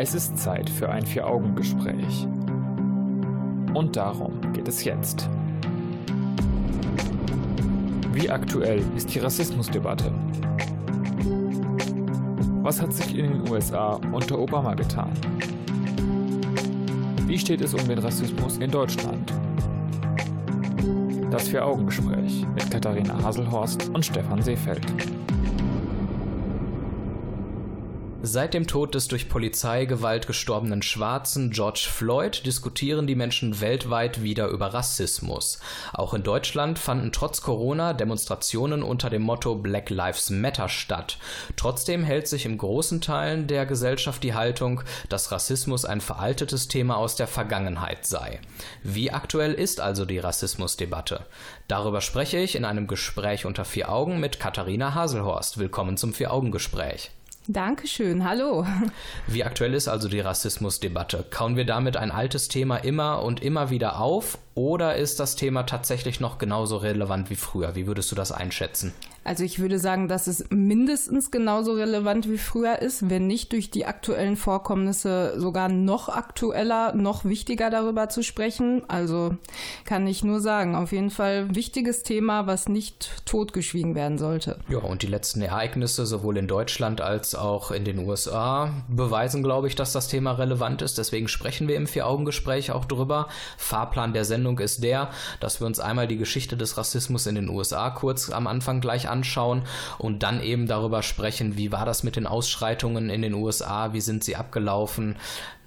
Es 0.00 0.14
ist 0.14 0.38
Zeit 0.38 0.70
für 0.70 0.88
ein 0.88 1.04
Vier-Augen-Gespräch. 1.04 2.28
Und 3.74 3.96
darum 3.96 4.40
geht 4.52 4.68
es 4.68 4.84
jetzt. 4.84 5.28
Wie 8.12 8.30
aktuell 8.30 8.80
ist 8.96 9.12
die 9.12 9.18
Rassismusdebatte? 9.18 10.12
Was 12.62 12.80
hat 12.80 12.92
sich 12.92 13.18
in 13.18 13.42
den 13.42 13.50
USA 13.50 13.98
unter 14.12 14.38
Obama 14.38 14.74
getan? 14.74 15.10
Wie 17.26 17.36
steht 17.36 17.60
es 17.60 17.74
um 17.74 17.88
den 17.88 17.98
Rassismus 17.98 18.58
in 18.58 18.70
Deutschland? 18.70 19.32
Das 21.32 21.48
Vier-Augen-Gespräch 21.48 22.46
mit 22.54 22.70
Katharina 22.70 23.20
Haselhorst 23.20 23.88
und 23.88 24.06
Stefan 24.06 24.42
Seefeld. 24.42 24.86
Seit 28.30 28.52
dem 28.52 28.66
Tod 28.66 28.94
des 28.94 29.08
durch 29.08 29.30
Polizeigewalt 29.30 30.26
gestorbenen 30.26 30.82
Schwarzen 30.82 31.50
George 31.50 31.88
Floyd 31.90 32.44
diskutieren 32.44 33.06
die 33.06 33.14
Menschen 33.14 33.62
weltweit 33.62 34.22
wieder 34.22 34.48
über 34.48 34.74
Rassismus. 34.74 35.60
Auch 35.94 36.12
in 36.12 36.24
Deutschland 36.24 36.78
fanden 36.78 37.10
trotz 37.10 37.40
Corona 37.40 37.94
Demonstrationen 37.94 38.82
unter 38.82 39.08
dem 39.08 39.22
Motto 39.22 39.54
Black 39.54 39.88
Lives 39.88 40.28
Matter 40.28 40.68
statt. 40.68 41.16
Trotzdem 41.56 42.04
hält 42.04 42.28
sich 42.28 42.44
in 42.44 42.58
großen 42.58 43.00
Teilen 43.00 43.46
der 43.46 43.64
Gesellschaft 43.64 44.22
die 44.22 44.34
Haltung, 44.34 44.82
dass 45.08 45.32
Rassismus 45.32 45.86
ein 45.86 46.02
veraltetes 46.02 46.68
Thema 46.68 46.98
aus 46.98 47.16
der 47.16 47.28
Vergangenheit 47.28 48.04
sei. 48.04 48.40
Wie 48.82 49.10
aktuell 49.10 49.54
ist 49.54 49.80
also 49.80 50.04
die 50.04 50.18
Rassismusdebatte? 50.18 51.24
Darüber 51.66 52.02
spreche 52.02 52.36
ich 52.36 52.56
in 52.56 52.66
einem 52.66 52.88
Gespräch 52.88 53.46
unter 53.46 53.64
vier 53.64 53.90
Augen 53.90 54.20
mit 54.20 54.38
Katharina 54.38 54.92
Haselhorst. 54.94 55.56
Willkommen 55.56 55.96
zum 55.96 56.12
Vier-Augen-Gespräch. 56.12 57.10
Dankeschön, 57.50 58.28
hallo. 58.28 58.66
Wie 59.26 59.42
aktuell 59.42 59.72
ist 59.72 59.88
also 59.88 60.06
die 60.06 60.20
Rassismusdebatte? 60.20 61.24
Kauen 61.30 61.56
wir 61.56 61.64
damit 61.64 61.96
ein 61.96 62.10
altes 62.10 62.48
Thema 62.48 62.76
immer 62.76 63.22
und 63.22 63.42
immer 63.42 63.70
wieder 63.70 64.00
auf 64.00 64.36
oder 64.54 64.96
ist 64.96 65.18
das 65.18 65.34
Thema 65.34 65.62
tatsächlich 65.62 66.20
noch 66.20 66.36
genauso 66.36 66.76
relevant 66.76 67.30
wie 67.30 67.36
früher? 67.36 67.74
Wie 67.74 67.86
würdest 67.86 68.12
du 68.12 68.16
das 68.16 68.32
einschätzen? 68.32 68.92
Also 69.28 69.44
ich 69.44 69.58
würde 69.58 69.78
sagen, 69.78 70.08
dass 70.08 70.26
es 70.26 70.46
mindestens 70.48 71.30
genauso 71.30 71.74
relevant 71.74 72.30
wie 72.30 72.38
früher 72.38 72.78
ist, 72.78 73.10
wenn 73.10 73.26
nicht 73.26 73.52
durch 73.52 73.70
die 73.70 73.84
aktuellen 73.84 74.36
Vorkommnisse 74.36 75.34
sogar 75.36 75.68
noch 75.68 76.08
aktueller, 76.08 76.94
noch 76.94 77.26
wichtiger 77.26 77.68
darüber 77.68 78.08
zu 78.08 78.22
sprechen. 78.22 78.88
Also 78.88 79.36
kann 79.84 80.06
ich 80.06 80.24
nur 80.24 80.40
sagen, 80.40 80.74
auf 80.74 80.92
jeden 80.92 81.10
Fall 81.10 81.54
wichtiges 81.54 82.04
Thema, 82.04 82.46
was 82.46 82.70
nicht 82.70 83.26
totgeschwiegen 83.26 83.94
werden 83.94 84.16
sollte. 84.16 84.60
Ja, 84.70 84.78
und 84.78 85.02
die 85.02 85.08
letzten 85.08 85.42
Ereignisse 85.42 86.06
sowohl 86.06 86.38
in 86.38 86.48
Deutschland 86.48 87.02
als 87.02 87.34
auch 87.34 87.70
in 87.70 87.84
den 87.84 87.98
USA 87.98 88.70
beweisen, 88.88 89.42
glaube 89.42 89.66
ich, 89.66 89.74
dass 89.74 89.92
das 89.92 90.08
Thema 90.08 90.32
relevant 90.32 90.80
ist. 90.80 90.96
Deswegen 90.96 91.28
sprechen 91.28 91.68
wir 91.68 91.76
im 91.76 91.86
Vier-Augen-Gespräch 91.86 92.72
auch 92.72 92.86
drüber. 92.86 93.28
Fahrplan 93.58 94.14
der 94.14 94.24
Sendung 94.24 94.58
ist 94.58 94.82
der, 94.82 95.10
dass 95.38 95.60
wir 95.60 95.66
uns 95.66 95.80
einmal 95.80 96.08
die 96.08 96.16
Geschichte 96.16 96.56
des 96.56 96.78
Rassismus 96.78 97.26
in 97.26 97.34
den 97.34 97.50
USA 97.50 97.90
kurz 97.90 98.30
am 98.30 98.46
Anfang 98.46 98.80
gleich 98.80 99.06
anschauen 99.06 99.17
anschauen 99.18 99.62
und 99.98 100.22
dann 100.22 100.40
eben 100.40 100.66
darüber 100.66 101.02
sprechen, 101.02 101.56
wie 101.56 101.72
war 101.72 101.84
das 101.84 102.02
mit 102.02 102.16
den 102.16 102.26
Ausschreitungen 102.26 103.10
in 103.10 103.22
den 103.22 103.34
USA, 103.34 103.92
wie 103.92 104.00
sind 104.00 104.24
sie 104.24 104.36
abgelaufen, 104.36 105.16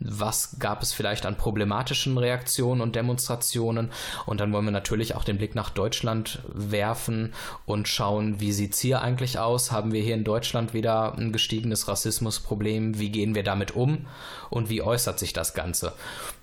was 0.04 0.58
gab 0.60 0.82
es 0.82 0.94
vielleicht 0.94 1.26
an 1.26 1.38
problematischen 1.38 2.18
Reaktionen 2.18 2.82
und 2.82 2.96
Demonstrationen. 2.96 3.92
Und 4.26 4.40
dann 4.40 4.52
wollen 4.52 4.66
wir 4.66 4.72
natürlich 4.72 5.16
auch 5.16 5.24
den 5.24 5.38
Blick 5.38 5.56
nach 5.56 5.70
Deutschland 5.70 6.40
werfen 6.54 7.34
und 7.66 7.88
schauen, 7.88 8.40
wie 8.40 8.52
sieht 8.52 8.74
es 8.74 8.80
hier 8.80 9.02
eigentlich 9.02 9.40
aus? 9.40 9.72
Haben 9.72 9.92
wir 9.94 10.02
hier 10.02 10.16
in 10.16 10.24
Deutschland 10.24 10.74
wieder 10.74 11.16
ein 11.18 11.32
gestiegenes 11.32 11.88
Rassismusproblem? 11.88 13.00
Wie 13.00 13.10
gehen 13.10 13.36
wir 13.36 13.44
damit 13.44 13.76
um? 13.76 14.08
Und 14.50 14.70
wie 14.70 14.82
äußert 14.82 15.20
sich 15.20 15.34
das 15.34 15.54
Ganze? 15.54 15.94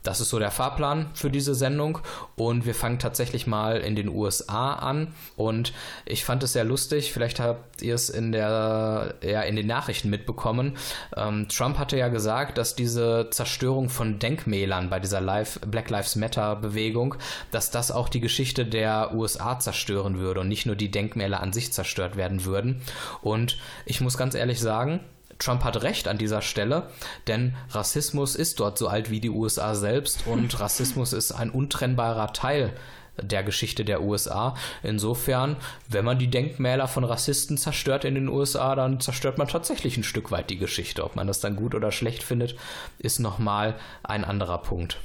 Das 0.03 0.21
ist 0.21 0.31
so 0.31 0.39
der 0.39 0.51
Fahrplan 0.51 1.11
für 1.13 1.31
diese 1.31 1.55
Sendung. 1.55 1.99
Und 2.37 2.65
wir 2.65 2.75
fangen 2.75 2.99
tatsächlich 2.99 3.47
mal 3.47 3.79
in 3.79 3.97
den 3.97 4.09
USA 4.09 4.73
an. 4.75 5.13
Und 5.37 5.73
ich 6.07 6.25
fand 6.25 6.43
es 6.43 6.55
sehr 6.55 6.65
lustig. 6.65 7.13
Vielleicht 7.13 7.41
habt 7.41 7.83
ihr 7.83 7.95
es 7.95 8.09
in 8.09 8.33
der, 8.33 9.17
ja, 9.23 9.43
in 9.43 9.57
den 9.57 9.67
Nachrichten 9.67 10.09
mitbekommen. 10.09 10.77
Ähm, 11.17 11.49
Trump 11.49 11.79
hatte 11.79 11.99
ja 11.99 12.09
gesagt, 12.09 12.57
dass 12.57 12.75
diese 12.75 13.29
Zerstörung 13.31 13.48
Zerstörung 13.49 13.89
von 13.89 14.19
Denkmälern 14.19 14.91
bei 14.91 15.01
dieser 15.01 15.23
Live 15.23 15.59
Black 15.61 15.89
Lives 15.89 16.17
Matter 16.17 16.55
Bewegung, 16.55 17.15
dass 17.51 17.71
das 17.71 17.91
auch 17.91 18.11
die 18.11 18.21
Geschichte 18.21 18.67
der 18.67 19.15
USA 19.15 19.59
zerstören 19.59 20.19
würde 20.19 20.41
und 20.41 20.49
nicht 20.49 20.67
nur 20.67 20.77
die 20.77 20.91
Denkmäler 20.91 21.41
an 21.41 21.55
sich 21.55 21.73
zerstört 21.73 22.17
werden 22.17 22.45
würden. 22.45 22.83
Und 23.23 23.57
ich 23.87 24.03
muss 24.03 24.19
ganz 24.19 24.35
ehrlich 24.35 24.61
sagen, 24.61 25.01
Trump 25.39 25.65
hat 25.65 25.83
recht 25.83 26.09
an 26.09 26.19
dieser 26.19 26.43
Stelle, 26.43 26.91
denn 27.27 27.57
Rassismus 27.71 28.37
ist 28.37 28.61
dort 28.61 28.77
so 28.77 28.89
alt 28.89 29.09
wie 29.09 29.21
die 29.21 29.31
USA 29.31 29.75
selbst 29.75 30.27
und 30.27 30.61
Rassismus 30.61 31.15
ist 31.15 31.33
ein 31.33 31.49
untrennbarer 31.49 32.35
Teil 32.35 32.75
der 33.23 33.43
Geschichte 33.43 33.85
der 33.85 34.03
USA. 34.03 34.55
Insofern, 34.83 35.57
wenn 35.89 36.05
man 36.05 36.19
die 36.19 36.31
Denkmäler 36.31 36.89
von 36.89 37.05
Rassisten 37.05 37.57
zerstört 37.57 38.05
in 38.05 38.15
den 38.15 38.29
USA, 38.29 38.75
dann 38.75 39.01
zerstört 39.01 39.39
man 39.39 39.49
tatsächlich 39.49 39.97
ein 39.97 40.05
Stück 40.05 40.31
weit 40.31 40.51
die 40.51 40.59
Geschichte. 40.59 41.05
Ob 41.05 41.17
man 41.17 41.27
das 41.27 41.41
dann 41.41 41.57
gut 41.57 41.75
oder 41.75 41.93
schlecht 41.93 42.23
findet, 42.23 42.57
ist 42.99 43.19
nochmal 43.19 43.75
ein 44.03 44.25
anderer 44.25 44.59
Punkt. 44.59 44.99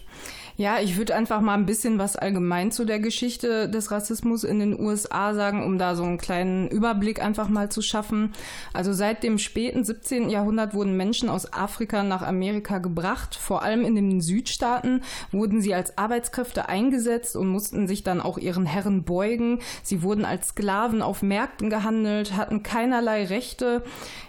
Ja, 0.56 0.80
ich 0.80 0.97
würde 0.97 1.16
einfach 1.16 1.41
mal 1.41 1.56
ein 1.56 1.66
bisschen 1.66 1.97
was 1.97 2.16
allgemein 2.16 2.72
zu 2.72 2.86
der 2.86 3.00
Geschichte 3.00 3.68
des 3.68 3.90
Rassismus 3.90 4.44
in 4.44 4.59
den 4.59 4.80
USA 4.80 5.34
sagen, 5.34 5.64
um 5.64 5.80
da 5.80 5.96
so 5.96 6.03
einen 6.03 6.19
kleinen 6.19 6.68
Überblick 6.68 7.24
einfach 7.24 7.50
mal 7.50 7.72
zu 7.72 7.81
schaffen. 7.81 8.34
Also 8.72 8.94
seit 8.94 9.24
dem 9.24 9.40
späten 9.40 9.84
17. 9.84 10.30
Jahrhundert 10.30 10.75
wurden 10.75 10.96
Menschen 10.96 11.30
aus 11.30 11.52
Afrika 11.52 12.03
nach 12.03 12.22
Amerika 12.22 12.78
gebracht. 12.78 13.34
Vor 13.34 13.64
allem 13.64 13.84
in 13.84 13.96
den 13.96 14.22
Südstaaten 14.22 15.02
wurden 15.31 15.59
sie 15.59 15.74
als 15.74 15.97
Arbeitskräfte 15.97 16.70
eingesetzt 16.70 17.35
und 17.35 17.47
mussten 17.47 17.88
sich 17.88 18.03
dann 18.03 18.22
auch 18.22 18.38
ihren 18.38 18.68
Herren 18.68 19.03
beugen. 19.03 19.59
Sie 19.81 20.03
wurden 20.03 20.24
als 20.24 20.50
Sklaven 20.50 21.02
auf 21.02 21.24
Märkten 21.24 21.72
gehandelt, 21.72 22.38
hatten 22.38 22.62
keinerlei 22.62 23.25
Rechte. 23.25 23.84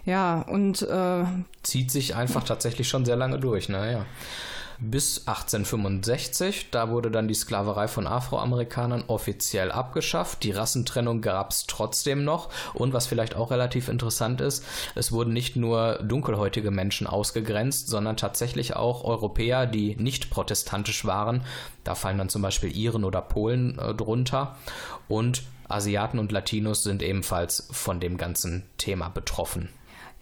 Ja, 0.07 0.41
und 0.41 0.81
äh, 0.81 1.25
zieht 1.63 1.91
sich 1.91 2.17
einfach 2.17 2.45
tatsächlich 2.45 2.89
schon 2.89 3.05
sehr 3.05 3.17
lange 3.17 3.39
durch, 3.39 3.69
naja 3.69 4.07
bis 4.79 5.27
1865. 5.27 6.71
Da 6.71 6.91
wurde 6.91 7.11
dann 7.11 7.29
die 7.29 7.35
Sklaverei 7.35 7.89
von 7.89 8.07
Afroamerikanern 8.07 9.05
offiziell 9.07 9.71
abgeschafft. 9.71 10.43
Die 10.43 10.51
Rassentrennung 10.51 11.21
gab 11.21 11.51
es 11.51 11.67
trotzdem 11.67 12.25
noch. 12.25 12.51
Und 12.73 12.93
was 12.93 13.07
vielleicht 13.07 13.37
auch 13.37 13.51
relativ 13.51 13.89
interessant 13.89 14.41
ist, 14.41 14.65
es 14.95 15.13
wurden 15.13 15.33
nicht 15.33 15.57
nur 15.57 16.01
dunkelhäutige 16.03 16.71
Menschen 16.71 17.07
ausgegrenzt, 17.07 17.89
sondern 17.89 18.17
tatsächlich 18.17 18.77
auch 18.77 19.05
Europäer, 19.05 19.67
die 19.67 19.97
nicht 19.97 20.31
protestantisch 20.31 21.05
waren. 21.05 21.45
Da 21.85 21.95
fallen 21.95 22.19
dann 22.19 22.29
zum 22.29 22.43
Beispiel 22.43 22.75
Iren 22.75 23.05
oder 23.05 23.23
Polen 23.23 23.79
äh, 23.79 23.95
drunter. 23.95 24.57
Und 25.09 25.43
Asiaten 25.69 26.19
und 26.19 26.33
Latinos 26.33 26.83
sind 26.83 27.03
ebenfalls 27.03 27.69
von 27.71 28.01
dem 28.01 28.17
ganzen 28.17 28.65
Thema 28.79 29.09
betroffen. 29.09 29.71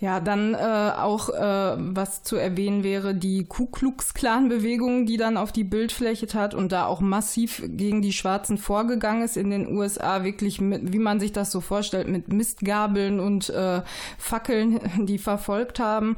Ja, 0.03 0.19
dann 0.19 0.55
äh, 0.55 0.57
auch, 0.99 1.29
äh, 1.29 1.77
was 1.79 2.25
zu 2.25 2.35
erwähnen 2.35 2.83
wäre, 2.83 3.15
die 3.15 3.45
Ku 3.45 3.67
Klux 3.67 4.15
Klan-Bewegung, 4.15 5.07
die 5.07 5.17
dann 5.17 5.37
auf 5.37 5.53
die 5.53 5.63
Bildfläche 5.63 6.27
tat 6.27 6.55
und 6.55 6.73
da 6.73 6.87
auch 6.87 7.01
massiv 7.01 7.63
gegen 7.65 8.03
die 8.03 8.13
Schwarzen 8.13 8.59
vorgegangen 8.59 9.23
ist 9.23 9.37
in 9.37 9.51
den 9.51 9.69
USA, 9.69 10.25
wirklich 10.25 10.61
mit, 10.61 10.93
wie 10.93 10.99
man 10.99 11.21
sich 11.21 11.31
das 11.31 11.53
so 11.53 11.61
vorstellt, 11.61 12.09
mit 12.09 12.33
Mistgabeln 12.33 13.21
und 13.21 13.49
äh, 13.51 13.83
Fackeln, 14.19 14.81
die 15.07 15.19
verfolgt 15.19 15.79
haben 15.79 16.17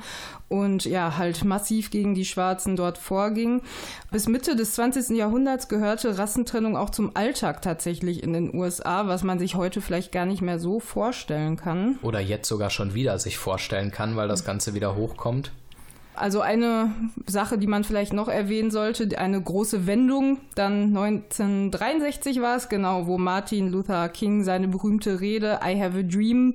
und 0.55 0.85
ja, 0.85 1.17
halt 1.17 1.45
massiv 1.45 1.91
gegen 1.91 2.15
die 2.15 2.25
Schwarzen 2.25 2.77
dort 2.77 2.97
vorging. 2.97 3.61
Bis 4.13 4.29
Mitte 4.29 4.55
des 4.55 4.75
20. 4.75 5.17
Jahrhunderts 5.17 5.69
gehörte 5.69 6.17
Rassentrennung 6.17 6.77
auch 6.77 6.91
zum 6.91 7.17
Alltag 7.17 7.61
tatsächlich 7.61 8.23
in 8.23 8.33
den 8.33 8.55
USA, 8.55 9.09
was 9.09 9.25
man 9.25 9.41
sich 9.41 9.57
heute 9.57 9.81
vielleicht 9.81 10.13
gar 10.13 10.27
nicht 10.27 10.43
mehr 10.43 10.61
so 10.61 10.79
vorstellen 10.79 11.57
kann. 11.57 11.99
Oder 12.03 12.21
jetzt 12.21 12.49
sogar 12.49 12.71
schon 12.71 12.95
wieder 12.95 13.19
sich 13.19 13.37
vorstellen 13.37 13.91
kann, 13.91 14.15
weil 14.15 14.29
das 14.29 14.45
Ganze 14.45 14.75
wieder 14.75 14.95
hochkommt. 14.95 15.51
Also 16.17 16.41
eine 16.41 16.93
Sache, 17.27 17.59
die 17.59 17.67
man 17.67 17.83
vielleicht 17.83 18.13
noch 18.13 18.29
erwähnen 18.29 18.71
sollte, 18.71 19.19
eine 19.19 19.41
große 19.41 19.87
Wendung, 19.87 20.39
dann 20.55 20.97
1963 20.97 22.41
war 22.41 22.57
es 22.57 22.69
genau, 22.69 23.07
wo 23.07 23.19
Martin 23.19 23.69
Luther 23.69 24.09
King 24.09 24.45
seine 24.45 24.69
berühmte 24.69 25.21
Rede 25.21 25.61
I 25.65 25.81
Have 25.81 25.99
a 25.99 26.03
Dream 26.03 26.55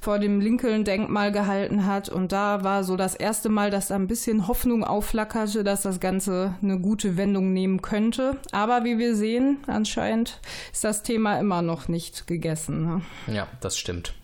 vor 0.00 0.18
dem 0.18 0.40
Lincoln-Denkmal 0.40 1.32
gehalten 1.32 1.86
hat. 1.86 2.08
Und 2.08 2.32
da 2.32 2.62
war 2.64 2.84
so 2.84 2.96
das 2.96 3.14
erste 3.14 3.48
Mal, 3.48 3.70
dass 3.70 3.88
da 3.88 3.94
ein 3.94 4.06
bisschen 4.06 4.48
Hoffnung 4.48 4.84
aufflackerte, 4.84 5.64
dass 5.64 5.82
das 5.82 6.00
Ganze 6.00 6.54
eine 6.62 6.78
gute 6.78 7.16
Wendung 7.16 7.52
nehmen 7.52 7.82
könnte. 7.82 8.38
Aber 8.52 8.84
wie 8.84 8.98
wir 8.98 9.16
sehen, 9.16 9.58
anscheinend 9.66 10.40
ist 10.72 10.84
das 10.84 11.02
Thema 11.02 11.38
immer 11.38 11.62
noch 11.62 11.88
nicht 11.88 12.26
gegessen. 12.26 12.84
Ne? 12.84 13.34
Ja, 13.34 13.48
das 13.60 13.78
stimmt. 13.78 14.14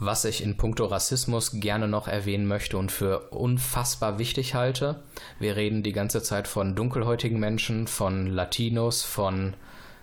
Was 0.00 0.24
ich 0.24 0.44
in 0.44 0.56
puncto 0.56 0.86
Rassismus 0.86 1.60
gerne 1.60 1.88
noch 1.88 2.06
erwähnen 2.06 2.46
möchte 2.46 2.78
und 2.78 2.92
für 2.92 3.30
unfassbar 3.30 4.18
wichtig 4.20 4.54
halte, 4.54 5.02
wir 5.40 5.56
reden 5.56 5.82
die 5.82 5.92
ganze 5.92 6.22
Zeit 6.22 6.46
von 6.46 6.76
dunkelhäutigen 6.76 7.40
Menschen, 7.40 7.88
von 7.88 8.28
Latinos, 8.28 9.02
von 9.02 9.54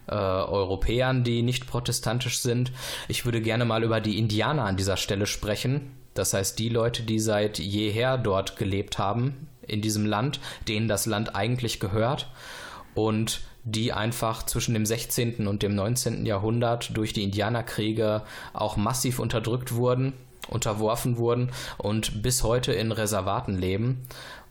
äh, 0.07 0.13
Europäern, 0.13 1.23
die 1.23 1.43
nicht 1.43 1.65
protestantisch 1.67 2.39
sind. 2.39 2.73
Ich 3.07 3.23
würde 3.23 3.41
gerne 3.41 3.63
mal 3.63 3.85
über 3.85 4.01
die 4.01 4.19
Indianer 4.19 4.65
an 4.65 4.75
dieser 4.75 4.97
Stelle 4.97 5.27
sprechen. 5.27 5.91
Das 6.13 6.33
heißt, 6.33 6.59
die 6.59 6.69
Leute, 6.69 7.03
die 7.03 7.19
seit 7.19 7.57
jeher 7.59 8.17
dort 8.17 8.57
gelebt 8.57 8.97
haben, 8.97 9.47
in 9.65 9.81
diesem 9.81 10.05
Land, 10.05 10.41
denen 10.67 10.89
das 10.89 11.05
Land 11.05 11.35
eigentlich 11.35 11.79
gehört 11.79 12.27
und 12.95 13.41
die 13.63 13.93
einfach 13.93 14.43
zwischen 14.43 14.73
dem 14.73 14.85
16. 14.85 15.47
und 15.47 15.63
dem 15.63 15.75
19. 15.75 16.25
Jahrhundert 16.25 16.95
durch 16.95 17.13
die 17.13 17.23
Indianerkriege 17.23 18.23
auch 18.53 18.77
massiv 18.77 19.19
unterdrückt 19.19 19.73
wurden, 19.73 20.13
unterworfen 20.47 21.17
wurden 21.17 21.51
und 21.77 22.21
bis 22.21 22.43
heute 22.43 22.73
in 22.73 22.91
Reservaten 22.91 23.57
leben 23.57 24.05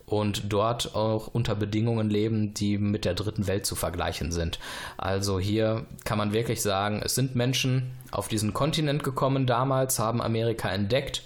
und 0.06 0.52
dort 0.52 0.94
auch 0.94 1.28
unter 1.28 1.54
Bedingungen 1.54 2.10
leben, 2.10 2.54
die 2.54 2.76
mit 2.76 3.04
der 3.04 3.14
dritten 3.14 3.46
Welt 3.46 3.66
zu 3.66 3.74
vergleichen 3.74 4.32
sind. 4.32 4.58
Also 4.96 5.38
hier 5.38 5.86
kann 6.04 6.18
man 6.18 6.32
wirklich 6.32 6.60
sagen, 6.60 7.00
es 7.02 7.14
sind 7.14 7.34
Menschen 7.34 7.92
auf 8.10 8.28
diesen 8.28 8.52
Kontinent 8.52 9.02
gekommen 9.02 9.46
damals, 9.46 9.98
haben 9.98 10.20
Amerika 10.20 10.68
entdeckt 10.68 11.22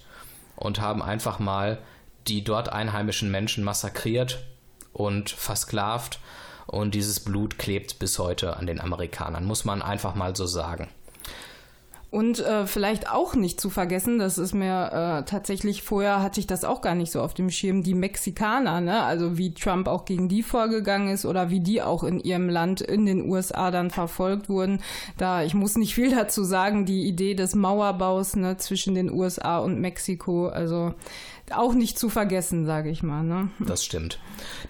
und 0.57 0.81
haben 0.81 1.03
einfach 1.03 1.39
mal 1.39 1.79
die 2.29 2.45
dort 2.45 2.71
einheimischen 2.71 3.31
Menschen 3.31 3.65
massakriert 3.65 4.45
und 4.93 5.31
versklavt 5.31 6.21
und 6.69 6.95
dieses 6.95 7.21
Blut 7.21 7.59
klebt 7.59 7.99
bis 7.99 8.19
heute 8.19 8.57
an 8.57 8.67
den 8.67 8.81
Amerikanern, 8.81 9.45
muss 9.45 9.65
man 9.65 9.83
einfach 9.83 10.15
mal 10.15 10.37
so 10.37 10.47
sagen. 10.47 10.89
Und 12.11 12.41
äh, 12.41 12.67
vielleicht 12.67 13.11
auch 13.11 13.35
nicht 13.35 13.61
zu 13.61 13.69
vergessen, 13.69 14.19
das 14.19 14.39
ist 14.39 14.55
mir 14.55 14.87
äh, 14.93 15.29
tatsächlich 15.29 15.83
vorher 15.83 16.23
hatte 16.23 16.41
ich 16.41 16.47
das 16.47 16.65
auch 16.65 16.81
gar 16.81 16.95
nicht 16.95 17.13
so 17.13 17.21
auf 17.21 17.35
dem 17.35 17.51
Schirm, 17.51 17.83
die 17.83 17.93
Mexikaner, 17.93 18.81
ne? 18.81 19.03
Also 19.03 19.37
wie 19.37 19.53
Trump 19.53 19.89
auch 19.89 20.07
gegen 20.07 20.27
die 20.27 20.43
vorgegangen 20.43 21.11
ist 21.13 21.27
oder 21.27 21.51
wie 21.51 21.61
die 21.61 21.83
auch 21.83 22.05
in 22.05 22.19
ihrem 22.19 22.49
Land 22.49 22.81
in 22.81 23.05
den 23.05 23.29
USA 23.29 23.71
dann 23.71 23.91
verfolgt 23.91 24.49
wurden. 24.49 24.81
Da 25.19 25.43
ich 25.43 25.53
muss 25.53 25.77
nicht 25.77 25.95
viel 25.95 26.11
dazu 26.11 26.45
sagen, 26.45 26.87
die 26.87 27.07
Idee 27.07 27.35
des 27.35 27.55
Mauerbaus 27.55 28.37
ne, 28.37 28.57
zwischen 28.57 28.95
den 28.95 29.13
USA 29.13 29.59
und 29.59 29.79
Mexiko, 29.79 30.49
also 30.49 30.95
auch 31.55 31.75
nicht 31.75 31.99
zu 31.99 32.09
vergessen, 32.09 32.67
sage 32.67 32.91
ich 32.91 33.03
mal. 33.03 33.23
Ne? 33.23 33.51
Das 33.59 33.85
stimmt. 33.85 34.19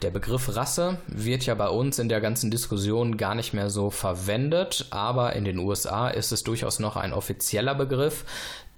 Der 0.03 0.11
Begriff 0.11 0.55
Rasse 0.55 0.99
wird 1.07 1.47
ja 1.47 1.55
bei 1.55 1.69
uns 1.69 1.99
in 1.99 2.09
der 2.09 2.21
ganzen 2.21 2.51
Diskussion 2.51 3.17
gar 3.17 3.35
nicht 3.35 3.53
mehr 3.53 3.71
so 3.71 3.91
verwendet, 3.91 4.87
aber 4.91 5.35
in 5.35 5.45
den 5.45 5.59
USA 5.59 6.09
ist 6.09 6.33
es 6.33 6.45
durchaus 6.45 6.79
noch 6.79 6.97
ein 6.97 7.13
offizieller 7.13 7.75
Begriff, 7.75 8.25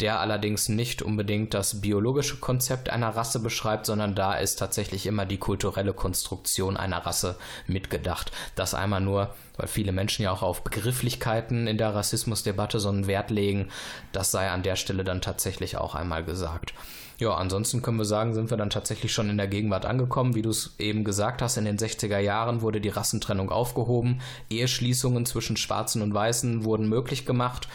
der 0.01 0.21
allerdings 0.21 0.69
nicht 0.69 1.03
unbedingt 1.03 1.53
das 1.55 1.81
biologische 1.81 2.39
Konzept 2.39 2.91
einer 2.91 3.11
Rasse 3.11 3.41
beschreibt, 3.41 3.87
sondern 3.87 4.15
da 4.15 4.35
ist 4.35 4.59
tatsächlich 4.59 5.07
immer 5.07 5.27
die 5.27 5.39
kulturelle 5.39 5.93
Konstruktion 5.93 6.77
einer 6.77 7.05
Rasse 7.05 7.37
mitgedacht. 7.67 8.33
Das 8.55 8.75
einmal 8.75 9.01
nur, 9.01 9.35
weil 9.57 9.69
viele 9.69 9.93
Menschen 9.93 10.23
ja 10.23 10.33
auch 10.33 10.43
auf 10.43 10.65
Begrifflichkeiten 10.65 11.67
in 11.67 11.77
der 11.77 11.95
Rassismusdebatte 11.95 12.81
so 12.81 12.89
einen 12.89 13.07
Wert 13.07 13.31
legen, 13.31 13.69
das 14.13 14.31
sei 14.31 14.49
an 14.51 14.63
der 14.63 14.77
Stelle 14.77 15.05
dann 15.05 15.21
tatsächlich 15.21 15.77
auch 15.77 15.95
einmal 15.95 16.25
gesagt. 16.25 16.73
Ja, 17.21 17.35
ansonsten 17.35 17.83
können 17.83 17.99
wir 17.99 18.07
sagen, 18.07 18.33
sind 18.33 18.49
wir 18.49 18.57
dann 18.57 18.71
tatsächlich 18.71 19.13
schon 19.13 19.29
in 19.29 19.37
der 19.37 19.47
Gegenwart 19.47 19.85
angekommen. 19.85 20.35
Wie 20.35 20.41
du 20.41 20.49
es 20.49 20.75
eben 20.79 21.05
gesagt 21.05 21.43
hast, 21.43 21.59
in 21.59 21.67
den 21.67 21.77
60er 21.77 22.19
Jahren 22.19 22.63
wurde 22.63 22.81
die 22.81 22.89
Rassentrennung 22.89 23.51
aufgehoben. 23.51 24.23
Eheschließungen 24.49 25.27
zwischen 25.27 25.59
Schwarzen 25.59 26.01
und 26.01 26.15
Weißen 26.15 26.65
wurden 26.65 26.89
möglich 26.89 27.27
gemacht. 27.27 27.69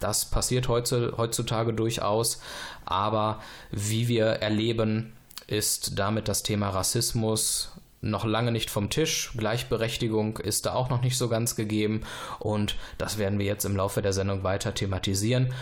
Das 0.00 0.26
passiert 0.26 0.68
heutzutage 0.68 1.72
durchaus. 1.72 2.42
Aber 2.84 3.40
wie 3.70 4.06
wir 4.06 4.26
erleben, 4.26 5.14
ist 5.46 5.98
damit 5.98 6.28
das 6.28 6.42
Thema 6.42 6.68
Rassismus 6.68 7.72
noch 8.02 8.26
lange 8.26 8.52
nicht 8.52 8.68
vom 8.68 8.90
Tisch. 8.90 9.32
Gleichberechtigung 9.36 10.36
ist 10.36 10.66
da 10.66 10.74
auch 10.74 10.90
noch 10.90 11.02
nicht 11.02 11.16
so 11.16 11.28
ganz 11.28 11.56
gegeben 11.56 12.02
und 12.38 12.76
das 12.98 13.18
werden 13.18 13.38
wir 13.38 13.46
jetzt 13.46 13.64
im 13.64 13.76
Laufe 13.76 14.00
der 14.02 14.12
Sendung 14.12 14.42
weiter 14.42 14.74
thematisieren. 14.74 15.52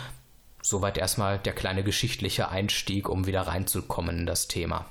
Soweit 0.61 0.97
erstmal 0.97 1.39
der 1.39 1.53
kleine 1.53 1.83
geschichtliche 1.83 2.49
Einstieg, 2.49 3.09
um 3.09 3.25
wieder 3.25 3.41
reinzukommen 3.41 4.19
in 4.19 4.25
das 4.25 4.47
Thema. 4.47 4.85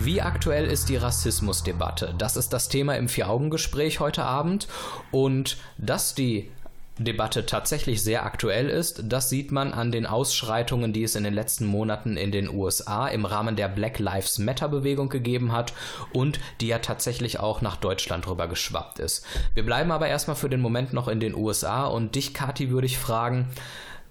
Wie 0.00 0.22
aktuell 0.22 0.66
ist 0.66 0.88
die 0.88 0.96
Rassismusdebatte? 0.96 2.14
Das 2.16 2.36
ist 2.36 2.52
das 2.52 2.68
Thema 2.68 2.96
im 2.96 3.08
Vier-Augen-Gespräch 3.08 4.00
heute 4.00 4.24
Abend. 4.24 4.68
Und 5.10 5.58
dass 5.76 6.14
die 6.14 6.50
Debatte 6.98 7.46
tatsächlich 7.46 8.02
sehr 8.02 8.24
aktuell 8.24 8.68
ist. 8.68 9.02
Das 9.04 9.28
sieht 9.28 9.52
man 9.52 9.72
an 9.72 9.92
den 9.92 10.06
Ausschreitungen, 10.06 10.92
die 10.92 11.04
es 11.04 11.14
in 11.14 11.24
den 11.24 11.34
letzten 11.34 11.66
Monaten 11.66 12.16
in 12.16 12.32
den 12.32 12.48
USA 12.48 13.08
im 13.08 13.24
Rahmen 13.24 13.56
der 13.56 13.68
Black 13.68 13.98
Lives 13.98 14.38
Matter 14.38 14.68
Bewegung 14.68 15.08
gegeben 15.08 15.52
hat 15.52 15.72
und 16.12 16.40
die 16.60 16.68
ja 16.68 16.78
tatsächlich 16.78 17.38
auch 17.40 17.62
nach 17.62 17.76
Deutschland 17.76 18.26
rüber 18.26 18.48
geschwappt 18.48 18.98
ist. 18.98 19.24
Wir 19.54 19.64
bleiben 19.64 19.90
aber 19.90 20.08
erstmal 20.08 20.36
für 20.36 20.50
den 20.50 20.60
Moment 20.60 20.92
noch 20.92 21.08
in 21.08 21.20
den 21.20 21.34
USA 21.34 21.86
und 21.86 22.14
dich, 22.14 22.34
Kati, 22.34 22.70
würde 22.70 22.86
ich 22.86 22.98
fragen, 22.98 23.48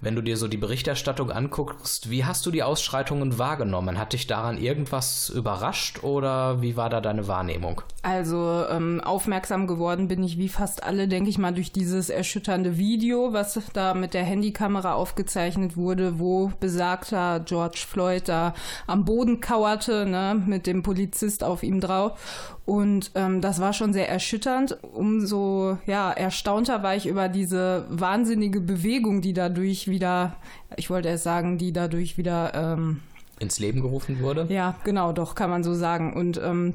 wenn 0.00 0.14
du 0.14 0.22
dir 0.22 0.36
so 0.36 0.48
die 0.48 0.56
Berichterstattung 0.56 1.30
anguckst, 1.30 2.10
wie 2.10 2.24
hast 2.24 2.46
du 2.46 2.50
die 2.50 2.62
Ausschreitungen 2.62 3.38
wahrgenommen? 3.38 3.98
Hat 3.98 4.12
dich 4.12 4.26
daran 4.26 4.58
irgendwas 4.58 5.28
überrascht 5.28 6.04
oder 6.04 6.62
wie 6.62 6.76
war 6.76 6.88
da 6.88 7.00
deine 7.00 7.26
Wahrnehmung? 7.26 7.82
Also 8.02 8.64
ähm, 8.70 9.00
aufmerksam 9.00 9.66
geworden 9.66 10.08
bin 10.08 10.22
ich 10.22 10.38
wie 10.38 10.48
fast 10.48 10.84
alle, 10.84 11.08
denke 11.08 11.30
ich 11.30 11.38
mal, 11.38 11.52
durch 11.52 11.72
dieses 11.72 12.10
erschütternde 12.10 12.78
Video, 12.78 13.32
was 13.32 13.58
da 13.72 13.94
mit 13.94 14.14
der 14.14 14.24
Handykamera 14.24 14.94
aufgezeichnet 14.94 15.76
wurde, 15.76 16.18
wo 16.18 16.52
besagter 16.60 17.40
George 17.40 17.84
Floyd 17.88 18.28
da 18.28 18.54
am 18.86 19.04
Boden 19.04 19.40
kauerte, 19.40 20.06
ne, 20.06 20.40
mit 20.46 20.66
dem 20.66 20.82
Polizist 20.82 21.42
auf 21.42 21.62
ihm 21.62 21.80
drauf. 21.80 22.56
Und 22.68 23.12
ähm, 23.14 23.40
das 23.40 23.62
war 23.62 23.72
schon 23.72 23.94
sehr 23.94 24.10
erschütternd. 24.10 24.76
Umso 24.82 25.78
ja, 25.86 26.12
erstaunter 26.12 26.82
war 26.82 26.94
ich 26.94 27.06
über 27.06 27.30
diese 27.30 27.86
wahnsinnige 27.88 28.60
Bewegung, 28.60 29.22
die 29.22 29.32
dadurch 29.32 29.88
wieder, 29.88 30.36
ich 30.76 30.90
wollte 30.90 31.08
erst 31.08 31.24
sagen, 31.24 31.56
die 31.56 31.72
dadurch 31.72 32.18
wieder 32.18 32.52
ähm, 32.54 33.00
ins 33.40 33.58
Leben 33.58 33.80
gerufen 33.80 34.20
wurde. 34.20 34.44
Ja, 34.50 34.76
genau, 34.84 35.12
doch, 35.12 35.34
kann 35.34 35.48
man 35.48 35.64
so 35.64 35.72
sagen. 35.72 36.12
Und 36.12 36.38
ähm, 36.44 36.74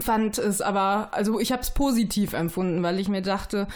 fand 0.00 0.38
es 0.38 0.60
aber, 0.60 1.10
also 1.12 1.38
ich 1.38 1.52
habe 1.52 1.62
es 1.62 1.70
positiv 1.70 2.32
empfunden, 2.32 2.82
weil 2.82 2.98
ich 2.98 3.08
mir 3.08 3.22
dachte, 3.22 3.68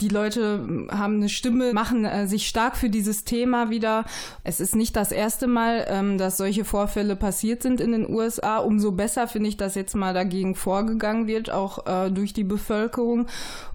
die 0.00 0.08
Leute 0.08 0.86
haben 0.90 1.16
eine 1.16 1.28
Stimme, 1.28 1.72
machen 1.72 2.04
äh, 2.04 2.26
sich 2.26 2.46
stark 2.48 2.76
für 2.76 2.90
dieses 2.90 3.24
Thema 3.24 3.70
wieder. 3.70 4.04
Es 4.44 4.60
ist 4.60 4.74
nicht 4.74 4.96
das 4.96 5.12
erste 5.12 5.46
Mal, 5.46 5.86
ähm, 5.88 6.18
dass 6.18 6.36
solche 6.36 6.64
Vorfälle 6.64 7.16
passiert 7.16 7.62
sind 7.62 7.80
in 7.80 7.92
den 7.92 8.08
USA. 8.08 8.58
Umso 8.58 8.92
besser 8.92 9.28
finde 9.28 9.48
ich, 9.48 9.56
dass 9.56 9.74
jetzt 9.74 9.94
mal 9.94 10.14
dagegen 10.14 10.54
vorgegangen 10.54 11.26
wird, 11.26 11.50
auch 11.50 11.86
äh, 11.86 12.10
durch 12.10 12.32
die 12.32 12.44
Bevölkerung. 12.44 13.26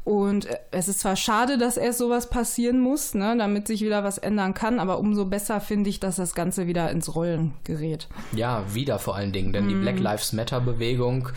Und 0.03 0.46
äh, 0.46 0.58
es 0.72 0.88
ist 0.88 1.00
zwar 1.00 1.15
schade, 1.15 1.58
dass 1.58 1.77
erst 1.77 2.00
sowas 2.00 2.30
passieren 2.30 2.80
muss, 2.80 3.13
ne, 3.13 3.36
damit 3.38 3.68
sich 3.68 3.82
wieder 3.82 4.03
was 4.03 4.18
ändern 4.18 4.53
kann, 4.53 4.80
aber 4.80 5.00
umso 5.00 5.25
besser 5.25 5.62
finde 5.62 5.89
ich, 5.89 6.00
dass 6.00 6.18
das 6.18 6.36
Ganze 6.36 6.68
wieder 6.68 6.92
ins 6.92 7.15
Rollen 7.15 7.53
gerät. 7.63 8.08
Ja, 8.34 8.63
wieder 8.74 9.00
vor 9.00 9.15
allen 9.15 9.32
Dingen, 9.32 9.53
denn 9.53 9.65
mm. 9.65 9.70
die 9.70 9.75
Black 9.75 10.00
Lives 10.00 10.34
Matter 10.34 10.60
Bewegung 10.60 11.30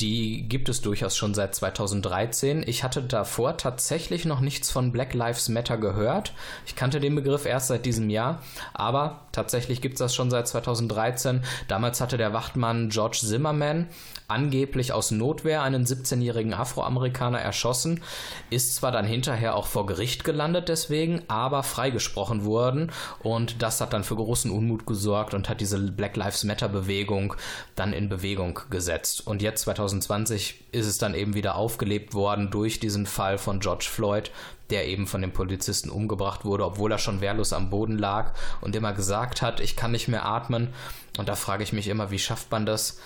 die 0.00 0.48
gibt 0.48 0.68
es 0.68 0.80
durchaus 0.80 1.16
schon 1.16 1.34
seit 1.34 1.54
2013. 1.54 2.62
Ich 2.66 2.84
hatte 2.84 3.02
davor 3.02 3.56
tatsächlich 3.56 4.24
noch 4.24 4.40
nichts 4.40 4.70
von 4.70 4.92
Black 4.92 5.12
Lives 5.12 5.48
Matter 5.48 5.76
gehört. 5.76 6.32
Ich 6.66 6.76
kannte 6.76 7.00
den 7.00 7.16
Begriff 7.16 7.46
erst 7.46 7.68
seit 7.68 7.84
diesem 7.84 8.08
Jahr, 8.08 8.40
aber 8.74 9.20
tatsächlich 9.32 9.80
gibt 9.80 9.94
es 9.94 9.98
das 9.98 10.14
schon 10.14 10.30
seit 10.30 10.46
2013. 10.46 11.42
Damals 11.66 12.00
hatte 12.00 12.16
der 12.16 12.32
Wachtmann 12.32 12.90
George 12.90 13.18
Zimmerman 13.22 13.88
angeblich 14.28 14.92
aus 14.92 15.10
Notwehr 15.10 15.62
einen 15.62 15.86
17-jährigen 15.86 16.52
Afroamerikaner 16.52 17.40
erschossen, 17.40 18.02
ist 18.50 18.74
zwar 18.74 18.92
dann 18.92 19.06
hinterher 19.06 19.56
auch 19.56 19.66
vor 19.66 19.86
Gericht 19.86 20.22
gelandet 20.22 20.68
deswegen, 20.68 21.22
aber 21.28 21.62
freigesprochen 21.62 22.44
worden 22.44 22.92
und 23.20 23.62
das 23.62 23.80
hat 23.80 23.94
dann 23.94 24.04
für 24.04 24.16
großen 24.16 24.50
Unmut 24.50 24.86
gesorgt 24.86 25.32
und 25.32 25.48
hat 25.48 25.62
diese 25.62 25.78
Black 25.78 26.16
Lives 26.16 26.44
Matter 26.44 26.68
Bewegung 26.68 27.34
dann 27.74 27.94
in 27.94 28.10
Bewegung 28.10 28.60
gesetzt. 28.68 29.26
Und 29.26 29.40
jetzt 29.40 29.66
2020 29.88 30.64
ist 30.72 30.86
es 30.86 30.98
dann 30.98 31.14
eben 31.14 31.34
wieder 31.34 31.56
aufgelebt 31.56 32.14
worden 32.14 32.50
durch 32.50 32.80
diesen 32.80 33.06
Fall 33.06 33.38
von 33.38 33.60
George 33.60 33.86
Floyd, 33.90 34.30
der 34.70 34.86
eben 34.86 35.06
von 35.06 35.22
den 35.22 35.32
Polizisten 35.32 35.90
umgebracht 35.90 36.44
wurde, 36.44 36.64
obwohl 36.64 36.92
er 36.92 36.98
schon 36.98 37.20
wehrlos 37.20 37.52
am 37.52 37.70
Boden 37.70 37.98
lag 37.98 38.34
und 38.60 38.76
immer 38.76 38.92
gesagt 38.92 39.42
hat, 39.42 39.60
ich 39.60 39.76
kann 39.76 39.92
nicht 39.92 40.08
mehr 40.08 40.24
atmen. 40.24 40.68
Und 41.16 41.28
da 41.28 41.34
frage 41.34 41.62
ich 41.62 41.72
mich 41.72 41.88
immer, 41.88 42.10
wie 42.10 42.18
schafft 42.18 42.50
man 42.50 42.66
das, 42.66 42.98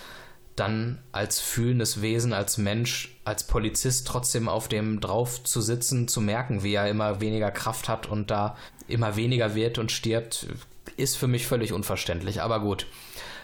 dann 0.55 0.99
als 1.11 1.39
fühlendes 1.39 2.01
Wesen, 2.01 2.33
als 2.33 2.57
Mensch 2.57 3.17
als 3.25 3.47
Polizist 3.47 4.05
trotzdem 4.05 4.47
auf 4.49 4.67
dem 4.67 4.99
drauf 4.99 5.43
zu 5.43 5.61
sitzen, 5.61 6.07
zu 6.07 6.21
merken, 6.21 6.61
wie 6.63 6.75
er 6.75 6.89
immer 6.89 7.21
weniger 7.21 7.49
Kraft 7.49 7.89
hat 7.89 8.07
und 8.07 8.29
da 8.29 8.55
immer 8.87 9.15
weniger 9.15 9.55
wird 9.55 9.77
und 9.79 9.91
stirbt, 9.91 10.47
ist 10.97 11.17
für 11.17 11.27
mich 11.27 11.47
völlig 11.47 11.73
unverständlich. 11.73 12.41
Aber 12.41 12.59
gut, 12.59 12.85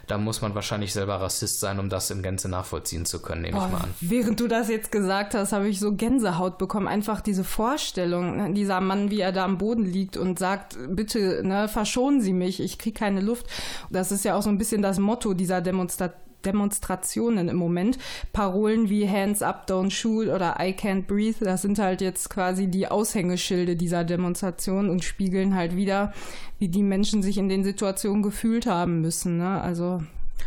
da 0.09 0.17
muss 0.17 0.41
man 0.41 0.55
wahrscheinlich 0.55 0.91
selber 0.91 1.21
Rassist 1.21 1.59
sein, 1.59 1.79
um 1.79 1.89
das 1.89 2.09
in 2.09 2.23
Gänze 2.23 2.49
nachvollziehen 2.49 3.05
zu 3.05 3.21
können, 3.21 3.43
nehme 3.43 3.59
oh, 3.59 3.65
ich 3.65 3.71
mal 3.71 3.81
an. 3.81 3.93
Während 4.01 4.39
du 4.39 4.47
das 4.47 4.67
jetzt 4.67 4.91
gesagt 4.91 5.35
hast, 5.35 5.53
habe 5.53 5.69
ich 5.69 5.79
so 5.79 5.93
Gänsehaut 5.93 6.57
bekommen. 6.57 6.87
Einfach 6.87 7.21
diese 7.21 7.43
Vorstellung, 7.43 8.37
ne, 8.37 8.53
dieser 8.53 8.81
Mann, 8.81 9.11
wie 9.11 9.19
er 9.19 9.31
da 9.31 9.45
am 9.45 9.57
Boden 9.57 9.85
liegt 9.85 10.17
und 10.17 10.39
sagt, 10.39 10.77
bitte, 10.89 11.41
ne, 11.43 11.67
verschonen 11.67 12.21
Sie 12.21 12.33
mich, 12.33 12.59
ich 12.59 12.79
kriege 12.79 12.97
keine 12.97 13.21
Luft. 13.21 13.45
Das 13.89 14.11
ist 14.11 14.25
ja 14.25 14.35
auch 14.35 14.41
so 14.41 14.49
ein 14.49 14.57
bisschen 14.57 14.81
das 14.81 14.97
Motto 14.97 15.33
dieser 15.33 15.61
Demonstration 15.61 16.28
Demonstrationen 16.45 17.49
im 17.49 17.57
Moment. 17.57 17.97
Parolen 18.33 18.89
wie 18.89 19.09
Hands 19.09 19.41
up, 19.41 19.65
don't 19.69 19.91
shoot 19.91 20.27
oder 20.27 20.57
I 20.59 20.73
can't 20.73 21.03
breathe, 21.03 21.43
das 21.43 21.61
sind 21.61 21.79
halt 21.79 22.01
jetzt 22.01 22.29
quasi 22.29 22.67
die 22.67 22.87
Aushängeschilde 22.87 23.75
dieser 23.75 24.03
Demonstration 24.03 24.89
und 24.89 25.03
spiegeln 25.03 25.55
halt 25.55 25.75
wieder, 25.75 26.13
wie 26.57 26.69
die 26.69 26.83
Menschen 26.83 27.23
sich 27.23 27.37
in 27.37 27.49
den 27.49 27.63
Situationen 27.63 28.23
gefühlt 28.23 28.65
haben 28.65 29.01
müssen. 29.01 29.37
Ne? 29.37 29.61
Also 29.61 30.01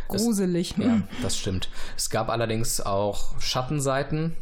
gruselig. 0.07 0.75
Es, 0.77 0.85
ja, 0.85 1.01
das 1.21 1.37
stimmt. 1.37 1.69
Es 1.97 2.09
gab 2.09 2.29
allerdings 2.29 2.81
auch 2.81 3.39
Schattenseiten 3.39 4.35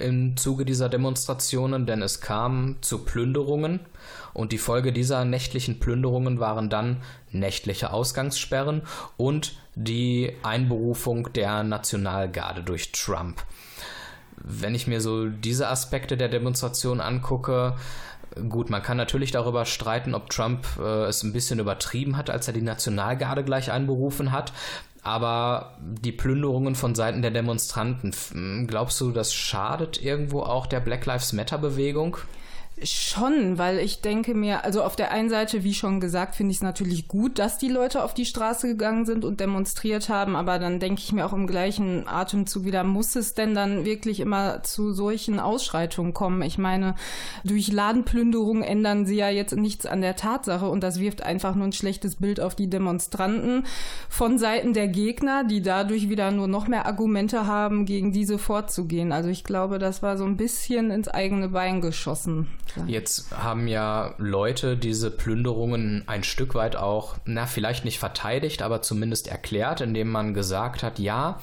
im 0.00 0.36
Zuge 0.36 0.64
dieser 0.64 0.88
Demonstrationen, 0.88 1.86
denn 1.86 2.02
es 2.02 2.20
kam 2.20 2.76
zu 2.80 3.04
Plünderungen 3.04 3.80
und 4.32 4.52
die 4.52 4.58
Folge 4.58 4.92
dieser 4.92 5.24
nächtlichen 5.24 5.80
Plünderungen 5.80 6.40
waren 6.40 6.70
dann 6.70 7.02
nächtliche 7.30 7.92
Ausgangssperren 7.92 8.82
und 9.16 9.54
die 9.74 10.32
Einberufung 10.42 11.32
der 11.32 11.62
Nationalgarde 11.62 12.62
durch 12.62 12.92
Trump. 12.92 13.42
Wenn 14.36 14.74
ich 14.74 14.86
mir 14.86 15.00
so 15.00 15.26
diese 15.26 15.68
Aspekte 15.68 16.16
der 16.16 16.28
Demonstration 16.28 17.00
angucke, 17.00 17.76
Gut, 18.48 18.70
man 18.70 18.82
kann 18.82 18.96
natürlich 18.96 19.32
darüber 19.32 19.64
streiten, 19.64 20.14
ob 20.14 20.30
Trump 20.30 20.64
äh, 20.78 21.06
es 21.06 21.24
ein 21.24 21.32
bisschen 21.32 21.58
übertrieben 21.58 22.16
hat, 22.16 22.30
als 22.30 22.46
er 22.46 22.54
die 22.54 22.62
Nationalgarde 22.62 23.42
gleich 23.42 23.72
einberufen 23.72 24.30
hat. 24.30 24.52
Aber 25.02 25.78
die 25.80 26.12
Plünderungen 26.12 26.74
von 26.74 26.94
Seiten 26.94 27.22
der 27.22 27.30
Demonstranten, 27.30 28.66
glaubst 28.66 29.00
du, 29.00 29.12
das 29.12 29.32
schadet 29.32 30.02
irgendwo 30.02 30.42
auch 30.42 30.66
der 30.66 30.80
Black 30.80 31.06
Lives 31.06 31.32
Matter 31.32 31.58
Bewegung? 31.58 32.18
Schon, 32.82 33.58
weil 33.58 33.78
ich 33.78 34.00
denke 34.00 34.34
mir, 34.34 34.64
also 34.64 34.82
auf 34.82 34.96
der 34.96 35.10
einen 35.10 35.28
Seite, 35.28 35.64
wie 35.64 35.74
schon 35.74 36.00
gesagt, 36.00 36.34
finde 36.34 36.52
ich 36.52 36.58
es 36.58 36.62
natürlich 36.62 37.08
gut, 37.08 37.38
dass 37.38 37.58
die 37.58 37.68
Leute 37.68 38.02
auf 38.02 38.14
die 38.14 38.24
Straße 38.24 38.68
gegangen 38.68 39.04
sind 39.04 39.26
und 39.26 39.38
demonstriert 39.38 40.08
haben, 40.08 40.34
aber 40.34 40.58
dann 40.58 40.80
denke 40.80 41.02
ich 41.02 41.12
mir 41.12 41.26
auch 41.26 41.34
im 41.34 41.46
gleichen 41.46 42.08
Atemzug 42.08 42.64
wieder, 42.64 42.82
muss 42.82 43.16
es 43.16 43.34
denn 43.34 43.54
dann 43.54 43.84
wirklich 43.84 44.20
immer 44.20 44.62
zu 44.62 44.94
solchen 44.94 45.40
Ausschreitungen 45.40 46.14
kommen? 46.14 46.40
Ich 46.40 46.56
meine, 46.56 46.94
durch 47.44 47.70
Ladenplünderung 47.70 48.62
ändern 48.62 49.04
sie 49.04 49.16
ja 49.16 49.28
jetzt 49.28 49.56
nichts 49.56 49.84
an 49.84 50.00
der 50.00 50.16
Tatsache 50.16 50.66
und 50.66 50.82
das 50.82 51.00
wirft 51.00 51.22
einfach 51.22 51.54
nur 51.54 51.66
ein 51.66 51.72
schlechtes 51.72 52.16
Bild 52.16 52.40
auf 52.40 52.54
die 52.54 52.70
Demonstranten 52.70 53.64
von 54.08 54.38
Seiten 54.38 54.72
der 54.72 54.88
Gegner, 54.88 55.44
die 55.44 55.60
dadurch 55.60 56.08
wieder 56.08 56.30
nur 56.30 56.48
noch 56.48 56.66
mehr 56.66 56.86
Argumente 56.86 57.46
haben, 57.46 57.84
gegen 57.84 58.12
diese 58.12 58.38
vorzugehen. 58.38 59.12
Also 59.12 59.28
ich 59.28 59.44
glaube, 59.44 59.78
das 59.78 60.02
war 60.02 60.16
so 60.16 60.24
ein 60.24 60.38
bisschen 60.38 60.90
ins 60.90 61.08
eigene 61.08 61.50
Bein 61.50 61.82
geschossen. 61.82 62.48
Jetzt 62.86 63.32
haben 63.36 63.68
ja 63.68 64.14
Leute 64.18 64.76
diese 64.76 65.10
Plünderungen 65.10 66.04
ein 66.06 66.24
Stück 66.24 66.54
weit 66.54 66.76
auch, 66.76 67.16
na, 67.24 67.46
vielleicht 67.46 67.84
nicht 67.84 67.98
verteidigt, 67.98 68.62
aber 68.62 68.82
zumindest 68.82 69.28
erklärt, 69.28 69.80
indem 69.80 70.10
man 70.10 70.34
gesagt 70.34 70.82
hat, 70.82 70.98
ja, 70.98 71.40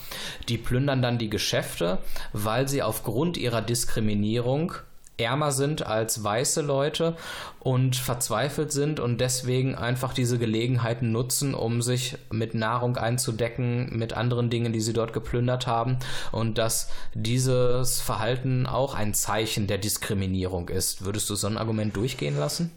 die 0.50 0.58
plündern 0.58 1.02
dann 1.02 1.18
die 1.18 1.30
Geschäfte, 1.30 2.00
weil 2.34 2.68
sie 2.68 2.82
aufgrund 2.82 3.38
ihrer 3.38 3.62
Diskriminierung 3.62 4.74
ärmer 5.18 5.52
sind 5.52 5.86
als 5.86 6.24
weiße 6.24 6.62
Leute 6.62 7.18
und 7.60 7.96
verzweifelt 7.96 8.72
sind 8.72 9.00
und 9.00 9.20
deswegen 9.20 9.76
einfach 9.76 10.14
diese 10.14 10.38
Gelegenheiten 10.38 11.12
nutzen, 11.12 11.54
um 11.54 11.82
sich 11.82 12.18
mit 12.32 12.54
Nahrung 12.54 12.98
einzudecken, 12.98 13.98
mit 13.98 14.14
anderen 14.14 14.50
Dingen, 14.50 14.74
die 14.74 14.80
sie 14.80 14.94
dort 14.94 15.14
geplündert 15.14 15.68
haben 15.68 15.98
und 16.32 16.58
dass 16.58 16.90
dieses 17.14 18.00
Verhalten 18.00 18.68
auch 18.68 18.94
ein 18.94 19.14
Zeichen 19.14 19.68
der 19.68 19.80
Diskriminierung 19.80 20.70
ist. 20.70 21.04
Würdest 21.04 21.30
du 21.30 21.36
so 21.36 21.48
ein 21.48 21.58
Argument 21.58 21.96
durchgehen 21.96 22.38
lassen? 22.38 22.72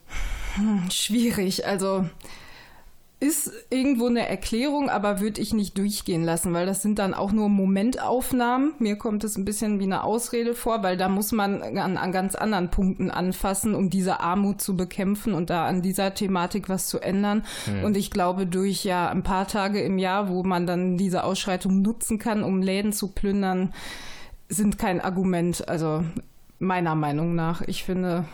Hm, 0.55 0.91
schwierig. 0.91 1.67
Also 1.67 2.09
ist 3.21 3.53
irgendwo 3.69 4.07
eine 4.07 4.27
Erklärung, 4.27 4.89
aber 4.89 5.21
würde 5.21 5.43
ich 5.43 5.53
nicht 5.53 5.77
durchgehen 5.77 6.25
lassen, 6.25 6.55
weil 6.55 6.65
das 6.65 6.81
sind 6.81 6.99
dann 6.99 7.13
auch 7.13 7.33
nur 7.33 7.51
Momentaufnahmen. 7.51 8.73
Mir 8.79 8.97
kommt 8.97 9.25
es 9.25 9.37
ein 9.37 9.45
bisschen 9.45 9.79
wie 9.79 9.85
eine 9.85 10.05
Ausrede 10.05 10.55
vor, 10.55 10.83
weil 10.83 10.97
da 10.97 11.11
muss 11.11 11.31
man 11.31 11.63
an, 11.63 11.99
an 11.99 12.13
ganz 12.13 12.35
anderen 12.35 12.71
Punkten 12.71 13.11
anfassen, 13.11 13.75
um 13.75 13.91
diese 13.91 14.21
Armut 14.21 14.63
zu 14.63 14.75
bekämpfen 14.75 15.35
und 15.35 15.51
da 15.51 15.67
an 15.67 15.83
dieser 15.83 16.15
Thematik 16.15 16.71
was 16.71 16.89
zu 16.89 16.99
ändern. 16.99 17.45
Mhm. 17.67 17.85
Und 17.85 17.97
ich 17.99 18.11
glaube, 18.11 18.47
durch 18.47 18.85
ja 18.85 19.11
ein 19.11 19.23
paar 19.23 19.47
Tage 19.47 19.83
im 19.83 19.99
Jahr, 19.99 20.31
wo 20.31 20.43
man 20.43 20.67
dann 20.67 20.97
diese 20.97 21.23
Ausschreitung 21.23 21.83
nutzen 21.83 22.19
kann, 22.19 22.43
um 22.43 22.63
Läden 22.63 22.95
zu 22.95 23.09
plündern, 23.09 23.75
sind 24.49 24.79
kein 24.79 24.99
Argument. 24.99 25.69
Also 25.69 26.05
meiner 26.59 26.95
Meinung 26.95 27.35
nach. 27.35 27.63
Ich 27.63 27.85
finde, 27.85 28.25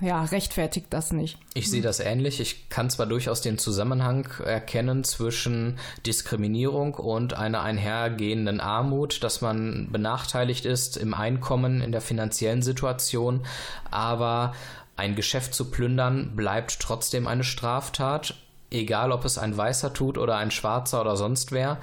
ja, 0.00 0.24
rechtfertigt 0.24 0.86
das 0.90 1.12
nicht. 1.12 1.38
Ich 1.54 1.70
sehe 1.70 1.82
das 1.82 2.00
ähnlich. 2.00 2.40
Ich 2.40 2.68
kann 2.68 2.90
zwar 2.90 3.06
durchaus 3.06 3.40
den 3.40 3.58
Zusammenhang 3.58 4.28
erkennen 4.44 5.04
zwischen 5.04 5.78
Diskriminierung 6.04 6.94
und 6.94 7.34
einer 7.34 7.62
einhergehenden 7.62 8.60
Armut, 8.60 9.22
dass 9.22 9.40
man 9.40 9.88
benachteiligt 9.90 10.64
ist 10.64 10.96
im 10.96 11.14
Einkommen, 11.14 11.80
in 11.80 11.92
der 11.92 12.00
finanziellen 12.00 12.62
Situation, 12.62 13.46
aber 13.90 14.54
ein 14.96 15.14
Geschäft 15.14 15.54
zu 15.54 15.70
plündern 15.70 16.34
bleibt 16.36 16.80
trotzdem 16.80 17.26
eine 17.26 17.44
Straftat 17.44 18.34
egal 18.70 19.12
ob 19.12 19.24
es 19.24 19.38
ein 19.38 19.56
Weißer 19.56 19.92
tut 19.92 20.18
oder 20.18 20.36
ein 20.36 20.50
Schwarzer 20.50 21.00
oder 21.00 21.16
sonst 21.16 21.52
wer. 21.52 21.78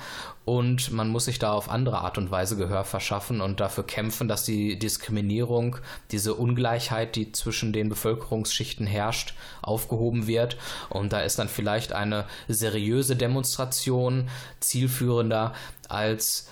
Und 0.46 0.92
man 0.92 1.08
muss 1.08 1.26
sich 1.26 1.40
da 1.40 1.54
auf 1.54 1.70
andere 1.70 2.00
Art 2.00 2.18
und 2.18 2.30
Weise 2.30 2.58
Gehör 2.58 2.84
verschaffen 2.84 3.40
und 3.40 3.62
dafür 3.62 3.86
kämpfen, 3.86 4.28
dass 4.28 4.44
die 4.44 4.78
Diskriminierung, 4.78 5.78
diese 6.12 6.34
Ungleichheit, 6.34 7.16
die 7.16 7.32
zwischen 7.32 7.72
den 7.72 7.88
Bevölkerungsschichten 7.88 8.86
herrscht, 8.86 9.36
aufgehoben 9.62 10.28
wird. 10.28 10.58
Und 10.90 11.14
da 11.14 11.22
ist 11.22 11.40
dann 11.40 11.48
vielleicht 11.48 11.94
eine 11.94 12.26
seriöse 12.50 13.16
Demonstration 13.16 14.30
zielführender 14.60 15.54
als 15.88 16.50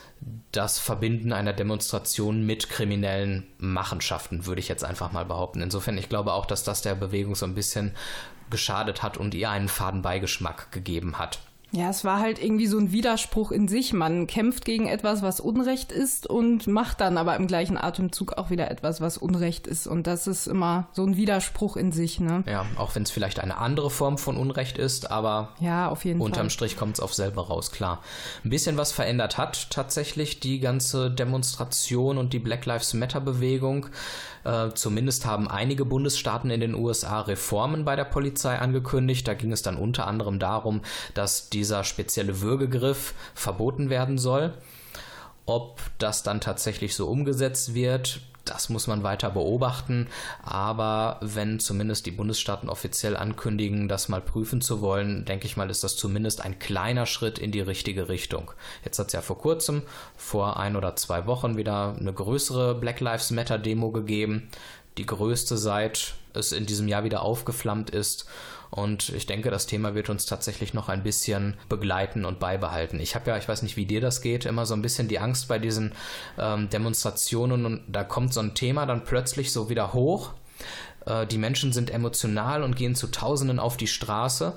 das 0.51 0.79
Verbinden 0.79 1.33
einer 1.33 1.53
Demonstration 1.53 2.45
mit 2.45 2.69
kriminellen 2.69 3.47
Machenschaften, 3.57 4.45
würde 4.45 4.61
ich 4.61 4.67
jetzt 4.67 4.83
einfach 4.83 5.11
mal 5.11 5.25
behaupten. 5.25 5.61
Insofern, 5.61 5.97
ich 5.97 6.09
glaube 6.09 6.33
auch, 6.33 6.45
dass 6.45 6.63
das 6.63 6.81
der 6.81 6.95
Bewegung 6.95 7.35
so 7.35 7.45
ein 7.45 7.55
bisschen 7.55 7.95
geschadet 8.51 9.01
hat 9.01 9.17
und 9.17 9.33
ihr 9.33 9.49
einen 9.49 9.69
faden 9.69 10.03
Beigeschmack 10.03 10.71
gegeben 10.71 11.17
hat. 11.17 11.39
Ja, 11.73 11.89
es 11.89 12.03
war 12.03 12.19
halt 12.19 12.43
irgendwie 12.43 12.67
so 12.67 12.77
ein 12.77 12.91
Widerspruch 12.91 13.51
in 13.51 13.69
sich. 13.69 13.93
Man 13.93 14.27
kämpft 14.27 14.65
gegen 14.65 14.87
etwas, 14.87 15.21
was 15.21 15.39
Unrecht 15.39 15.93
ist 15.93 16.27
und 16.27 16.67
macht 16.67 16.99
dann 16.99 17.17
aber 17.17 17.37
im 17.37 17.47
gleichen 17.47 17.77
Atemzug 17.77 18.33
auch 18.33 18.49
wieder 18.49 18.69
etwas, 18.69 18.99
was 18.99 19.17
Unrecht 19.17 19.67
ist. 19.67 19.87
Und 19.87 20.05
das 20.05 20.27
ist 20.27 20.47
immer 20.47 20.89
so 20.91 21.05
ein 21.05 21.15
Widerspruch 21.15 21.77
in 21.77 21.93
sich, 21.93 22.19
ne? 22.19 22.43
Ja, 22.45 22.65
auch 22.75 22.93
wenn 22.95 23.03
es 23.03 23.11
vielleicht 23.11 23.39
eine 23.39 23.57
andere 23.57 23.89
Form 23.89 24.17
von 24.17 24.35
Unrecht 24.35 24.77
ist, 24.77 25.11
aber 25.11 25.53
ja, 25.61 25.87
auf 25.87 26.03
jeden 26.03 26.19
unterm 26.19 26.43
Fall. 26.43 26.49
Strich 26.49 26.75
kommt 26.75 26.95
es 26.95 26.99
auf 26.99 27.13
selber 27.13 27.47
raus, 27.47 27.71
klar. 27.71 28.01
Ein 28.43 28.49
bisschen 28.49 28.75
was 28.75 28.91
verändert 28.91 29.37
hat 29.37 29.69
tatsächlich 29.69 30.41
die 30.41 30.59
ganze 30.59 31.09
Demonstration 31.09 32.17
und 32.17 32.33
die 32.33 32.39
Black 32.39 32.65
Lives 32.65 32.93
Matter 32.93 33.21
Bewegung. 33.21 33.87
Äh, 34.43 34.69
zumindest 34.73 35.25
haben 35.25 35.47
einige 35.47 35.85
Bundesstaaten 35.85 36.49
in 36.49 36.59
den 36.59 36.75
USA 36.75 37.21
Reformen 37.21 37.85
bei 37.85 37.95
der 37.95 38.05
Polizei 38.05 38.57
angekündigt. 38.57 39.27
Da 39.27 39.33
ging 39.33 39.51
es 39.51 39.61
dann 39.61 39.77
unter 39.77 40.07
anderem 40.07 40.39
darum, 40.39 40.81
dass 41.13 41.49
dieser 41.49 41.83
spezielle 41.83 42.41
Würgegriff 42.41 43.13
verboten 43.35 43.89
werden 43.89 44.17
soll. 44.17 44.53
Ob 45.45 45.81
das 45.97 46.23
dann 46.23 46.41
tatsächlich 46.41 46.95
so 46.95 47.07
umgesetzt 47.07 47.73
wird, 47.73 48.21
das 48.45 48.69
muss 48.69 48.87
man 48.87 49.03
weiter 49.03 49.29
beobachten, 49.29 50.07
aber 50.43 51.17
wenn 51.21 51.59
zumindest 51.59 52.05
die 52.05 52.11
Bundesstaaten 52.11 52.69
offiziell 52.69 53.15
ankündigen, 53.15 53.87
das 53.87 54.09
mal 54.09 54.21
prüfen 54.21 54.61
zu 54.61 54.81
wollen, 54.81 55.25
denke 55.25 55.45
ich 55.45 55.57
mal, 55.57 55.69
ist 55.69 55.83
das 55.83 55.95
zumindest 55.95 56.41
ein 56.41 56.59
kleiner 56.59 57.05
Schritt 57.05 57.39
in 57.39 57.51
die 57.51 57.61
richtige 57.61 58.09
Richtung. 58.09 58.51
Jetzt 58.83 58.99
hat 58.99 59.07
es 59.07 59.13
ja 59.13 59.21
vor 59.21 59.37
kurzem, 59.37 59.83
vor 60.17 60.57
ein 60.57 60.75
oder 60.75 60.95
zwei 60.95 61.25
Wochen, 61.27 61.57
wieder 61.57 61.95
eine 61.99 62.13
größere 62.13 62.75
Black 62.75 62.99
Lives 62.99 63.31
Matter 63.31 63.57
Demo 63.57 63.91
gegeben, 63.91 64.49
die 64.97 65.05
größte 65.05 65.57
seit 65.57 66.15
es 66.33 66.51
in 66.51 66.65
diesem 66.65 66.87
Jahr 66.87 67.03
wieder 67.03 67.21
aufgeflammt 67.21 67.89
ist. 67.89 68.25
Und 68.71 69.09
ich 69.09 69.25
denke, 69.25 69.51
das 69.51 69.67
Thema 69.67 69.93
wird 69.95 70.09
uns 70.09 70.25
tatsächlich 70.25 70.73
noch 70.73 70.87
ein 70.89 71.03
bisschen 71.03 71.55
begleiten 71.69 72.23
und 72.25 72.39
beibehalten. 72.39 72.99
Ich 72.99 73.15
habe 73.15 73.29
ja, 73.29 73.37
ich 73.37 73.47
weiß 73.47 73.61
nicht, 73.63 73.75
wie 73.75 73.85
dir 73.85 73.99
das 74.01 74.21
geht, 74.21 74.45
immer 74.45 74.65
so 74.65 74.73
ein 74.73 74.81
bisschen 74.81 75.09
die 75.09 75.19
Angst 75.19 75.49
bei 75.49 75.59
diesen 75.59 75.91
ähm, 76.39 76.69
Demonstrationen 76.69 77.65
und 77.65 77.83
da 77.89 78.05
kommt 78.05 78.33
so 78.33 78.39
ein 78.39 78.55
Thema 78.55 78.85
dann 78.85 79.03
plötzlich 79.03 79.51
so 79.51 79.69
wieder 79.69 79.91
hoch 79.93 80.31
Äh, 81.05 81.25
die 81.27 81.37
Menschen 81.37 81.73
sind 81.73 81.89
emotional 81.89 82.63
und 82.63 82.75
gehen 82.75 82.95
zu 82.95 83.07
Tausenden 83.07 83.59
auf 83.59 83.77
die 83.77 83.87
Straße. 83.87 84.53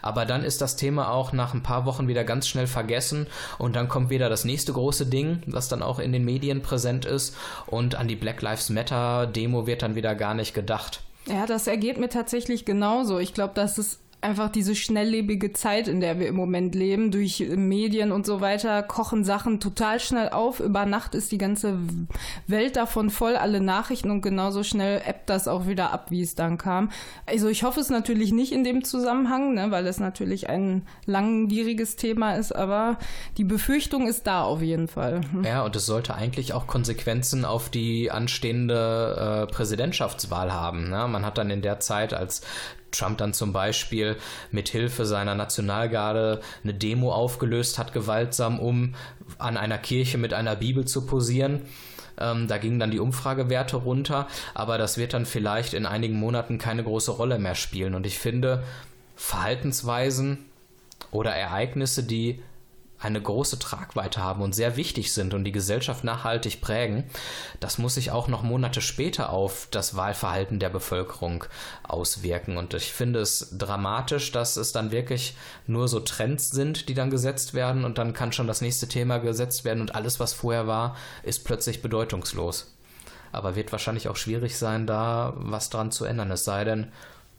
Aber 0.00 0.24
dann 0.24 0.42
ist 0.44 0.60
das 0.60 0.76
Thema 0.76 1.10
auch 1.10 1.32
nach 1.32 1.54
ein 1.54 1.62
paar 1.62 1.84
Wochen 1.84 2.08
wieder 2.08 2.24
ganz 2.24 2.48
schnell 2.48 2.66
vergessen 2.66 3.26
und 3.58 3.76
dann 3.76 3.88
kommt 3.88 4.10
wieder 4.10 4.28
das 4.28 4.44
nächste 4.44 4.72
große 4.72 5.06
Ding, 5.06 5.42
was 5.46 5.68
dann 5.68 5.82
auch 5.82 5.98
in 5.98 6.12
den 6.12 6.24
Medien 6.24 6.62
präsent 6.62 7.04
ist 7.04 7.36
und 7.66 7.94
an 7.94 8.08
die 8.08 8.16
Black 8.16 8.42
Lives 8.42 8.70
Matter 8.70 9.26
Demo 9.26 9.66
wird 9.66 9.82
dann 9.82 9.94
wieder 9.94 10.14
gar 10.14 10.34
nicht 10.34 10.54
gedacht. 10.54 11.02
Ja, 11.26 11.46
das 11.46 11.66
ergeht 11.66 11.98
mir 11.98 12.08
tatsächlich 12.08 12.64
genauso. 12.64 13.18
Ich 13.18 13.34
glaube, 13.34 13.54
dass 13.54 13.78
es 13.78 14.00
einfach 14.22 14.50
diese 14.50 14.76
schnelllebige 14.76 15.52
Zeit, 15.52 15.88
in 15.88 16.00
der 16.00 16.20
wir 16.20 16.28
im 16.28 16.36
Moment 16.36 16.74
leben, 16.74 17.10
durch 17.10 17.40
Medien 17.40 18.12
und 18.12 18.24
so 18.24 18.40
weiter, 18.40 18.82
kochen 18.84 19.24
Sachen 19.24 19.58
total 19.58 19.98
schnell 19.98 20.28
auf. 20.28 20.60
Über 20.60 20.86
Nacht 20.86 21.14
ist 21.14 21.32
die 21.32 21.38
ganze 21.38 21.76
Welt 22.46 22.76
davon 22.76 23.10
voll, 23.10 23.34
alle 23.34 23.60
Nachrichten 23.60 24.10
und 24.10 24.22
genauso 24.22 24.62
schnell 24.62 25.02
ebbt 25.06 25.28
das 25.28 25.48
auch 25.48 25.66
wieder 25.66 25.92
ab, 25.92 26.10
wie 26.10 26.22
es 26.22 26.36
dann 26.36 26.56
kam. 26.56 26.90
Also 27.26 27.48
ich 27.48 27.64
hoffe 27.64 27.80
es 27.80 27.90
natürlich 27.90 28.32
nicht 28.32 28.52
in 28.52 28.62
dem 28.62 28.84
Zusammenhang, 28.84 29.54
ne, 29.54 29.70
weil 29.72 29.86
es 29.88 29.98
natürlich 29.98 30.48
ein 30.48 30.86
langwieriges 31.04 31.96
Thema 31.96 32.36
ist, 32.36 32.54
aber 32.54 32.98
die 33.38 33.44
Befürchtung 33.44 34.06
ist 34.06 34.28
da 34.28 34.44
auf 34.44 34.62
jeden 34.62 34.86
Fall. 34.86 35.20
Hm. 35.32 35.44
Ja, 35.44 35.64
und 35.64 35.74
es 35.74 35.84
sollte 35.84 36.14
eigentlich 36.14 36.52
auch 36.52 36.68
Konsequenzen 36.68 37.44
auf 37.44 37.70
die 37.70 38.12
anstehende 38.12 39.46
äh, 39.48 39.52
Präsidentschaftswahl 39.52 40.52
haben. 40.52 40.90
Ne? 40.90 41.08
Man 41.08 41.26
hat 41.26 41.38
dann 41.38 41.50
in 41.50 41.62
der 41.62 41.80
Zeit, 41.80 42.14
als 42.14 42.42
Trump 42.92 43.18
dann 43.18 43.34
zum 43.34 43.52
Beispiel 43.52 44.16
mit 44.50 44.68
Hilfe 44.68 45.04
seiner 45.04 45.34
Nationalgarde 45.34 46.40
eine 46.62 46.74
Demo 46.74 47.12
aufgelöst 47.12 47.78
hat, 47.78 47.92
gewaltsam, 47.92 48.60
um 48.60 48.94
an 49.38 49.56
einer 49.56 49.78
Kirche 49.78 50.18
mit 50.18 50.34
einer 50.34 50.56
Bibel 50.56 50.84
zu 50.84 51.06
posieren. 51.06 51.62
Ähm, 52.18 52.46
da 52.46 52.58
gingen 52.58 52.78
dann 52.78 52.90
die 52.90 53.00
Umfragewerte 53.00 53.76
runter, 53.76 54.28
aber 54.54 54.78
das 54.78 54.98
wird 54.98 55.14
dann 55.14 55.26
vielleicht 55.26 55.74
in 55.74 55.86
einigen 55.86 56.18
Monaten 56.18 56.58
keine 56.58 56.84
große 56.84 57.10
Rolle 57.10 57.38
mehr 57.38 57.54
spielen. 57.54 57.94
Und 57.94 58.06
ich 58.06 58.18
finde, 58.18 58.62
Verhaltensweisen 59.16 60.46
oder 61.10 61.32
Ereignisse, 61.32 62.04
die 62.04 62.42
eine 63.02 63.20
große 63.20 63.58
Tragweite 63.58 64.22
haben 64.22 64.42
und 64.42 64.54
sehr 64.54 64.76
wichtig 64.76 65.12
sind 65.12 65.34
und 65.34 65.44
die 65.44 65.52
Gesellschaft 65.52 66.04
nachhaltig 66.04 66.60
prägen, 66.60 67.04
das 67.60 67.78
muss 67.78 67.94
sich 67.94 68.10
auch 68.10 68.28
noch 68.28 68.42
Monate 68.42 68.80
später 68.80 69.30
auf 69.30 69.68
das 69.70 69.96
Wahlverhalten 69.96 70.58
der 70.58 70.70
Bevölkerung 70.70 71.44
auswirken. 71.82 72.56
Und 72.56 72.74
ich 72.74 72.92
finde 72.92 73.20
es 73.20 73.54
dramatisch, 73.56 74.32
dass 74.32 74.56
es 74.56 74.72
dann 74.72 74.92
wirklich 74.92 75.36
nur 75.66 75.88
so 75.88 76.00
Trends 76.00 76.50
sind, 76.50 76.88
die 76.88 76.94
dann 76.94 77.10
gesetzt 77.10 77.54
werden 77.54 77.84
und 77.84 77.98
dann 77.98 78.12
kann 78.12 78.32
schon 78.32 78.46
das 78.46 78.60
nächste 78.60 78.88
Thema 78.88 79.18
gesetzt 79.18 79.64
werden 79.64 79.80
und 79.80 79.94
alles, 79.94 80.20
was 80.20 80.32
vorher 80.32 80.66
war, 80.66 80.96
ist 81.22 81.44
plötzlich 81.44 81.82
bedeutungslos. 81.82 82.72
Aber 83.32 83.56
wird 83.56 83.72
wahrscheinlich 83.72 84.08
auch 84.08 84.16
schwierig 84.16 84.58
sein, 84.58 84.86
da 84.86 85.32
was 85.36 85.70
dran 85.70 85.90
zu 85.90 86.04
ändern. 86.04 86.30
Es 86.30 86.44
sei 86.44 86.64
denn, 86.64 86.92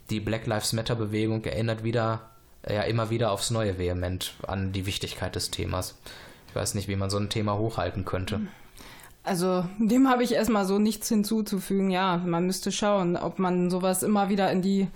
die 0.10 0.20
Black 0.20 0.48
Lives 0.48 0.74
Matter 0.74 0.96
Bewegung 0.96 1.43
erinnert 1.46 1.84
wieder 1.84 2.33
ja 2.67 2.84
immer 2.84 3.10
wieder 3.10 3.32
aufs 3.32 3.51
Neue 3.51 3.77
vehement 3.77 4.36
an 4.48 4.72
die 4.72 4.86
Wichtigkeit 4.86 5.36
des 5.36 5.51
Themas. 5.51 5.96
Ich 6.50 6.55
weiß 6.55 6.75
nicht, 6.75 6.88
wie 6.88 6.96
man 6.96 7.10
so 7.10 7.17
ein 7.17 7.29
Thema 7.29 7.58
hochhalten 7.58 8.05
könnte. 8.05 8.41
Also 9.24 9.65
dem 9.79 10.10
habe 10.10 10.24
ich 10.24 10.34
erstmal 10.34 10.65
so 10.65 10.79
nichts 10.79 11.08
hinzuzufügen. 11.08 11.89
Ja, 11.89 12.17
man 12.17 12.46
müsste 12.46 12.72
schauen, 12.72 13.15
ob 13.15 13.39
man 13.39 13.70
sowas 13.70 14.03
immer 14.03 14.29
wieder 14.29 14.51
in 14.51 14.62
die 14.62 14.88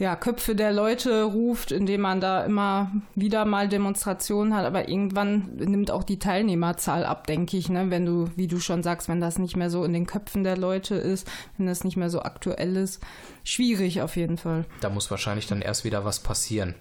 ja, 0.00 0.16
Köpfe 0.16 0.54
der 0.54 0.72
Leute 0.72 1.24
ruft, 1.24 1.72
indem 1.72 2.00
man 2.00 2.22
da 2.22 2.42
immer 2.46 2.90
wieder 3.14 3.44
mal 3.44 3.68
Demonstrationen 3.68 4.56
hat. 4.56 4.64
Aber 4.64 4.88
irgendwann 4.88 5.56
nimmt 5.56 5.90
auch 5.90 6.04
die 6.04 6.18
Teilnehmerzahl 6.18 7.04
ab, 7.04 7.26
denke 7.26 7.58
ich, 7.58 7.68
ne? 7.68 7.90
wenn 7.90 8.06
du, 8.06 8.30
wie 8.34 8.46
du 8.46 8.60
schon 8.60 8.82
sagst, 8.82 9.10
wenn 9.10 9.20
das 9.20 9.38
nicht 9.38 9.58
mehr 9.58 9.68
so 9.68 9.84
in 9.84 9.92
den 9.92 10.06
Köpfen 10.06 10.42
der 10.42 10.56
Leute 10.56 10.94
ist, 10.94 11.28
wenn 11.58 11.66
das 11.66 11.84
nicht 11.84 11.98
mehr 11.98 12.08
so 12.08 12.22
aktuell 12.22 12.76
ist. 12.76 13.02
Schwierig 13.44 14.00
auf 14.00 14.16
jeden 14.16 14.38
Fall. 14.38 14.64
Da 14.80 14.88
muss 14.88 15.10
wahrscheinlich 15.10 15.46
dann 15.46 15.60
erst 15.60 15.84
wieder 15.84 16.02
was 16.02 16.20
passieren. 16.20 16.76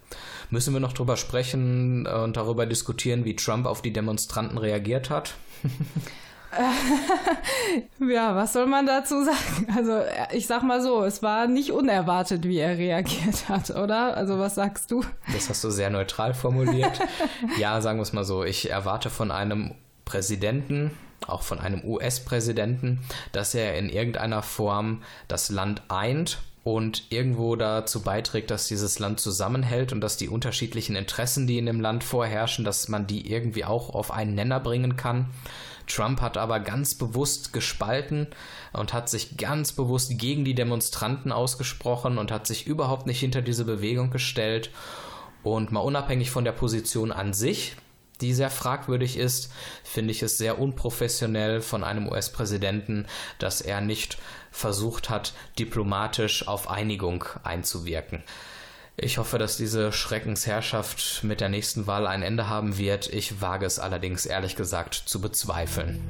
Müssen 0.50 0.74
wir 0.74 0.80
noch 0.80 0.94
drüber 0.94 1.18
sprechen 1.18 2.08
und 2.08 2.38
darüber 2.38 2.66
diskutieren, 2.66 3.26
wie 3.26 3.36
Trump 3.36 3.66
auf 3.66 3.82
die 3.82 3.92
Demonstranten 3.92 4.58
reagiert 4.58 5.10
hat? 5.10 5.36
ja, 8.00 8.36
was 8.36 8.54
soll 8.54 8.66
man 8.66 8.86
dazu 8.86 9.24
sagen? 9.24 9.68
Also, 9.76 10.02
ich 10.32 10.48
sag 10.48 10.64
mal 10.64 10.82
so, 10.82 11.04
es 11.04 11.22
war 11.22 11.48
nicht 11.48 11.72
unerwartet, 11.72 12.44
wie 12.44 12.58
er 12.58 12.78
reagiert 12.78 13.50
hat, 13.50 13.70
oder? 13.72 14.18
Also, 14.18 14.40
was 14.40 14.56
sagst 14.56 14.92
du? 14.92 15.04
Das 15.32 15.50
hast 15.50 15.64
du 15.64 15.70
sehr 15.70 15.90
neutral 15.90 16.34
formuliert. 16.34 17.00
ja, 17.60 17.80
sagen 17.82 18.00
wir 18.00 18.04
es 18.04 18.14
mal 18.14 18.26
so, 18.26 18.44
ich 18.44 18.70
erwarte 18.70 19.10
von 19.10 19.32
einem 19.32 19.76
Präsidenten, 20.06 20.92
auch 21.28 21.44
von 21.44 21.60
einem 21.60 21.84
US-Präsidenten, 21.84 23.00
dass 23.32 23.54
er 23.54 23.78
in 23.78 23.90
irgendeiner 23.90 24.42
Form 24.42 25.04
das 25.28 25.50
Land 25.50 25.84
eint 25.90 26.40
und 26.64 27.04
irgendwo 27.10 27.56
dazu 27.56 28.02
beiträgt, 28.02 28.52
dass 28.52 28.68
dieses 28.68 29.00
Land 29.00 29.20
zusammenhält 29.20 29.94
und 29.94 30.02
dass 30.02 30.18
die 30.18 30.30
unterschiedlichen 30.30 30.96
Interessen, 30.96 31.48
die 31.48 31.58
in 31.58 31.66
dem 31.66 31.80
Land 31.80 32.04
vorherrschen, 32.04 32.66
dass 32.66 32.90
man 32.90 33.08
die 33.08 33.32
irgendwie 33.32 33.66
auch 33.66 33.94
auf 33.94 34.12
einen 34.12 34.36
Nenner 34.36 34.60
bringen 34.60 34.96
kann. 34.96 35.28
Trump 35.90 36.22
hat 36.22 36.38
aber 36.38 36.60
ganz 36.60 36.96
bewusst 36.96 37.52
gespalten 37.52 38.28
und 38.72 38.94
hat 38.94 39.10
sich 39.10 39.38
ganz 39.38 39.74
bewusst 39.74 40.18
gegen 40.18 40.46
die 40.46 40.56
Demonstranten 40.56 41.32
ausgesprochen 41.32 42.18
und 42.18 42.32
hat 42.32 42.48
sich 42.48 42.68
überhaupt 42.68 43.06
nicht 43.06 43.20
hinter 43.20 43.42
diese 43.42 43.66
Bewegung 43.66 44.12
gestellt. 44.12 44.72
Und 45.44 45.72
mal 45.72 45.82
unabhängig 45.82 46.32
von 46.32 46.44
der 46.44 46.52
Position 46.52 47.12
an 47.12 47.34
sich, 47.34 47.76
die 48.22 48.34
sehr 48.34 48.50
fragwürdig 48.50 49.18
ist, 49.18 49.52
finde 49.84 50.12
ich 50.12 50.22
es 50.22 50.38
sehr 50.38 50.60
unprofessionell 50.60 51.62
von 51.62 51.84
einem 51.84 52.10
US-Präsidenten, 52.10 53.06
dass 53.38 53.62
er 53.62 53.82
nicht 53.82 54.18
versucht 54.52 55.10
hat, 55.10 55.34
diplomatisch 55.58 56.48
auf 56.48 56.70
Einigung 56.70 57.26
einzuwirken. 57.44 58.24
Ich 59.02 59.18
hoffe, 59.18 59.38
dass 59.38 59.56
diese 59.56 59.94
Schreckensherrschaft 59.94 61.24
mit 61.24 61.40
der 61.40 61.48
nächsten 61.48 61.88
Wahl 61.88 62.06
ein 62.06 62.22
Ende 62.22 62.50
haben 62.50 62.78
wird. 62.78 63.08
Ich 63.08 63.40
wage 63.40 63.66
es 63.66 63.80
allerdings 63.80 64.26
ehrlich 64.26 64.58
gesagt 64.58 64.94
zu 64.94 65.22
bezweifeln. 65.22 66.02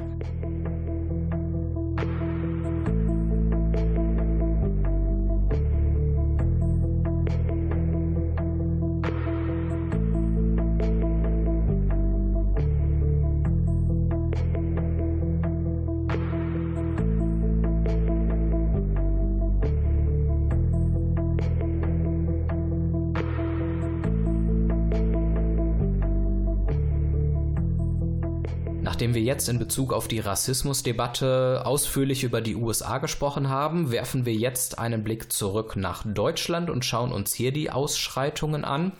Jetzt 29.29 29.47
in 29.47 29.59
Bezug 29.59 29.93
auf 29.93 30.07
die 30.07 30.19
Rassismusdebatte 30.19 31.61
ausführlich 31.63 32.23
über 32.23 32.41
die 32.41 32.55
USA 32.55 32.97
gesprochen 32.97 33.47
haben, 33.47 33.91
werfen 33.91 34.25
wir 34.25 34.33
jetzt 34.33 34.79
einen 34.79 35.03
Blick 35.03 35.31
zurück 35.31 35.75
nach 35.75 36.03
Deutschland 36.03 36.71
und 36.71 36.83
schauen 36.83 37.13
uns 37.13 37.33
hier 37.33 37.51
die 37.51 37.69
Ausschreitungen 37.69 38.65
an. 38.65 38.91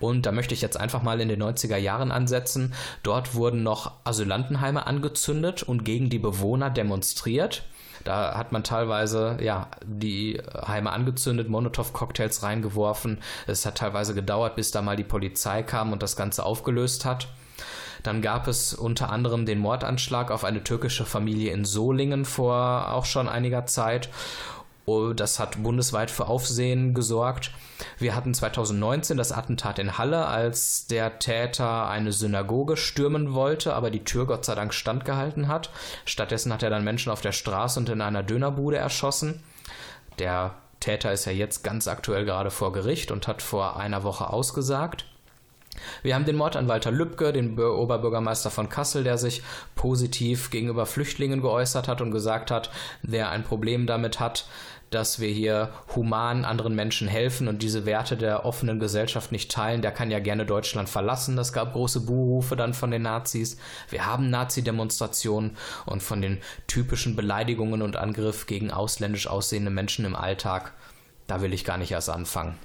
Und 0.00 0.26
da 0.26 0.32
möchte 0.32 0.54
ich 0.54 0.60
jetzt 0.60 0.78
einfach 0.80 1.02
mal 1.02 1.20
in 1.20 1.28
den 1.28 1.40
90er 1.40 1.76
Jahren 1.76 2.10
ansetzen. 2.10 2.74
Dort 3.04 3.34
wurden 3.34 3.62
noch 3.62 3.92
Asylantenheime 4.02 4.86
angezündet 4.88 5.62
und 5.62 5.84
gegen 5.84 6.10
die 6.10 6.18
Bewohner 6.18 6.68
demonstriert. 6.68 7.62
Da 8.02 8.36
hat 8.36 8.50
man 8.50 8.64
teilweise 8.64 9.38
ja 9.40 9.68
die 9.84 10.40
Heime 10.66 10.90
angezündet, 10.90 11.48
Molotow-Cocktails 11.48 12.42
reingeworfen. 12.42 13.18
Es 13.46 13.64
hat 13.66 13.78
teilweise 13.78 14.14
gedauert, 14.14 14.56
bis 14.56 14.72
da 14.72 14.82
mal 14.82 14.96
die 14.96 15.04
Polizei 15.04 15.62
kam 15.62 15.92
und 15.92 16.02
das 16.02 16.16
Ganze 16.16 16.44
aufgelöst 16.44 17.04
hat. 17.04 17.28
Dann 18.02 18.22
gab 18.22 18.48
es 18.48 18.74
unter 18.74 19.10
anderem 19.10 19.46
den 19.46 19.58
Mordanschlag 19.58 20.30
auf 20.30 20.44
eine 20.44 20.64
türkische 20.64 21.04
Familie 21.04 21.52
in 21.52 21.64
Solingen 21.64 22.24
vor 22.24 22.92
auch 22.92 23.04
schon 23.04 23.28
einiger 23.28 23.66
Zeit. 23.66 24.08
Oh, 24.86 25.12
das 25.12 25.38
hat 25.38 25.62
bundesweit 25.62 26.10
für 26.10 26.26
Aufsehen 26.26 26.94
gesorgt. 26.94 27.52
Wir 27.98 28.16
hatten 28.16 28.34
2019 28.34 29.16
das 29.16 29.30
Attentat 29.30 29.78
in 29.78 29.98
Halle, 29.98 30.26
als 30.26 30.86
der 30.86 31.18
Täter 31.18 31.88
eine 31.88 32.12
Synagoge 32.12 32.76
stürmen 32.76 33.34
wollte, 33.34 33.74
aber 33.74 33.90
die 33.90 34.04
Tür 34.04 34.26
Gott 34.26 34.44
sei 34.44 34.54
Dank 34.54 34.74
standgehalten 34.74 35.48
hat. 35.48 35.70
Stattdessen 36.06 36.52
hat 36.52 36.62
er 36.62 36.70
dann 36.70 36.84
Menschen 36.84 37.12
auf 37.12 37.20
der 37.20 37.32
Straße 37.32 37.78
und 37.78 37.88
in 37.88 38.00
einer 38.00 38.22
Dönerbude 38.22 38.78
erschossen. 38.78 39.42
Der 40.18 40.54
Täter 40.80 41.12
ist 41.12 41.26
ja 41.26 41.32
jetzt 41.32 41.62
ganz 41.62 41.86
aktuell 41.86 42.24
gerade 42.24 42.50
vor 42.50 42.72
Gericht 42.72 43.10
und 43.10 43.28
hat 43.28 43.42
vor 43.42 43.76
einer 43.76 44.02
Woche 44.02 44.30
ausgesagt. 44.30 45.04
Wir 46.02 46.14
haben 46.14 46.24
den 46.24 46.36
Mord 46.36 46.56
an 46.56 46.68
Walter 46.68 46.90
Lübcke, 46.90 47.32
den 47.32 47.58
Oberbürgermeister 47.58 48.50
von 48.50 48.68
Kassel, 48.68 49.04
der 49.04 49.18
sich 49.18 49.42
positiv 49.74 50.50
gegenüber 50.50 50.86
Flüchtlingen 50.86 51.40
geäußert 51.42 51.88
hat 51.88 52.00
und 52.00 52.10
gesagt 52.10 52.50
hat, 52.50 52.70
wer 53.02 53.30
ein 53.30 53.44
Problem 53.44 53.86
damit 53.86 54.20
hat, 54.20 54.46
dass 54.90 55.20
wir 55.20 55.28
hier 55.28 55.70
human 55.94 56.44
anderen 56.44 56.74
Menschen 56.74 57.06
helfen 57.06 57.46
und 57.46 57.62
diese 57.62 57.86
Werte 57.86 58.16
der 58.16 58.44
offenen 58.44 58.80
Gesellschaft 58.80 59.30
nicht 59.30 59.50
teilen, 59.50 59.82
der 59.82 59.92
kann 59.92 60.10
ja 60.10 60.18
gerne 60.18 60.44
Deutschland 60.44 60.88
verlassen. 60.88 61.36
Das 61.36 61.52
gab 61.52 61.72
große 61.72 62.00
Buhrufe 62.00 62.56
dann 62.56 62.74
von 62.74 62.90
den 62.90 63.02
Nazis. 63.02 63.56
Wir 63.88 64.06
haben 64.06 64.30
Nazi-Demonstrationen 64.30 65.56
und 65.86 66.02
von 66.02 66.20
den 66.20 66.38
typischen 66.66 67.14
Beleidigungen 67.14 67.82
und 67.82 67.96
Angriff 67.96 68.46
gegen 68.46 68.72
ausländisch 68.72 69.28
aussehende 69.28 69.70
Menschen 69.70 70.04
im 70.04 70.16
Alltag. 70.16 70.72
Da 71.28 71.40
will 71.40 71.54
ich 71.54 71.64
gar 71.64 71.78
nicht 71.78 71.92
erst 71.92 72.10
anfangen. 72.10 72.58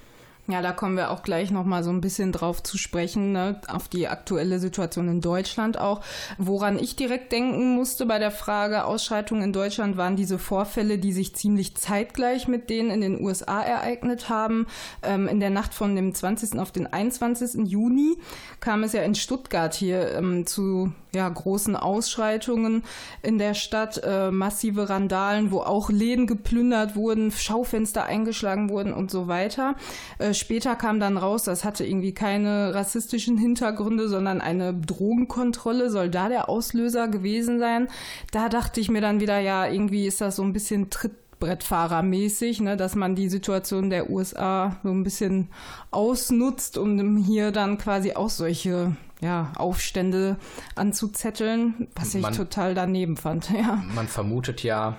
Ja, 0.47 0.61
da 0.61 0.73
kommen 0.73 0.95
wir 0.95 1.09
auch 1.09 1.23
gleich 1.23 1.49
noch 1.49 1.65
mal 1.65 1.83
so 1.83 1.89
ein 1.89 2.01
bisschen 2.01 2.31
drauf 2.31 2.61
zu 2.61 2.77
sprechen, 2.77 3.31
ne? 3.31 3.59
auf 3.67 3.87
die 3.87 4.07
aktuelle 4.07 4.59
Situation 4.59 5.07
in 5.07 5.19
Deutschland 5.19 5.79
auch. 5.79 6.01
Woran 6.37 6.77
ich 6.77 6.95
direkt 6.95 7.31
denken 7.31 7.73
musste 7.73 8.05
bei 8.05 8.19
der 8.19 8.29
Frage 8.29 8.85
Ausschreitungen 8.85 9.43
in 9.43 9.53
Deutschland 9.53 9.97
waren 9.97 10.15
diese 10.15 10.37
Vorfälle, 10.37 10.99
die 10.99 11.13
sich 11.13 11.35
ziemlich 11.35 11.75
zeitgleich 11.75 12.47
mit 12.47 12.69
denen 12.69 12.91
in 12.91 13.01
den 13.01 13.23
USA 13.23 13.59
ereignet 13.59 14.29
haben. 14.29 14.67
Ähm, 15.01 15.27
in 15.27 15.39
der 15.39 15.49
Nacht 15.49 15.73
von 15.73 15.95
dem 15.95 16.13
20. 16.13 16.59
auf 16.59 16.71
den 16.71 16.85
21. 16.85 17.67
Juni 17.67 18.17
kam 18.59 18.83
es 18.83 18.93
ja 18.93 19.01
in 19.01 19.15
Stuttgart 19.15 19.73
hier 19.73 20.11
ähm, 20.11 20.45
zu 20.45 20.91
ja, 21.15 21.27
großen 21.27 21.75
Ausschreitungen 21.75 22.83
in 23.23 23.37
der 23.37 23.53
Stadt, 23.53 24.01
äh, 24.03 24.31
massive 24.31 24.89
Randalen, 24.89 25.51
wo 25.51 25.59
auch 25.59 25.89
Läden 25.89 26.27
geplündert 26.27 26.95
wurden, 26.95 27.31
Schaufenster 27.31 28.05
eingeschlagen 28.05 28.69
wurden 28.69 28.93
und 28.93 29.09
so 29.09 29.27
weiter. 29.27 29.75
Äh, 30.19 30.33
später 30.33 30.75
kam 30.75 30.99
dann 30.99 31.17
raus, 31.17 31.43
das 31.43 31.63
hatte 31.63 31.85
irgendwie 31.85 32.13
keine 32.13 32.73
rassistischen 32.73 33.37
Hintergründe, 33.37 34.07
sondern 34.09 34.41
eine 34.41 34.73
Drogenkontrolle 34.73 35.89
soll 35.89 36.09
da 36.09 36.29
der 36.29 36.49
Auslöser 36.49 37.07
gewesen 37.07 37.59
sein. 37.59 37.87
Da 38.31 38.49
dachte 38.49 38.79
ich 38.81 38.89
mir 38.89 39.01
dann 39.01 39.19
wieder, 39.19 39.39
ja, 39.39 39.67
irgendwie 39.67 40.05
ist 40.05 40.21
das 40.21 40.35
so 40.35 40.43
ein 40.43 40.53
bisschen 40.53 40.89
Trittbrettfahrermäßig, 40.89 42.61
ne, 42.61 42.77
dass 42.77 42.95
man 42.95 43.15
die 43.15 43.29
Situation 43.29 43.89
der 43.89 44.09
USA 44.09 44.77
so 44.83 44.89
ein 44.89 45.03
bisschen 45.03 45.49
ausnutzt, 45.91 46.77
um 46.77 47.17
hier 47.17 47.51
dann 47.51 47.77
quasi 47.77 48.13
auch 48.13 48.29
solche 48.29 48.95
ja, 49.21 49.51
Aufstände 49.55 50.37
anzuzetteln, 50.75 51.87
was 51.95 52.15
ich 52.15 52.21
man, 52.21 52.33
total 52.33 52.75
daneben 52.75 53.17
fand. 53.17 53.49
Ja. 53.55 53.83
Man 53.93 54.07
vermutet 54.07 54.63
ja, 54.63 54.97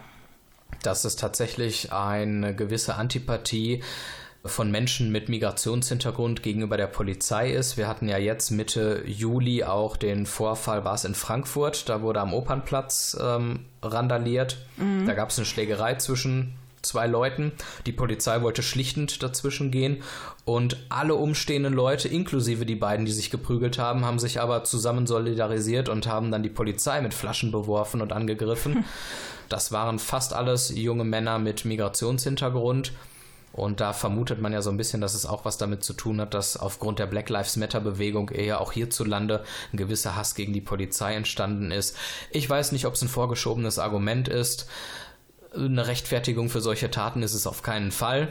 dass 0.82 1.04
es 1.04 1.16
tatsächlich 1.16 1.92
eine 1.92 2.54
gewisse 2.54 2.94
Antipathie 2.94 3.82
von 4.44 4.70
Menschen 4.70 5.10
mit 5.10 5.28
Migrationshintergrund 5.28 6.42
gegenüber 6.42 6.76
der 6.76 6.86
Polizei 6.86 7.50
ist. 7.50 7.76
Wir 7.76 7.88
hatten 7.88 8.08
ja 8.08 8.18
jetzt 8.18 8.50
Mitte 8.50 9.02
Juli 9.04 9.64
auch 9.64 9.96
den 9.96 10.26
Vorfall, 10.26 10.84
war 10.84 10.94
es 10.94 11.04
in 11.04 11.14
Frankfurt, 11.14 11.88
da 11.88 12.02
wurde 12.02 12.20
am 12.20 12.32
Opernplatz 12.32 13.16
ähm, 13.20 13.66
randaliert. 13.82 14.58
Mhm. 14.76 15.06
Da 15.06 15.14
gab 15.14 15.30
es 15.30 15.38
eine 15.38 15.46
Schlägerei 15.46 15.94
zwischen 15.96 16.54
zwei 16.86 17.06
Leuten. 17.06 17.52
Die 17.86 17.92
Polizei 17.92 18.42
wollte 18.42 18.62
schlichtend 18.62 19.22
dazwischen 19.22 19.70
gehen 19.70 20.02
und 20.44 20.76
alle 20.88 21.14
umstehenden 21.14 21.74
Leute, 21.74 22.08
inklusive 22.08 22.66
die 22.66 22.76
beiden, 22.76 23.04
die 23.06 23.12
sich 23.12 23.30
geprügelt 23.30 23.78
haben, 23.78 24.04
haben 24.04 24.18
sich 24.18 24.40
aber 24.40 24.64
zusammen 24.64 25.06
solidarisiert 25.06 25.88
und 25.88 26.06
haben 26.06 26.30
dann 26.30 26.42
die 26.42 26.48
Polizei 26.48 27.00
mit 27.00 27.14
Flaschen 27.14 27.50
beworfen 27.50 28.00
und 28.00 28.12
angegriffen. 28.12 28.84
Das 29.48 29.70
waren 29.70 30.00
fast 30.00 30.32
alles 30.32 30.72
junge 30.74 31.04
Männer 31.04 31.38
mit 31.38 31.64
Migrationshintergrund. 31.64 32.92
Und 33.56 33.80
da 33.80 33.94
vermutet 33.94 34.40
man 34.40 34.52
ja 34.52 34.60
so 34.60 34.68
ein 34.68 34.76
bisschen, 34.76 35.00
dass 35.00 35.14
es 35.14 35.24
auch 35.24 35.46
was 35.46 35.56
damit 35.56 35.82
zu 35.82 35.94
tun 35.94 36.20
hat, 36.20 36.34
dass 36.34 36.58
aufgrund 36.58 36.98
der 36.98 37.06
Black 37.06 37.30
Lives 37.30 37.56
Matter 37.56 37.80
Bewegung 37.80 38.28
eher 38.28 38.60
auch 38.60 38.72
hierzulande 38.72 39.44
ein 39.72 39.78
gewisser 39.78 40.14
Hass 40.14 40.34
gegen 40.34 40.52
die 40.52 40.60
Polizei 40.60 41.14
entstanden 41.14 41.70
ist. 41.70 41.96
Ich 42.30 42.48
weiß 42.48 42.72
nicht, 42.72 42.84
ob 42.84 42.94
es 42.94 43.02
ein 43.02 43.08
vorgeschobenes 43.08 43.78
Argument 43.78 44.28
ist 44.28 44.66
eine 45.56 45.86
Rechtfertigung 45.86 46.48
für 46.48 46.60
solche 46.60 46.90
Taten 46.90 47.22
ist 47.22 47.34
es 47.34 47.46
auf 47.46 47.62
keinen 47.62 47.90
Fall. 47.90 48.28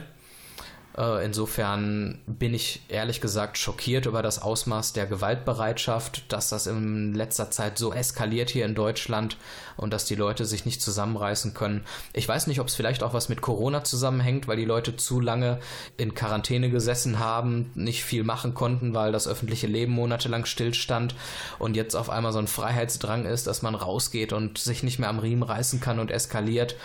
Äh, 0.96 1.24
insofern 1.24 2.18
bin 2.26 2.54
ich 2.54 2.80
ehrlich 2.88 3.20
gesagt 3.20 3.58
schockiert 3.58 4.06
über 4.06 4.22
das 4.22 4.40
Ausmaß 4.40 4.94
der 4.94 5.06
Gewaltbereitschaft, 5.06 6.32
dass 6.32 6.48
das 6.48 6.66
in 6.66 7.14
letzter 7.14 7.50
Zeit 7.50 7.76
so 7.76 7.92
eskaliert 7.92 8.48
hier 8.48 8.64
in 8.64 8.74
Deutschland 8.74 9.36
und 9.76 9.92
dass 9.92 10.06
die 10.06 10.14
Leute 10.14 10.46
sich 10.46 10.64
nicht 10.64 10.80
zusammenreißen 10.80 11.52
können. 11.52 11.84
Ich 12.14 12.26
weiß 12.26 12.46
nicht, 12.46 12.60
ob 12.60 12.68
es 12.68 12.74
vielleicht 12.74 13.02
auch 13.02 13.12
was 13.12 13.28
mit 13.28 13.42
Corona 13.42 13.84
zusammenhängt, 13.84 14.48
weil 14.48 14.56
die 14.56 14.64
Leute 14.64 14.96
zu 14.96 15.20
lange 15.20 15.58
in 15.98 16.14
Quarantäne 16.14 16.70
gesessen 16.70 17.18
haben, 17.18 17.70
nicht 17.74 18.02
viel 18.02 18.24
machen 18.24 18.54
konnten, 18.54 18.94
weil 18.94 19.12
das 19.12 19.28
öffentliche 19.28 19.66
Leben 19.66 19.92
monatelang 19.92 20.46
stillstand 20.46 21.14
und 21.58 21.76
jetzt 21.76 21.94
auf 21.94 22.08
einmal 22.08 22.32
so 22.32 22.38
ein 22.38 22.48
Freiheitsdrang 22.48 23.26
ist, 23.26 23.46
dass 23.46 23.60
man 23.60 23.74
rausgeht 23.74 24.32
und 24.32 24.56
sich 24.56 24.82
nicht 24.82 24.98
mehr 24.98 25.10
am 25.10 25.18
Riemen 25.18 25.42
reißen 25.42 25.80
kann 25.80 25.98
und 25.98 26.10
eskaliert. 26.10 26.76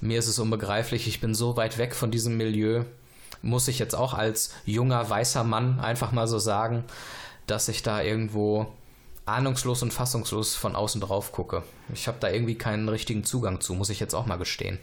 Mir 0.00 0.18
ist 0.18 0.28
es 0.28 0.38
unbegreiflich, 0.38 1.06
ich 1.06 1.20
bin 1.20 1.34
so 1.34 1.56
weit 1.56 1.76
weg 1.76 1.94
von 1.94 2.10
diesem 2.10 2.36
Milieu, 2.36 2.84
muss 3.42 3.68
ich 3.68 3.78
jetzt 3.78 3.94
auch 3.94 4.14
als 4.14 4.54
junger 4.64 5.08
weißer 5.08 5.44
Mann 5.44 5.78
einfach 5.80 6.12
mal 6.12 6.26
so 6.26 6.38
sagen, 6.38 6.84
dass 7.46 7.68
ich 7.68 7.82
da 7.82 8.00
irgendwo 8.02 8.72
ahnungslos 9.26 9.82
und 9.82 9.92
fassungslos 9.92 10.54
von 10.54 10.74
außen 10.74 11.00
drauf 11.00 11.32
gucke. 11.32 11.62
Ich 11.92 12.08
habe 12.08 12.18
da 12.20 12.30
irgendwie 12.30 12.56
keinen 12.56 12.88
richtigen 12.88 13.24
Zugang 13.24 13.60
zu, 13.60 13.74
muss 13.74 13.90
ich 13.90 14.00
jetzt 14.00 14.14
auch 14.14 14.26
mal 14.26 14.36
gestehen. 14.36 14.78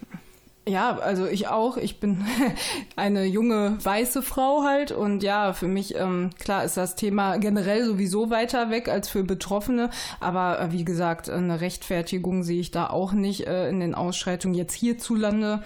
Ja, 0.67 0.97
also 0.97 1.25
ich 1.27 1.47
auch. 1.47 1.77
Ich 1.77 2.01
bin 2.01 2.25
eine 2.97 3.23
junge 3.23 3.77
weiße 3.81 4.21
Frau 4.21 4.63
halt 4.63 4.91
und 4.91 5.23
ja, 5.23 5.53
für 5.53 5.67
mich 5.67 5.95
ähm, 5.95 6.31
klar 6.39 6.65
ist 6.65 6.75
das 6.75 6.95
Thema 6.95 7.37
generell 7.37 7.85
sowieso 7.85 8.29
weiter 8.29 8.69
weg 8.69 8.89
als 8.89 9.07
für 9.07 9.23
Betroffene, 9.23 9.89
aber 10.19 10.59
äh, 10.59 10.71
wie 10.73 10.83
gesagt, 10.83 11.29
eine 11.29 11.61
Rechtfertigung 11.61 12.43
sehe 12.43 12.59
ich 12.59 12.71
da 12.71 12.89
auch 12.89 13.13
nicht 13.13 13.47
äh, 13.47 13.69
in 13.69 13.79
den 13.79 13.95
Ausschreitungen 13.95 14.57
jetzt 14.57 14.73
hierzulande. 14.73 15.63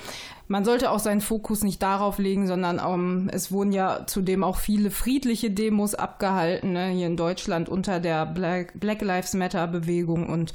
Man 0.48 0.66
sollte 0.66 0.92
auch 0.92 1.00
seinen 1.00 1.22
Fokus 1.22 1.64
nicht 1.64 1.82
darauf 1.82 2.20
legen, 2.20 2.46
sondern 2.46 2.80
ähm, 2.86 3.30
es 3.34 3.52
wurden 3.52 3.72
ja 3.72 4.06
zudem 4.06 4.44
auch 4.44 4.58
viele 4.58 4.92
friedliche 4.92 5.50
Demos 5.50 5.96
abgehalten, 5.96 6.74
ne, 6.74 6.90
hier 6.90 7.08
in 7.08 7.18
Deutschland 7.18 7.70
unter 7.70 8.00
der 8.00 8.28
Black, 8.28 8.80
Black 8.80 9.02
Lives 9.02 9.34
Matter 9.34 9.66
Bewegung 9.66 10.30
und 10.30 10.54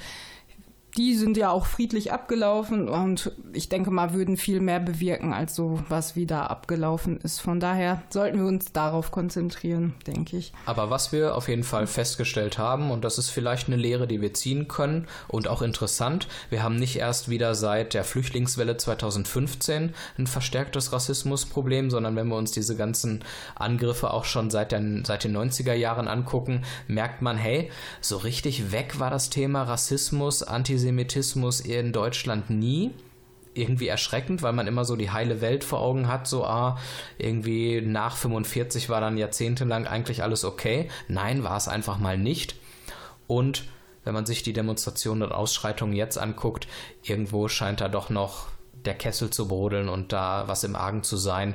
die 0.96 1.14
sind 1.14 1.36
ja 1.36 1.50
auch 1.50 1.66
friedlich 1.66 2.12
abgelaufen 2.12 2.88
und 2.88 3.32
ich 3.52 3.68
denke 3.68 3.90
mal, 3.90 4.14
würden 4.14 4.36
viel 4.36 4.60
mehr 4.60 4.80
bewirken 4.80 5.34
als 5.34 5.54
so, 5.54 5.78
was 5.88 6.16
wieder 6.16 6.50
abgelaufen 6.50 7.18
ist. 7.20 7.40
Von 7.40 7.60
daher 7.60 8.02
sollten 8.08 8.38
wir 8.38 8.46
uns 8.46 8.72
darauf 8.72 9.10
konzentrieren, 9.10 9.94
denke 10.06 10.38
ich. 10.38 10.52
Aber 10.64 10.88
was 10.88 11.12
wir 11.12 11.34
auf 11.34 11.48
jeden 11.48 11.64
Fall 11.64 11.86
festgestellt 11.86 12.56
haben, 12.56 12.90
und 12.90 13.04
das 13.04 13.18
ist 13.18 13.28
vielleicht 13.28 13.68
eine 13.68 13.76
Lehre, 13.76 14.06
die 14.06 14.22
wir 14.22 14.32
ziehen 14.32 14.68
können 14.68 15.06
und 15.28 15.48
auch 15.48 15.60
interessant, 15.60 16.28
wir 16.48 16.62
haben 16.62 16.76
nicht 16.76 16.96
erst 16.96 17.28
wieder 17.28 17.54
seit 17.54 17.92
der 17.92 18.04
Flüchtlingswelle 18.04 18.76
2015 18.76 19.94
ein 20.18 20.26
verstärktes 20.26 20.92
Rassismusproblem, 20.92 21.90
sondern 21.90 22.16
wenn 22.16 22.28
wir 22.28 22.36
uns 22.36 22.52
diese 22.52 22.76
ganzen 22.76 23.22
Angriffe 23.54 24.12
auch 24.12 24.24
schon 24.24 24.50
seit 24.50 24.72
den, 24.72 25.04
seit 25.04 25.24
den 25.24 25.36
90er 25.36 25.74
Jahren 25.74 26.08
angucken, 26.08 26.64
merkt 26.88 27.20
man, 27.20 27.36
hey, 27.36 27.70
so 28.00 28.16
richtig 28.16 28.72
weg 28.72 28.98
war 28.98 29.10
das 29.10 29.28
Thema 29.28 29.64
Rassismus, 29.64 30.42
Antisemitismus, 30.42 30.85
Antisemitismus 30.86 31.60
in 31.60 31.92
Deutschland 31.92 32.48
nie. 32.50 32.92
Irgendwie 33.54 33.88
erschreckend, 33.88 34.42
weil 34.42 34.52
man 34.52 34.66
immer 34.66 34.84
so 34.84 34.96
die 34.96 35.10
heile 35.10 35.40
Welt 35.40 35.64
vor 35.64 35.80
Augen 35.80 36.08
hat, 36.08 36.26
so, 36.26 36.44
ah, 36.44 36.78
irgendwie 37.16 37.80
nach 37.80 38.16
45 38.16 38.90
war 38.90 39.00
dann 39.00 39.16
jahrzehntelang 39.16 39.86
eigentlich 39.86 40.22
alles 40.22 40.44
okay. 40.44 40.90
Nein, 41.08 41.42
war 41.42 41.56
es 41.56 41.66
einfach 41.66 41.98
mal 41.98 42.18
nicht. 42.18 42.54
Und 43.26 43.64
wenn 44.04 44.12
man 44.14 44.26
sich 44.26 44.42
die 44.42 44.52
Demonstrationen 44.52 45.22
und 45.22 45.32
Ausschreitungen 45.32 45.96
jetzt 45.96 46.18
anguckt, 46.18 46.68
irgendwo 47.02 47.48
scheint 47.48 47.80
da 47.80 47.88
doch 47.88 48.10
noch 48.10 48.46
der 48.84 48.94
Kessel 48.94 49.30
zu 49.30 49.48
brodeln 49.48 49.88
und 49.88 50.12
da 50.12 50.44
was 50.46 50.62
im 50.62 50.76
Argen 50.76 51.02
zu 51.02 51.16
sein. 51.16 51.54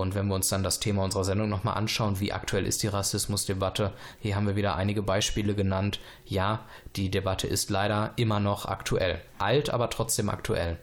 Und 0.00 0.14
wenn 0.14 0.28
wir 0.28 0.34
uns 0.34 0.48
dann 0.48 0.62
das 0.62 0.80
Thema 0.80 1.04
unserer 1.04 1.24
Sendung 1.24 1.48
nochmal 1.48 1.76
anschauen, 1.76 2.20
wie 2.20 2.32
aktuell 2.32 2.66
ist 2.66 2.82
die 2.82 2.88
Rassismusdebatte, 2.88 3.92
hier 4.20 4.36
haben 4.36 4.46
wir 4.46 4.56
wieder 4.56 4.76
einige 4.76 5.02
Beispiele 5.02 5.54
genannt. 5.54 6.00
Ja, 6.24 6.60
die 6.96 7.10
Debatte 7.10 7.46
ist 7.46 7.70
leider 7.70 8.12
immer 8.16 8.40
noch 8.40 8.66
aktuell. 8.66 9.20
Alt, 9.38 9.70
aber 9.70 9.90
trotzdem 9.90 10.28
aktuell. 10.28 10.78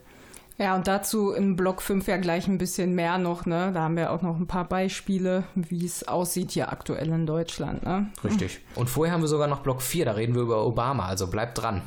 Ja, 0.58 0.75
und 0.75 0.88
dazu 0.88 1.32
in 1.32 1.58
Block 1.58 1.82
5 1.82 2.08
ja 2.08 2.15
gleich 2.15 2.47
ein 2.47 2.58
bisschen 2.58 2.95
mehr 2.95 3.17
noch, 3.17 3.45
ne? 3.45 3.71
Da 3.73 3.82
haben 3.82 3.97
wir 3.97 4.12
auch 4.12 4.21
noch 4.21 4.38
ein 4.38 4.47
paar 4.47 4.63
Beispiele, 4.63 5.43
wie 5.54 5.86
es 5.86 6.08
aussieht 6.08 6.51
hier 6.51 6.71
aktuell 6.71 7.10
in 7.10 7.25
Deutschland, 7.25 7.84
ne? 7.84 8.10
Richtig. 8.23 8.62
Und 8.73 8.89
vorher 8.89 9.13
haben 9.13 9.21
wir 9.21 9.28
sogar 9.28 9.47
noch 9.47 9.60
Block 9.60 9.82
4, 9.82 10.06
da 10.06 10.12
reden 10.13 10.34
wir 10.34 10.43
über 10.43 10.65
Obama, 10.65 11.08
also 11.08 11.28
bleibt 11.28 11.62
dran. 11.62 11.82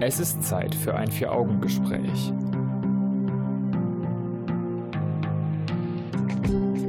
Es 0.00 0.20
ist 0.20 0.44
Zeit 0.44 0.74
für 0.76 0.94
ein 0.94 1.10
Vier-Augen-Gespräch. 1.10 2.32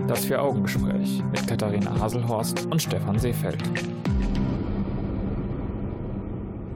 Das 0.07 0.25
Vier-Augen-Gespräch 0.25 1.23
mit 1.31 1.47
Katharina 1.47 1.97
Haselhorst 1.97 2.65
und 2.65 2.81
Stefan 2.81 3.17
Seefeld. 3.17 3.57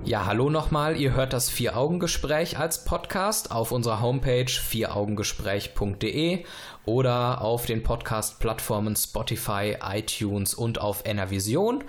Ja, 0.06 0.26
hallo 0.26 0.50
nochmal. 0.50 0.96
Ihr 0.96 1.14
hört 1.14 1.34
das 1.34 1.50
Vier-Augen-Gespräch 1.50 2.58
als 2.58 2.86
Podcast 2.86 3.52
auf 3.52 3.74
unserer 3.74 4.02
Homepage 4.02 4.46
vieraugengespräch.de 4.48 6.46
oder 6.86 7.42
auf 7.42 7.66
den 7.66 7.84
Podcast-Plattformen 7.84 8.96
Spotify, 8.96 9.76
iTunes 9.84 10.54
und 10.54 10.80
auf 10.80 11.02
Enervision. 11.04 11.84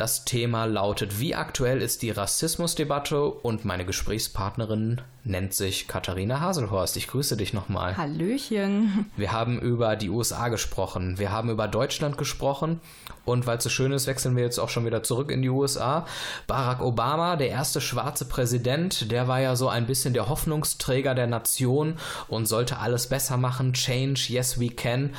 Das 0.00 0.24
Thema 0.24 0.64
lautet, 0.64 1.20
wie 1.20 1.34
aktuell 1.34 1.82
ist 1.82 2.00
die 2.00 2.10
Rassismusdebatte 2.10 3.22
und 3.22 3.66
meine 3.66 3.84
Gesprächspartnerin 3.84 5.02
nennt 5.24 5.52
sich 5.52 5.88
Katharina 5.88 6.40
Haselhorst. 6.40 6.96
Ich 6.96 7.06
grüße 7.06 7.36
dich 7.36 7.52
nochmal. 7.52 7.98
Hallöchen. 7.98 9.10
Wir 9.18 9.32
haben 9.32 9.60
über 9.60 9.96
die 9.96 10.08
USA 10.08 10.48
gesprochen, 10.48 11.18
wir 11.18 11.30
haben 11.32 11.50
über 11.50 11.68
Deutschland 11.68 12.16
gesprochen 12.16 12.80
und 13.26 13.46
weil 13.46 13.58
es 13.58 13.64
so 13.64 13.68
schön 13.68 13.92
ist, 13.92 14.06
wechseln 14.06 14.36
wir 14.36 14.42
jetzt 14.42 14.58
auch 14.58 14.70
schon 14.70 14.86
wieder 14.86 15.02
zurück 15.02 15.30
in 15.30 15.42
die 15.42 15.50
USA. 15.50 16.06
Barack 16.46 16.80
Obama, 16.80 17.36
der 17.36 17.50
erste 17.50 17.82
schwarze 17.82 18.24
Präsident, 18.24 19.10
der 19.12 19.28
war 19.28 19.40
ja 19.40 19.54
so 19.54 19.68
ein 19.68 19.86
bisschen 19.86 20.14
der 20.14 20.30
Hoffnungsträger 20.30 21.14
der 21.14 21.26
Nation 21.26 21.98
und 22.26 22.46
sollte 22.46 22.78
alles 22.78 23.06
besser 23.06 23.36
machen. 23.36 23.74
Change, 23.74 24.28
yes 24.28 24.58
we 24.58 24.70
can. 24.70 25.10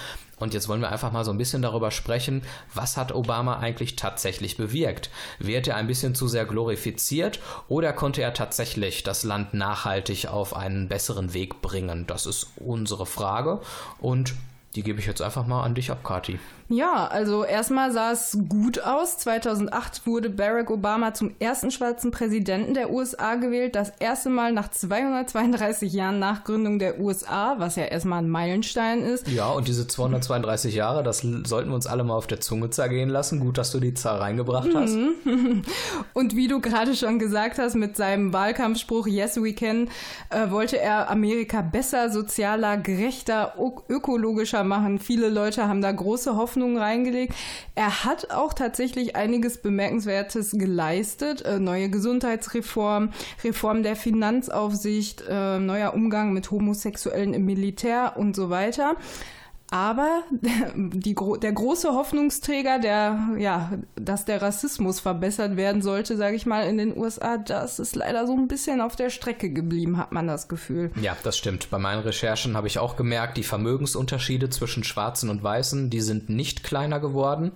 Und 0.41 0.53
jetzt 0.53 0.67
wollen 0.67 0.81
wir 0.81 0.91
einfach 0.91 1.11
mal 1.11 1.23
so 1.23 1.31
ein 1.31 1.37
bisschen 1.37 1.61
darüber 1.61 1.91
sprechen, 1.91 2.41
was 2.73 2.97
hat 2.97 3.13
Obama 3.13 3.59
eigentlich 3.59 3.95
tatsächlich 3.95 4.57
bewirkt? 4.57 5.09
Wird 5.39 5.67
er 5.67 5.75
ein 5.75 5.87
bisschen 5.87 6.15
zu 6.15 6.27
sehr 6.27 6.45
glorifiziert 6.45 7.39
oder 7.67 7.93
konnte 7.93 8.21
er 8.21 8.33
tatsächlich 8.33 9.03
das 9.03 9.23
Land 9.23 9.53
nachhaltig 9.53 10.27
auf 10.27 10.55
einen 10.55 10.87
besseren 10.87 11.33
Weg 11.33 11.61
bringen? 11.61 12.07
Das 12.07 12.25
ist 12.25 12.47
unsere 12.55 13.05
Frage 13.05 13.61
und 13.99 14.33
die 14.75 14.83
gebe 14.83 14.99
ich 14.99 15.05
jetzt 15.05 15.21
einfach 15.21 15.45
mal 15.45 15.63
an 15.63 15.75
dich 15.75 15.91
ab, 15.91 16.03
Kati. 16.03 16.39
Ja, 16.71 17.05
also 17.07 17.43
erstmal 17.43 17.91
sah 17.91 18.13
es 18.13 18.37
gut 18.47 18.79
aus. 18.79 19.17
2008 19.17 20.07
wurde 20.07 20.29
Barack 20.29 20.71
Obama 20.71 21.13
zum 21.13 21.35
ersten 21.37 21.69
schwarzen 21.69 22.11
Präsidenten 22.11 22.73
der 22.73 22.91
USA 22.91 23.35
gewählt. 23.35 23.75
Das 23.75 23.91
erste 23.99 24.29
Mal 24.29 24.53
nach 24.53 24.71
232 24.71 25.91
Jahren 25.91 26.19
nach 26.19 26.45
Gründung 26.45 26.79
der 26.79 27.01
USA, 27.01 27.55
was 27.57 27.75
ja 27.75 27.83
erstmal 27.83 28.19
ein 28.19 28.29
Meilenstein 28.29 29.03
ist. 29.03 29.27
Ja, 29.27 29.49
und 29.49 29.67
diese 29.67 29.85
232 29.85 30.73
Jahre, 30.73 31.03
das 31.03 31.19
sollten 31.19 31.69
wir 31.69 31.75
uns 31.75 31.87
alle 31.87 32.05
mal 32.05 32.15
auf 32.15 32.27
der 32.27 32.39
Zunge 32.39 32.69
zergehen 32.69 33.09
lassen. 33.09 33.41
Gut, 33.41 33.57
dass 33.57 33.71
du 33.71 33.81
die 33.81 33.93
Zahl 33.93 34.19
reingebracht 34.19 34.69
hast. 34.73 34.95
Und 36.13 36.35
wie 36.35 36.47
du 36.47 36.61
gerade 36.61 36.95
schon 36.95 37.19
gesagt 37.19 37.57
hast, 37.57 37.75
mit 37.75 37.97
seinem 37.97 38.31
Wahlkampfspruch 38.31 39.07
Yes 39.07 39.41
We 39.41 39.53
Can 39.53 39.89
äh, 40.29 40.49
wollte 40.49 40.79
er 40.79 41.09
Amerika 41.09 41.61
besser, 41.61 42.09
sozialer, 42.09 42.77
gerechter, 42.77 43.55
ökologischer 43.89 44.63
machen. 44.63 44.99
Viele 44.99 45.29
Leute 45.29 45.67
haben 45.67 45.81
da 45.81 45.91
große 45.91 46.35
Hoffnung 46.35 46.60
Hoffnungen 46.61 46.77
reingelegt. 46.77 47.33
Er 47.73 48.05
hat 48.05 48.29
auch 48.31 48.53
tatsächlich 48.53 49.15
einiges 49.15 49.61
Bemerkenswertes 49.61 50.51
geleistet. 50.51 51.41
Äh, 51.41 51.59
neue 51.59 51.89
Gesundheitsreform, 51.89 53.09
Reform 53.43 53.81
der 53.81 53.95
Finanzaufsicht, 53.95 55.23
äh, 55.27 55.57
neuer 55.59 55.95
Umgang 55.95 56.33
mit 56.33 56.51
Homosexuellen 56.51 57.33
im 57.33 57.45
Militär 57.45 58.13
und 58.15 58.35
so 58.35 58.51
weiter. 58.51 58.95
Aber 59.71 60.23
die, 60.75 61.15
der 61.15 61.51
große 61.53 61.93
Hoffnungsträger, 61.93 62.77
der, 62.79 63.29
ja, 63.37 63.71
dass 63.95 64.25
der 64.25 64.41
Rassismus 64.41 64.99
verbessert 64.99 65.55
werden 65.55 65.81
sollte, 65.81 66.17
sage 66.17 66.35
ich 66.35 66.45
mal, 66.45 66.67
in 66.67 66.77
den 66.77 66.95
USA, 66.95 67.37
das 67.37 67.79
ist 67.79 67.95
leider 67.95 68.27
so 68.27 68.33
ein 68.33 68.49
bisschen 68.49 68.81
auf 68.81 68.97
der 68.97 69.09
Strecke 69.09 69.49
geblieben, 69.49 69.97
hat 69.97 70.11
man 70.11 70.27
das 70.27 70.49
Gefühl. 70.49 70.91
Ja, 71.01 71.15
das 71.23 71.37
stimmt. 71.37 71.69
Bei 71.69 71.77
meinen 71.79 72.01
Recherchen 72.01 72.57
habe 72.57 72.67
ich 72.67 72.79
auch 72.79 72.97
gemerkt, 72.97 73.37
die 73.37 73.43
Vermögensunterschiede 73.43 74.49
zwischen 74.49 74.83
Schwarzen 74.83 75.29
und 75.29 75.41
Weißen, 75.41 75.89
die 75.89 76.01
sind 76.01 76.29
nicht 76.29 76.63
kleiner 76.63 76.99
geworden. 76.99 77.53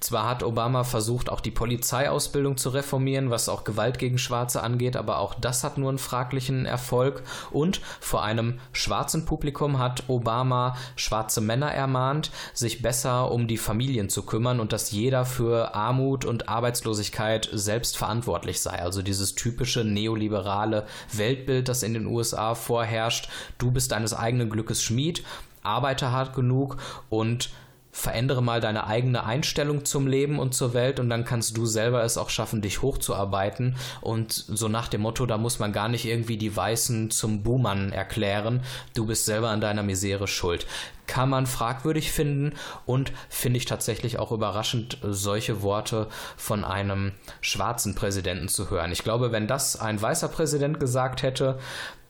Zwar 0.00 0.28
hat 0.28 0.42
Obama 0.42 0.84
versucht, 0.84 1.30
auch 1.30 1.40
die 1.40 1.50
Polizeiausbildung 1.50 2.56
zu 2.56 2.70
reformieren, 2.70 3.30
was 3.30 3.48
auch 3.48 3.64
Gewalt 3.64 3.98
gegen 3.98 4.18
Schwarze 4.18 4.62
angeht, 4.62 4.96
aber 4.96 5.18
auch 5.18 5.34
das 5.34 5.64
hat 5.64 5.76
nur 5.76 5.88
einen 5.88 5.98
fraglichen 5.98 6.66
Erfolg. 6.66 7.22
Und 7.50 7.80
vor 8.00 8.22
einem 8.22 8.60
schwarzen 8.72 9.24
Publikum 9.24 9.78
hat 9.78 10.04
Obama 10.08 10.76
schwarze 10.96 11.40
Männer 11.40 11.72
ermahnt, 11.72 12.30
sich 12.54 12.80
besser 12.80 13.30
um 13.32 13.48
die 13.48 13.58
Familien 13.58 14.08
zu 14.08 14.22
kümmern 14.22 14.60
und 14.60 14.72
dass 14.72 14.92
jeder 14.92 15.24
für 15.24 15.74
Armut 15.74 16.24
und 16.24 16.48
Arbeitslosigkeit 16.48 17.48
selbst 17.52 17.96
verantwortlich 17.96 18.60
sei. 18.60 18.80
Also 18.80 19.02
dieses 19.02 19.34
typische 19.34 19.84
neoliberale 19.84 20.86
Weltbild, 21.12 21.68
das 21.68 21.82
in 21.82 21.94
den 21.94 22.06
USA 22.06 22.54
vorherrscht. 22.54 23.28
Du 23.58 23.70
bist 23.72 23.92
deines 23.92 24.14
eigenen 24.14 24.48
Glückes 24.48 24.82
Schmied, 24.82 25.24
arbeite 25.62 26.12
hart 26.12 26.34
genug 26.34 26.76
und 27.10 27.50
verändere 27.98 28.42
mal 28.42 28.60
deine 28.60 28.86
eigene 28.86 29.24
Einstellung 29.24 29.84
zum 29.84 30.06
Leben 30.06 30.38
und 30.38 30.54
zur 30.54 30.72
Welt 30.72 31.00
und 31.00 31.10
dann 31.10 31.24
kannst 31.24 31.56
du 31.56 31.66
selber 31.66 32.04
es 32.04 32.16
auch 32.16 32.30
schaffen, 32.30 32.62
dich 32.62 32.80
hochzuarbeiten. 32.80 33.76
Und 34.00 34.32
so 34.32 34.68
nach 34.68 34.86
dem 34.86 35.00
Motto, 35.00 35.26
da 35.26 35.36
muss 35.36 35.58
man 35.58 35.72
gar 35.72 35.88
nicht 35.88 36.04
irgendwie 36.04 36.36
die 36.36 36.54
Weißen 36.54 37.10
zum 37.10 37.42
Buhmann 37.42 37.92
erklären. 37.92 38.62
Du 38.94 39.06
bist 39.06 39.24
selber 39.24 39.50
an 39.50 39.60
deiner 39.60 39.82
Misere 39.82 40.28
schuld 40.28 40.66
kann 41.08 41.28
man 41.28 41.46
fragwürdig 41.46 42.12
finden 42.12 42.52
und 42.86 43.12
finde 43.28 43.56
ich 43.56 43.64
tatsächlich 43.64 44.20
auch 44.20 44.30
überraschend, 44.30 44.98
solche 45.02 45.62
Worte 45.62 46.06
von 46.36 46.64
einem 46.64 47.12
schwarzen 47.40 47.96
Präsidenten 47.96 48.48
zu 48.48 48.70
hören. 48.70 48.92
Ich 48.92 49.02
glaube, 49.02 49.32
wenn 49.32 49.48
das 49.48 49.80
ein 49.80 50.00
weißer 50.00 50.28
Präsident 50.28 50.78
gesagt 50.78 51.22
hätte, 51.22 51.58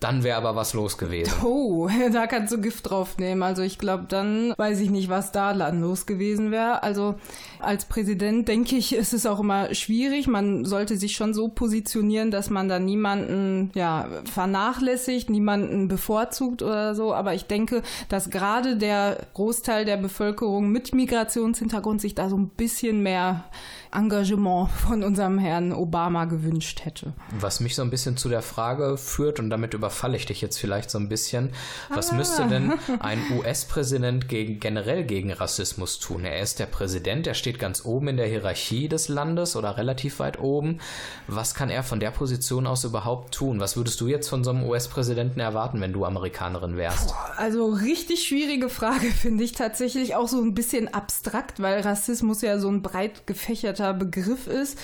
dann 0.01 0.23
wäre 0.23 0.37
aber 0.39 0.55
was 0.55 0.75
los 0.75 0.99
gewesen. 0.99 1.33
Oh, 1.49 1.89
da 2.13 2.27
kannst 2.27 2.53
du 2.53 2.61
Gift 2.61 2.91
drauf 2.91 3.19
nehmen. 3.19 3.43
Also 3.43 3.63
ich 3.63 3.79
glaube, 3.79 4.05
dann 4.09 4.53
weiß 4.57 4.81
ich 4.81 4.91
nicht, 4.91 5.09
was 5.09 5.33
da 5.33 5.53
los 5.71 6.07
gewesen 6.07 6.51
wäre. 6.51 6.83
Also 6.83 7.15
als 7.59 7.87
Präsident 7.87 8.49
denke 8.49 8.77
ich, 8.77 8.95
ist 8.95 9.13
es 9.13 9.27
auch 9.27 9.41
immer 9.41 9.75
schwierig. 9.75 10.27
Man 10.27 10.65
sollte 10.65 10.97
sich 10.97 11.17
schon 11.17 11.35
so 11.35 11.49
positionieren, 11.49 12.31
dass 12.31 12.51
man 12.51 12.69
da 12.69 12.79
niemanden 12.79 13.71
ja 13.75 14.09
vernachlässigt, 14.25 15.31
niemanden 15.31 15.89
bevorzugt 15.89 16.63
oder 16.63 16.95
so. 16.95 17.15
Aber 17.15 17.35
ich 17.35 17.47
denke, 17.47 17.83
dass 18.09 18.31
gerade 18.31 18.77
der 18.77 18.88
Großteil 19.35 19.85
der 19.85 19.97
Bevölkerung 19.97 20.71
mit 20.71 20.95
Migrationshintergrund 20.95 22.01
sich 22.01 22.15
da 22.15 22.29
so 22.29 22.37
ein 22.37 22.49
bisschen 22.49 23.03
mehr 23.03 23.45
Engagement 23.93 24.71
von 24.71 25.03
unserem 25.03 25.39
Herrn 25.39 25.73
Obama 25.73 26.27
gewünscht 26.27 26.85
hätte. 26.85 27.13
Was 27.39 27.61
mich 27.61 27.75
so 27.75 27.83
ein 27.83 27.91
bisschen 27.91 28.17
zu 28.17 28.29
der 28.29 28.43
Frage 28.43 28.97
führt, 28.97 29.39
und 29.39 29.51
damit 29.51 29.75
überfalle 29.75 30.17
ich 30.17 30.27
dich 30.27 30.41
jetzt 30.41 30.59
vielleicht 30.59 30.91
so 30.91 30.99
ein 30.99 31.09
bisschen, 31.09 31.51
was 31.89 32.11
ah. 32.11 32.15
müsste 32.15 32.47
denn 32.47 32.75
ein 33.01 33.21
US-Präsident 33.39 34.29
gegen, 34.29 34.61
generell 34.61 35.05
gegen 35.05 35.33
Rassismus 35.33 35.99
tun? 35.99 36.25
Er 36.25 36.41
ist 36.41 36.59
der 36.59 36.67
Präsident, 36.67 37.27
er 37.27 37.35
steht 37.35 37.59
ganz 37.59 37.85
oben 37.85 38.09
in 38.09 38.17
der 38.17 38.27
Hierarchie 38.27 38.89
des 38.89 39.09
Landes 39.09 39.57
oder 39.57 39.77
relativ 39.77 40.19
weit 40.19 40.39
oben. 40.39 40.79
Was 41.27 41.55
kann 41.55 41.71
er 41.71 41.83
von 41.83 42.01
der 42.01 42.11
Position 42.11 42.67
aus 42.67 42.85
überhaupt 42.85 43.35
tun? 43.35 43.61
Was 43.61 43.77
würdest 43.77 44.01
du 44.01 44.09
jetzt 44.09 44.29
von 44.29 44.45
so 44.45 44.51
einem 44.51 44.65
US-Präsidenten 44.65 45.41
erwarten, 45.41 45.81
wenn 45.81 45.93
du 45.93 46.05
Amerikanerin 46.05 46.77
wärst? 46.77 47.15
Also 47.37 47.67
richtig 47.67 48.27
schwierige 48.27 48.69
Frage 48.69 49.07
finde 49.23 49.45
ich 49.45 49.53
tatsächlich 49.53 50.15
auch 50.15 50.29
so 50.29 50.41
ein 50.41 50.55
bisschen 50.55 50.93
abstrakt, 50.93 51.61
weil 51.61 51.81
Rassismus 51.81 52.43
ja 52.43 52.59
so 52.59 52.69
ein 52.69 52.83
breit 52.83 53.27
gefächerter 53.27 53.78
abstrakter 53.79 53.95
Begriff 53.95 54.47
ist. 54.47 54.79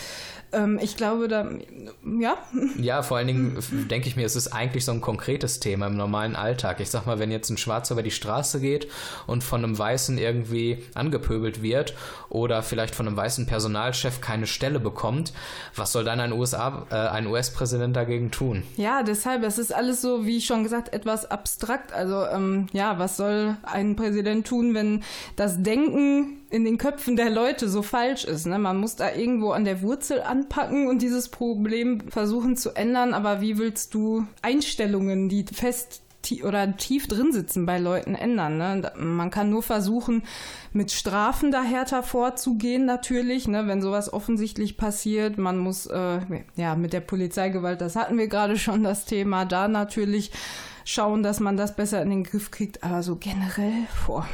Ähm, 0.53 0.79
ich 0.81 0.97
glaube, 0.97 1.27
da, 1.27 1.49
ja. 2.21 2.37
Ja, 2.79 3.03
vor 3.03 3.17
allen 3.17 3.27
Dingen 3.27 3.59
denke 3.91 4.09
ich 4.09 4.15
mir, 4.15 4.25
es 4.25 4.37
ist 4.37 4.49
eigentlich 4.49 4.85
so 4.85 4.93
ein 4.93 5.01
konkretes 5.01 5.59
Thema 5.59 5.89
im 5.89 5.97
normalen 5.97 6.37
Alltag. 6.37 6.81
Ich 6.81 6.91
sag 6.91 7.07
mal, 7.07 7.19
wenn 7.19 7.33
jetzt 7.33 7.51
ein 7.51 7.57
Schwarzer 7.57 7.95
über 7.95 8.03
die 8.03 8.13
Straße 8.13 8.61
geht 8.61 8.89
und 9.27 9.43
von 9.43 9.65
einem 9.65 9.77
Weißen 9.77 10.17
irgendwie 10.17 10.79
angepöbelt 10.95 11.63
wird 11.63 11.95
oder 12.29 12.63
vielleicht 12.63 12.95
von 12.95 13.09
einem 13.09 13.17
weißen 13.17 13.47
Personalchef 13.47 14.21
keine 14.21 14.47
Stelle 14.47 14.79
bekommt, 14.79 15.33
was 15.75 15.93
soll 15.93 16.05
dann 16.05 16.21
ein 16.21 16.33
USA, 16.33 16.87
äh, 16.91 16.95
ein 16.95 17.27
US-Präsident 17.27 17.97
dagegen 17.97 18.31
tun? 18.31 18.63
Ja, 18.77 19.03
deshalb, 19.03 19.43
es 19.43 19.59
ist 19.59 19.75
alles 19.75 20.03
so, 20.03 20.25
wie 20.25 20.41
schon 20.41 20.63
gesagt, 20.63 20.93
etwas 20.93 21.29
abstrakt. 21.29 21.93
Also, 21.93 22.27
ähm, 22.27 22.69
ja, 22.73 22.99
was 22.99 23.17
soll 23.17 23.57
ein 23.63 23.97
Präsident 23.97 24.47
tun, 24.47 24.75
wenn 24.75 25.03
das 25.37 25.63
Denken 25.63 26.44
in 26.55 26.65
den 26.65 26.79
Köpfen 26.79 27.17
der 27.17 27.31
Leute 27.31 27.69
so 27.69 27.83
falsch 27.83 28.25
ist. 28.25 28.47
Ne? 28.47 28.61
Man 28.61 28.77
muss 28.77 28.95
da 28.95 29.13
irgendwo 29.13 29.51
an 29.51 29.65
der 29.65 29.83
Wurzel 29.83 30.23
anpacken 30.23 30.87
und 30.87 31.03
dieses 31.03 31.29
Problem 31.29 32.09
versuchen 32.11 32.57
zu 32.57 32.77
ändern. 32.77 33.13
Aber 33.13 33.41
wie 33.41 33.59
willst 33.59 33.93
du 33.93 34.25
Einstellungen, 34.41 35.29
die 35.29 35.45
fest 35.53 36.03
oder 36.43 36.77
tief 36.79 37.07
drin 37.07 37.33
sitzen 37.33 37.67
bei 37.67 37.79
Leuten 37.79 38.15
ändern. 38.15 38.57
Ne? 38.57 38.93
Man 38.97 39.31
kann 39.31 39.51
nur 39.51 39.63
versuchen, 39.63 40.23
mit 40.73 40.91
Strafen 40.91 41.51
da 41.51 41.63
härter 41.63 42.03
vorzugehen, 42.03 42.87
natürlich, 42.87 43.47
ne? 43.47 43.67
wenn 43.67 43.83
sowas 43.83 44.11
offensichtlich 44.11 44.79
passiert. 44.79 45.37
Man 45.37 45.59
muss, 45.59 45.85
äh, 45.85 46.21
ja, 46.57 46.77
mit 46.77 46.95
der 46.95 47.01
Polizeigewalt, 47.01 47.83
das 47.83 47.95
hatten 47.95 48.17
wir 48.17 48.29
gerade 48.29 48.57
schon 48.57 48.85
das 48.85 49.05
Thema, 49.05 49.45
da 49.45 49.69
natürlich 49.69 50.31
schauen, 50.87 51.23
dass 51.23 51.41
man 51.41 51.59
das 51.59 51.77
besser 51.77 52.01
in 52.01 52.09
den 52.09 52.25
Griff 52.25 52.51
kriegt. 52.51 52.83
Aber 52.85 53.03
so 53.03 53.17
generell, 53.17 53.87
vor 54.07 54.27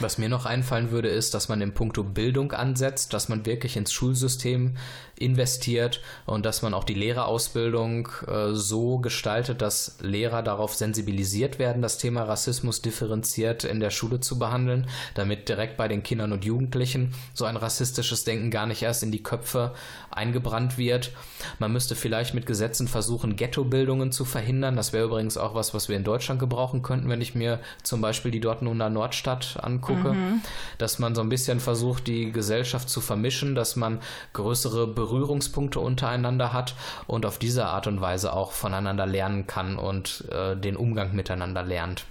Was 0.00 0.18
mir 0.18 0.28
noch 0.28 0.46
einfallen 0.46 0.90
würde, 0.90 1.08
ist, 1.08 1.34
dass 1.34 1.48
man 1.48 1.60
im 1.60 1.74
Punkto 1.74 2.02
Bildung 2.04 2.52
ansetzt, 2.52 3.12
dass 3.12 3.28
man 3.28 3.46
wirklich 3.46 3.76
ins 3.76 3.92
Schulsystem 3.92 4.76
investiert 5.18 6.00
und 6.26 6.44
dass 6.44 6.62
man 6.62 6.74
auch 6.74 6.84
die 6.84 6.94
Lehrerausbildung 6.94 8.08
äh, 8.26 8.52
so 8.52 8.98
gestaltet, 8.98 9.62
dass 9.62 9.96
Lehrer 10.00 10.42
darauf 10.42 10.74
sensibilisiert 10.74 11.58
werden, 11.58 11.82
das 11.82 11.98
Thema 11.98 12.24
Rassismus 12.24 12.82
differenziert 12.82 13.64
in 13.64 13.80
der 13.80 13.90
Schule 13.90 14.20
zu 14.20 14.38
behandeln, 14.38 14.88
damit 15.14 15.48
direkt 15.48 15.76
bei 15.76 15.88
den 15.88 16.02
Kindern 16.02 16.32
und 16.32 16.44
Jugendlichen 16.44 17.14
so 17.32 17.44
ein 17.44 17.56
rassistisches 17.56 18.24
Denken 18.24 18.50
gar 18.50 18.66
nicht 18.66 18.82
erst 18.82 19.02
in 19.02 19.12
die 19.12 19.22
Köpfe 19.22 19.72
eingebrannt 20.10 20.78
wird. 20.78 21.12
Man 21.58 21.72
müsste 21.72 21.94
vielleicht 21.94 22.34
mit 22.34 22.46
Gesetzen 22.46 22.88
versuchen, 22.88 23.36
Ghettobildungen 23.36 24.12
zu 24.12 24.24
verhindern. 24.24 24.76
Das 24.76 24.92
wäre 24.92 25.04
übrigens 25.04 25.36
auch 25.36 25.54
was, 25.54 25.74
was 25.74 25.88
wir 25.88 25.96
in 25.96 26.04
Deutschland 26.04 26.40
gebrauchen 26.40 26.82
könnten, 26.82 27.08
wenn 27.08 27.20
ich 27.20 27.34
mir 27.34 27.60
zum 27.82 28.00
Beispiel 28.00 28.30
die 28.30 28.40
Dortmunder 28.40 28.90
Nordstadt 28.90 29.58
angucke, 29.62 30.12
mhm. 30.12 30.40
dass 30.78 30.98
man 30.98 31.14
so 31.14 31.20
ein 31.20 31.28
bisschen 31.28 31.60
versucht, 31.60 32.06
die 32.06 32.32
Gesellschaft 32.32 32.88
zu 32.88 33.00
vermischen, 33.00 33.54
dass 33.54 33.76
man 33.76 34.00
größere 34.32 34.86
Berührungspunkte 35.04 35.80
untereinander 35.80 36.52
hat 36.54 36.74
und 37.06 37.26
auf 37.26 37.38
diese 37.38 37.66
Art 37.66 37.86
und 37.86 38.00
Weise 38.00 38.32
auch 38.32 38.52
voneinander 38.52 39.04
lernen 39.04 39.46
kann 39.46 39.76
und 39.76 40.24
äh, 40.32 40.56
den 40.56 40.76
Umgang 40.76 41.14
miteinander 41.14 41.62
lernt. 41.62 42.06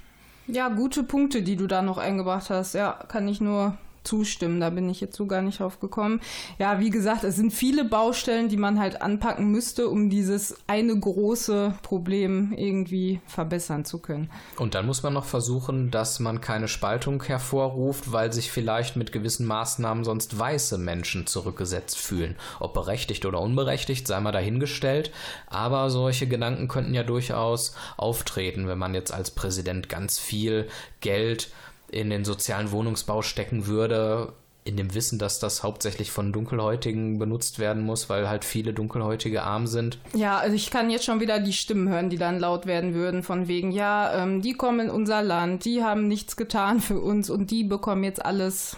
Ja, 0.45 0.69
gute 0.69 1.03
Punkte, 1.03 1.41
die 1.41 1.55
du 1.55 1.65
da 1.65 1.81
noch 1.81 1.97
eingebracht 1.97 2.49
hast. 2.49 2.73
Ja, 2.73 2.91
kann 3.07 3.27
ich 3.27 3.41
nur 3.41 3.77
zustimmen. 4.03 4.59
Da 4.59 4.69
bin 4.69 4.89
ich 4.89 5.01
jetzt 5.01 5.15
so 5.15 5.25
gar 5.25 5.41
nicht 5.41 5.59
drauf 5.59 5.79
gekommen. 5.79 6.21
Ja, 6.59 6.79
wie 6.79 6.89
gesagt, 6.89 7.23
es 7.23 7.35
sind 7.35 7.51
viele 7.51 7.85
Baustellen, 7.85 8.49
die 8.49 8.57
man 8.57 8.79
halt 8.79 9.01
anpacken 9.01 9.51
müsste, 9.51 9.89
um 9.89 10.09
dieses 10.09 10.55
eine 10.67 10.97
große 10.97 11.75
Problem 11.81 12.53
irgendwie 12.55 13.21
verbessern 13.25 13.85
zu 13.85 13.99
können. 13.99 14.29
Und 14.57 14.75
dann 14.75 14.85
muss 14.85 15.03
man 15.03 15.13
noch 15.13 15.25
versuchen, 15.25 15.91
dass 15.91 16.19
man 16.19 16.41
keine 16.41 16.67
Spaltung 16.67 17.23
hervorruft, 17.23 18.11
weil 18.11 18.33
sich 18.33 18.51
vielleicht 18.51 18.95
mit 18.95 19.11
gewissen 19.11 19.45
Maßnahmen 19.45 20.03
sonst 20.03 20.37
weiße 20.37 20.77
Menschen 20.77 21.27
zurückgesetzt 21.27 21.97
fühlen. 21.97 22.35
Ob 22.59 22.73
berechtigt 22.73 23.25
oder 23.25 23.39
unberechtigt, 23.41 24.07
sei 24.07 24.19
mal 24.19 24.31
dahingestellt. 24.31 25.11
Aber 25.47 25.89
solche 25.89 26.27
Gedanken 26.27 26.67
könnten 26.67 26.93
ja 26.93 27.03
durchaus 27.03 27.75
auftreten, 27.97 28.67
wenn 28.67 28.77
man 28.77 28.93
jetzt 28.93 29.13
als 29.13 29.31
Präsident 29.31 29.89
ganz 29.89 30.19
viel 30.19 30.67
Geld 31.01 31.51
in 31.93 32.09
den 32.09 32.25
sozialen 32.25 32.71
Wohnungsbau 32.71 33.21
stecken 33.21 33.67
würde, 33.67 34.33
in 34.65 34.77
dem 34.77 34.93
Wissen, 34.93 35.19
dass 35.19 35.39
das 35.39 35.63
hauptsächlich 35.63 36.11
von 36.11 36.31
Dunkelhäutigen 36.31 37.19
benutzt 37.19 37.59
werden 37.59 37.83
muss, 37.83 38.09
weil 38.09 38.29
halt 38.29 38.45
viele 38.45 38.73
Dunkelhäutige 38.73 39.43
arm 39.43 39.67
sind. 39.67 39.99
Ja, 40.15 40.37
also 40.37 40.55
ich 40.55 40.71
kann 40.71 40.89
jetzt 40.89 41.05
schon 41.05 41.19
wieder 41.19 41.39
die 41.39 41.53
Stimmen 41.53 41.89
hören, 41.89 42.09
die 42.09 42.17
dann 42.17 42.39
laut 42.39 42.65
werden 42.65 42.93
würden, 42.93 43.23
von 43.23 43.47
wegen, 43.47 43.71
ja, 43.71 44.23
ähm, 44.23 44.41
die 44.41 44.53
kommen 44.53 44.79
in 44.79 44.89
unser 44.89 45.21
Land, 45.21 45.65
die 45.65 45.83
haben 45.83 46.07
nichts 46.07 46.37
getan 46.37 46.79
für 46.79 46.99
uns 46.99 47.29
und 47.29 47.51
die 47.51 47.63
bekommen 47.63 48.03
jetzt 48.03 48.23
alles 48.25 48.77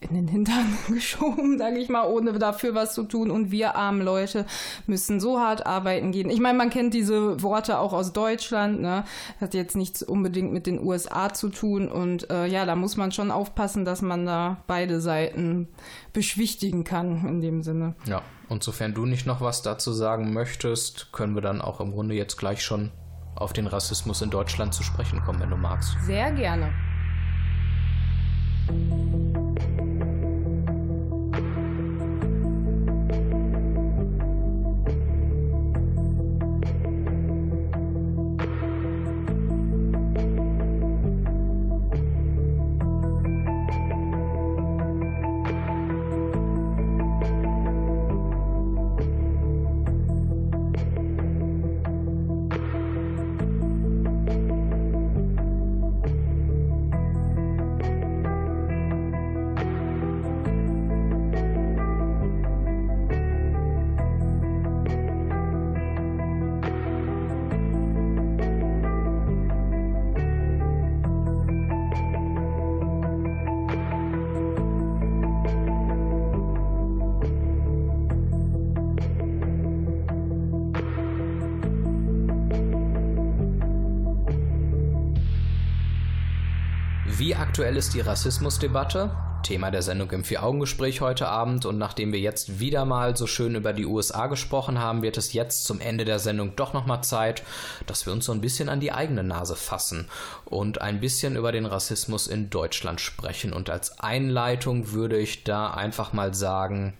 in 0.00 0.14
den 0.14 0.28
Hintern 0.28 0.76
geschoben, 0.88 1.58
sage 1.58 1.78
ich 1.78 1.88
mal, 1.88 2.06
ohne 2.06 2.38
dafür 2.38 2.74
was 2.74 2.94
zu 2.94 3.04
tun. 3.04 3.30
Und 3.30 3.50
wir 3.50 3.76
armen 3.76 4.02
Leute 4.02 4.46
müssen 4.86 5.20
so 5.20 5.40
hart 5.40 5.66
arbeiten 5.66 6.12
gehen. 6.12 6.30
Ich 6.30 6.40
meine, 6.40 6.58
man 6.58 6.70
kennt 6.70 6.94
diese 6.94 7.42
Worte 7.42 7.78
auch 7.78 7.92
aus 7.92 8.12
Deutschland. 8.12 8.80
Ne? 8.80 9.04
Hat 9.40 9.54
jetzt 9.54 9.76
nichts 9.76 10.02
unbedingt 10.02 10.52
mit 10.52 10.66
den 10.66 10.84
USA 10.84 11.32
zu 11.32 11.48
tun. 11.48 11.88
Und 11.88 12.30
äh, 12.30 12.46
ja, 12.46 12.66
da 12.66 12.76
muss 12.76 12.96
man 12.96 13.12
schon 13.12 13.30
aufpassen, 13.30 13.84
dass 13.84 14.02
man 14.02 14.26
da 14.26 14.58
beide 14.66 15.00
Seiten 15.00 15.68
beschwichtigen 16.12 16.84
kann 16.84 17.26
in 17.26 17.40
dem 17.40 17.62
Sinne. 17.62 17.94
Ja, 18.06 18.22
und 18.48 18.62
sofern 18.62 18.94
du 18.94 19.06
nicht 19.06 19.26
noch 19.26 19.40
was 19.40 19.62
dazu 19.62 19.92
sagen 19.92 20.32
möchtest, 20.32 21.12
können 21.12 21.34
wir 21.34 21.42
dann 21.42 21.60
auch 21.60 21.80
im 21.80 21.92
Grunde 21.92 22.14
jetzt 22.14 22.36
gleich 22.36 22.62
schon 22.62 22.90
auf 23.34 23.52
den 23.52 23.66
Rassismus 23.66 24.22
in 24.22 24.30
Deutschland 24.30 24.74
zu 24.74 24.82
sprechen 24.82 25.20
kommen, 25.20 25.40
wenn 25.40 25.50
du 25.50 25.56
magst. 25.56 25.96
Sehr 26.06 26.32
gerne. 26.32 26.72
Aktuell 87.66 87.78
ist 87.78 87.94
die 87.94 88.00
Rassismusdebatte, 88.00 89.10
Thema 89.42 89.72
der 89.72 89.82
Sendung 89.82 90.08
im 90.12 90.22
Vier-Augen-Gespräch 90.22 91.00
heute 91.00 91.26
Abend. 91.26 91.66
Und 91.66 91.78
nachdem 91.78 92.12
wir 92.12 92.20
jetzt 92.20 92.60
wieder 92.60 92.84
mal 92.84 93.16
so 93.16 93.26
schön 93.26 93.56
über 93.56 93.72
die 93.72 93.86
USA 93.86 94.28
gesprochen 94.28 94.78
haben, 94.78 95.02
wird 95.02 95.16
es 95.16 95.32
jetzt 95.32 95.64
zum 95.64 95.80
Ende 95.80 96.04
der 96.04 96.20
Sendung 96.20 96.54
doch 96.54 96.74
nochmal 96.74 97.02
Zeit, 97.02 97.42
dass 97.88 98.06
wir 98.06 98.12
uns 98.12 98.26
so 98.26 98.30
ein 98.30 98.40
bisschen 98.40 98.68
an 98.68 98.78
die 98.78 98.92
eigene 98.92 99.24
Nase 99.24 99.56
fassen 99.56 100.06
und 100.44 100.80
ein 100.80 101.00
bisschen 101.00 101.34
über 101.34 101.50
den 101.50 101.66
Rassismus 101.66 102.28
in 102.28 102.50
Deutschland 102.50 103.00
sprechen. 103.00 103.52
Und 103.52 103.68
als 103.68 103.98
Einleitung 103.98 104.92
würde 104.92 105.18
ich 105.18 105.42
da 105.42 105.72
einfach 105.72 106.12
mal 106.12 106.34
sagen, 106.34 106.94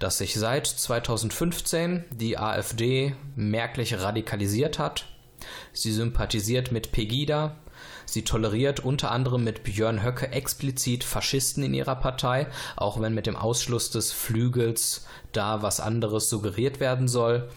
dass 0.00 0.18
sich 0.18 0.34
seit 0.34 0.66
2015 0.66 2.06
die 2.10 2.38
AfD 2.38 3.14
merklich 3.36 4.00
radikalisiert 4.00 4.80
hat. 4.80 5.06
Sie 5.72 5.92
sympathisiert 5.92 6.72
mit 6.72 6.90
Pegida, 6.90 7.54
Sie 8.08 8.22
toleriert 8.22 8.80
unter 8.80 9.10
anderem 9.10 9.44
mit 9.44 9.64
Björn 9.64 10.02
Höcke 10.02 10.32
explizit 10.32 11.04
Faschisten 11.04 11.62
in 11.62 11.74
ihrer 11.74 11.94
Partei, 11.94 12.46
auch 12.74 13.02
wenn 13.02 13.12
mit 13.12 13.26
dem 13.26 13.36
Ausschluss 13.36 13.90
des 13.90 14.12
Flügels 14.12 15.04
da 15.32 15.60
was 15.60 15.78
anderes 15.78 16.30
suggeriert 16.30 16.80
werden 16.80 17.06
soll. 17.06 17.50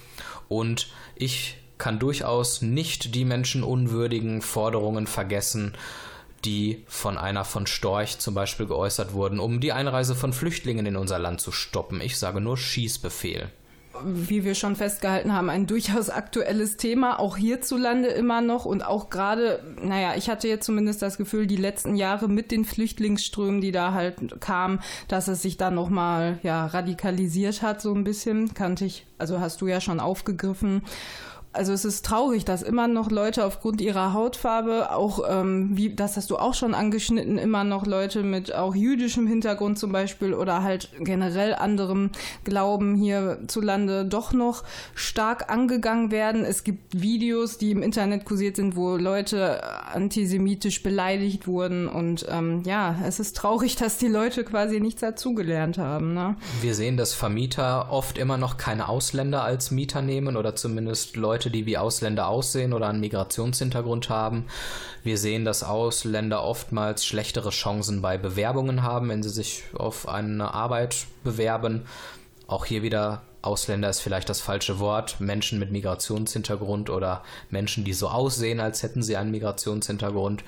Und 0.49 0.89
ich 1.15 1.55
kann 1.77 1.99
durchaus 1.99 2.61
nicht 2.61 3.15
die 3.15 3.23
menschenunwürdigen 3.23 4.41
Forderungen 4.41 5.07
vergessen, 5.07 5.73
die 6.43 6.83
von 6.85 7.17
einer 7.17 7.45
von 7.45 7.65
Storch 7.65 8.19
zum 8.19 8.33
Beispiel 8.33 8.65
geäußert 8.65 9.13
wurden, 9.13 9.39
um 9.39 9.61
die 9.61 9.71
Einreise 9.71 10.15
von 10.15 10.33
Flüchtlingen 10.33 10.85
in 10.85 10.97
unser 10.97 11.17
Land 11.17 11.39
zu 11.39 11.53
stoppen. 11.53 12.01
Ich 12.01 12.19
sage 12.19 12.41
nur 12.41 12.57
Schießbefehl 12.57 13.49
wie 14.05 14.43
wir 14.43 14.55
schon 14.55 14.75
festgehalten 14.75 15.33
haben, 15.33 15.49
ein 15.49 15.67
durchaus 15.67 16.09
aktuelles 16.09 16.77
Thema, 16.77 17.19
auch 17.19 17.37
hierzulande 17.37 18.09
immer 18.09 18.41
noch. 18.41 18.65
Und 18.65 18.85
auch 18.85 19.09
gerade, 19.09 19.63
naja, 19.81 20.13
ich 20.15 20.29
hatte 20.29 20.47
jetzt 20.47 20.65
zumindest 20.65 21.01
das 21.01 21.17
Gefühl, 21.17 21.47
die 21.47 21.57
letzten 21.57 21.95
Jahre 21.95 22.27
mit 22.27 22.51
den 22.51 22.65
Flüchtlingsströmen, 22.65 23.61
die 23.61 23.71
da 23.71 23.93
halt 23.93 24.41
kamen, 24.41 24.79
dass 25.07 25.27
es 25.27 25.41
sich 25.41 25.57
dann 25.57 25.75
nochmal, 25.75 26.39
ja, 26.43 26.65
radikalisiert 26.65 27.61
hat, 27.61 27.81
so 27.81 27.93
ein 27.93 28.03
bisschen, 28.03 28.53
kannte 28.53 28.85
ich, 28.85 29.05
also 29.17 29.39
hast 29.39 29.61
du 29.61 29.67
ja 29.67 29.81
schon 29.81 29.99
aufgegriffen 29.99 30.81
also 31.53 31.73
es 31.73 31.83
ist 31.83 32.05
traurig, 32.05 32.45
dass 32.45 32.61
immer 32.61 32.87
noch 32.87 33.11
Leute 33.11 33.43
aufgrund 33.45 33.81
ihrer 33.81 34.13
Hautfarbe, 34.13 34.91
auch 34.95 35.19
ähm, 35.29 35.71
wie 35.73 35.93
das 35.93 36.15
hast 36.15 36.29
du 36.29 36.37
auch 36.37 36.53
schon 36.53 36.73
angeschnitten, 36.73 37.37
immer 37.37 37.65
noch 37.65 37.85
Leute 37.85 38.23
mit 38.23 38.55
auch 38.55 38.73
jüdischem 38.73 39.27
Hintergrund 39.27 39.77
zum 39.77 39.91
Beispiel 39.91 40.33
oder 40.33 40.63
halt 40.63 40.89
generell 40.99 41.53
anderem 41.53 42.11
Glauben 42.45 42.95
hierzulande 42.95 44.05
doch 44.05 44.31
noch 44.31 44.63
stark 44.95 45.51
angegangen 45.51 46.09
werden. 46.11 46.45
Es 46.45 46.63
gibt 46.63 47.01
Videos, 47.01 47.57
die 47.57 47.71
im 47.71 47.83
Internet 47.83 48.23
kursiert 48.23 48.55
sind, 48.55 48.77
wo 48.77 48.95
Leute 48.95 49.61
antisemitisch 49.93 50.83
beleidigt 50.83 51.47
wurden 51.47 51.89
und 51.89 52.25
ähm, 52.29 52.63
ja, 52.65 52.95
es 53.05 53.19
ist 53.19 53.35
traurig, 53.35 53.75
dass 53.81 53.97
die 53.97 54.07
Leute 54.07 54.45
quasi 54.45 54.79
nichts 54.79 55.01
dazugelernt 55.01 55.77
haben. 55.77 56.13
Ne? 56.13 56.37
Wir 56.61 56.75
sehen, 56.75 56.95
dass 56.95 57.13
Vermieter 57.13 57.91
oft 57.91 58.17
immer 58.17 58.37
noch 58.37 58.55
keine 58.55 58.87
Ausländer 58.87 59.43
als 59.43 59.71
Mieter 59.71 60.01
nehmen 60.01 60.37
oder 60.37 60.55
zumindest 60.55 61.17
Leute 61.17 61.40
Leute, 61.41 61.49
die 61.49 61.65
wie 61.65 61.79
Ausländer 61.79 62.27
aussehen 62.27 62.71
oder 62.71 62.87
einen 62.87 62.99
Migrationshintergrund 62.99 64.09
haben. 64.09 64.45
Wir 65.03 65.17
sehen, 65.17 65.43
dass 65.43 65.63
Ausländer 65.63 66.43
oftmals 66.43 67.03
schlechtere 67.03 67.49
Chancen 67.49 68.03
bei 68.03 68.19
Bewerbungen 68.19 68.83
haben, 68.83 69.09
wenn 69.09 69.23
sie 69.23 69.29
sich 69.29 69.63
auf 69.73 70.07
eine 70.07 70.53
Arbeit 70.53 71.07
bewerben. 71.23 71.87
Auch 72.45 72.65
hier 72.65 72.83
wieder 72.83 73.23
Ausländer 73.41 73.89
ist 73.89 74.01
vielleicht 74.01 74.29
das 74.29 74.39
falsche 74.39 74.77
Wort. 74.77 75.19
Menschen 75.19 75.57
mit 75.57 75.71
Migrationshintergrund 75.71 76.91
oder 76.91 77.23
Menschen, 77.49 77.85
die 77.85 77.93
so 77.93 78.09
aussehen, 78.09 78.59
als 78.59 78.83
hätten 78.83 79.01
sie 79.01 79.17
einen 79.17 79.31
Migrationshintergrund. 79.31 80.43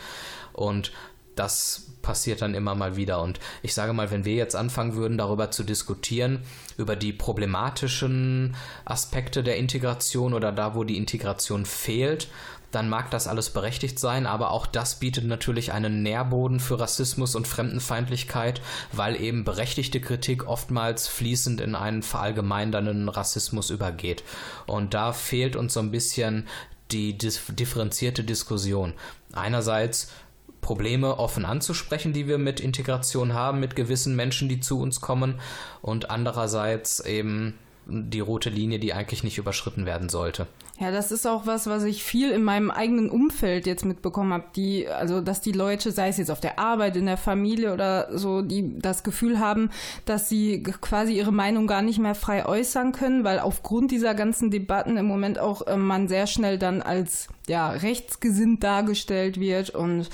Und 0.54 0.92
das 1.36 1.94
passiert 2.02 2.42
dann 2.42 2.54
immer 2.54 2.76
mal 2.76 2.96
wieder. 2.96 3.22
Und 3.22 3.40
ich 3.62 3.74
sage 3.74 3.94
mal, 3.94 4.12
wenn 4.12 4.26
wir 4.26 4.36
jetzt 4.36 4.56
anfangen 4.56 4.96
würden, 4.96 5.18
darüber 5.18 5.52
zu 5.52 5.64
diskutieren, 5.64 6.42
über 6.78 6.96
die 6.96 7.14
problematischen 7.14 8.56
Aspekte 8.86 9.44
der 9.44 9.58
Integration 9.58 10.34
oder 10.34 10.52
da, 10.52 10.76
wo 10.76 10.84
die 10.84 10.98
Integration 10.98 11.66
fehlt, 11.66 12.28
dann 12.74 12.90
mag 12.90 13.12
das 13.12 13.28
alles 13.28 13.52
berechtigt 13.52 14.00
sein, 14.00 14.26
aber 14.26 14.52
auch 14.52 14.66
das 14.66 15.00
bietet 15.00 15.26
natürlich 15.26 15.72
einen 15.72 16.02
Nährboden 16.02 16.60
für 16.60 16.80
Rassismus 16.80 17.36
und 17.36 17.48
Fremdenfeindlichkeit, 17.48 18.62
weil 18.92 19.20
eben 19.22 19.44
berechtigte 19.44 20.02
Kritik 20.02 20.48
oftmals 20.48 21.08
fließend 21.08 21.62
in 21.62 21.76
einen 21.76 22.02
verallgemeinernden 22.02 23.10
Rassismus 23.10 23.70
übergeht. 23.70 24.24
Und 24.66 24.96
da 24.96 25.14
fehlt 25.14 25.56
uns 25.56 25.74
so 25.74 25.82
ein 25.82 25.92
bisschen 25.92 26.48
die 26.92 27.18
differenzierte 27.18 28.24
Diskussion. 28.24 28.94
Einerseits 29.34 30.12
Probleme 30.64 31.20
offen 31.20 31.46
anzusprechen, 31.46 32.14
die 32.14 32.28
wir 32.28 32.40
mit 32.40 32.60
Integration 32.60 33.34
haben, 33.34 33.60
mit 33.60 33.76
gewissen 33.76 34.16
Menschen, 34.16 34.50
die 34.50 34.60
zu 34.60 34.80
uns 34.80 35.00
kommen, 35.00 35.40
und 35.84 36.10
andererseits 36.10 37.00
eben 37.00 37.60
die 37.86 38.22
rote 38.22 38.50
Linie, 38.50 38.80
die 38.80 38.94
eigentlich 38.94 39.24
nicht 39.24 39.38
überschritten 39.38 39.86
werden 39.86 40.10
sollte. 40.10 40.48
Ja, 40.80 40.90
das 40.90 41.12
ist 41.12 41.28
auch 41.28 41.46
was, 41.46 41.68
was 41.68 41.84
ich 41.84 42.04
viel 42.04 42.32
in 42.32 42.44
meinem 42.44 42.72
eigenen 42.72 43.10
Umfeld 43.12 43.68
jetzt 43.68 43.86
mitbekommen 43.86 44.34
habe, 44.34 44.46
die, 44.56 44.88
also 44.88 45.22
dass 45.22 45.40
die 45.40 45.52
Leute, 45.52 45.92
sei 45.92 46.08
es 46.08 46.18
jetzt 46.18 46.32
auf 46.32 46.40
der 46.40 46.58
Arbeit, 46.58 46.96
in 46.96 47.06
der 47.06 47.18
Familie 47.18 47.74
oder 47.74 48.18
so, 48.18 48.42
die 48.42 48.80
das 48.80 49.04
Gefühl 49.04 49.40
haben, 49.40 49.70
dass 50.06 50.30
sie 50.30 50.64
quasi 50.64 51.14
ihre 51.14 51.32
Meinung 51.32 51.68
gar 51.68 51.84
nicht 51.84 52.00
mehr 52.00 52.16
frei 52.16 52.46
äußern 52.48 52.92
können, 52.92 53.24
weil 53.24 53.40
aufgrund 53.40 53.92
dieser 53.92 54.16
ganzen 54.16 54.50
Debatten 54.50 54.98
im 54.98 55.06
Moment 55.06 55.38
auch 55.38 55.68
äh, 55.68 55.78
man 55.78 56.08
sehr 56.08 56.26
schnell 56.26 56.58
dann 56.58 56.82
als 56.82 57.28
ja, 57.48 57.72
rechtsgesinnt 57.72 58.64
dargestellt 58.64 59.40
wird 59.40 59.70
und 59.72 60.10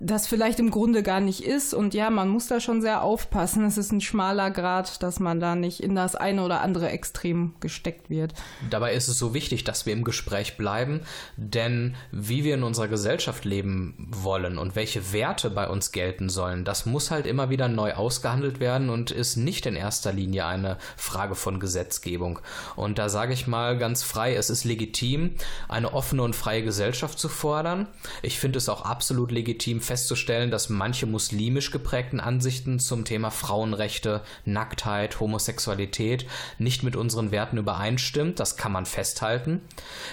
das 0.00 0.26
vielleicht 0.26 0.58
im 0.58 0.70
Grunde 0.70 1.02
gar 1.02 1.20
nicht 1.20 1.42
ist. 1.42 1.72
Und 1.72 1.94
ja, 1.94 2.10
man 2.10 2.28
muss 2.28 2.46
da 2.46 2.60
schon 2.60 2.82
sehr 2.82 3.02
aufpassen. 3.02 3.64
Es 3.64 3.78
ist 3.78 3.90
ein 3.90 4.02
schmaler 4.02 4.50
Grad, 4.50 5.02
dass 5.02 5.18
man 5.18 5.40
da 5.40 5.54
nicht 5.54 5.80
in 5.80 5.94
das 5.94 6.14
eine 6.14 6.44
oder 6.44 6.60
andere 6.60 6.90
Extrem 6.90 7.54
gesteckt 7.60 8.10
wird. 8.10 8.34
Dabei 8.68 8.94
ist 8.94 9.08
es 9.08 9.18
so 9.18 9.32
wichtig, 9.32 9.64
dass 9.64 9.86
wir 9.86 9.94
im 9.94 10.03
Gespräch 10.04 10.56
bleiben, 10.56 11.00
denn 11.36 11.96
wie 12.12 12.44
wir 12.44 12.54
in 12.54 12.62
unserer 12.62 12.88
Gesellschaft 12.88 13.44
leben 13.44 14.08
wollen 14.10 14.58
und 14.58 14.76
welche 14.76 15.12
Werte 15.12 15.50
bei 15.50 15.68
uns 15.68 15.92
gelten 15.92 16.28
sollen, 16.28 16.64
das 16.64 16.86
muss 16.86 17.10
halt 17.10 17.26
immer 17.26 17.50
wieder 17.50 17.68
neu 17.68 17.94
ausgehandelt 17.94 18.60
werden 18.60 18.90
und 18.90 19.10
ist 19.10 19.36
nicht 19.36 19.66
in 19.66 19.76
erster 19.76 20.12
Linie 20.12 20.46
eine 20.46 20.78
Frage 20.96 21.34
von 21.34 21.60
Gesetzgebung. 21.60 22.40
Und 22.76 22.98
da 22.98 23.08
sage 23.08 23.32
ich 23.32 23.46
mal 23.46 23.78
ganz 23.78 24.02
frei, 24.02 24.34
es 24.34 24.50
ist 24.50 24.64
legitim, 24.64 25.34
eine 25.68 25.92
offene 25.92 26.22
und 26.22 26.36
freie 26.36 26.62
Gesellschaft 26.62 27.18
zu 27.18 27.28
fordern. 27.28 27.88
Ich 28.22 28.38
finde 28.38 28.58
es 28.58 28.68
auch 28.68 28.82
absolut 28.82 29.30
legitim 29.30 29.80
festzustellen, 29.80 30.50
dass 30.50 30.68
manche 30.68 31.06
muslimisch 31.06 31.70
geprägten 31.70 32.20
Ansichten 32.20 32.78
zum 32.78 33.04
Thema 33.04 33.30
Frauenrechte, 33.30 34.22
Nacktheit, 34.44 35.20
Homosexualität 35.20 36.26
nicht 36.58 36.82
mit 36.82 36.96
unseren 36.96 37.30
Werten 37.30 37.58
übereinstimmt. 37.58 38.40
Das 38.40 38.56
kann 38.56 38.72
man 38.72 38.86
festhalten. 38.86 39.62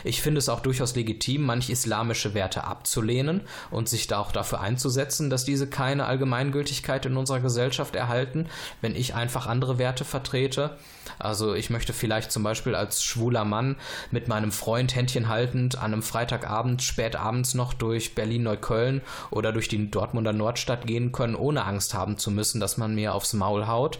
Ich 0.03 0.21
finde 0.21 0.39
es 0.39 0.49
auch 0.49 0.59
durchaus 0.59 0.95
legitim, 0.95 1.43
manche 1.43 1.71
islamische 1.71 2.33
Werte 2.33 2.63
abzulehnen 2.63 3.41
und 3.69 3.89
sich 3.89 4.07
da 4.07 4.19
auch 4.19 4.31
dafür 4.31 4.61
einzusetzen, 4.61 5.29
dass 5.29 5.45
diese 5.45 5.67
keine 5.67 6.05
Allgemeingültigkeit 6.05 7.05
in 7.05 7.17
unserer 7.17 7.39
Gesellschaft 7.39 7.95
erhalten, 7.95 8.47
wenn 8.81 8.95
ich 8.95 9.15
einfach 9.15 9.47
andere 9.47 9.77
Werte 9.77 10.05
vertrete. 10.05 10.77
Also 11.19 11.53
ich 11.53 11.69
möchte 11.69 11.93
vielleicht 11.93 12.31
zum 12.31 12.43
Beispiel 12.43 12.75
als 12.75 13.03
schwuler 13.03 13.45
Mann 13.45 13.75
mit 14.11 14.27
meinem 14.27 14.51
Freund 14.51 14.95
Händchen 14.95 15.27
haltend 15.27 15.77
an 15.77 15.93
einem 15.93 16.03
Freitagabend 16.03 16.81
spät 16.81 17.15
abends 17.15 17.53
noch 17.53 17.73
durch 17.73 18.15
Berlin-Neukölln 18.15 19.01
oder 19.29 19.51
durch 19.51 19.67
die 19.67 19.89
Dortmunder 19.89 20.33
Nordstadt 20.33 20.87
gehen 20.87 21.11
können, 21.11 21.35
ohne 21.35 21.65
Angst 21.65 21.93
haben 21.93 22.17
zu 22.17 22.31
müssen, 22.31 22.59
dass 22.59 22.77
man 22.77 22.95
mir 22.95 23.13
aufs 23.13 23.33
Maul 23.33 23.67
haut. 23.67 23.99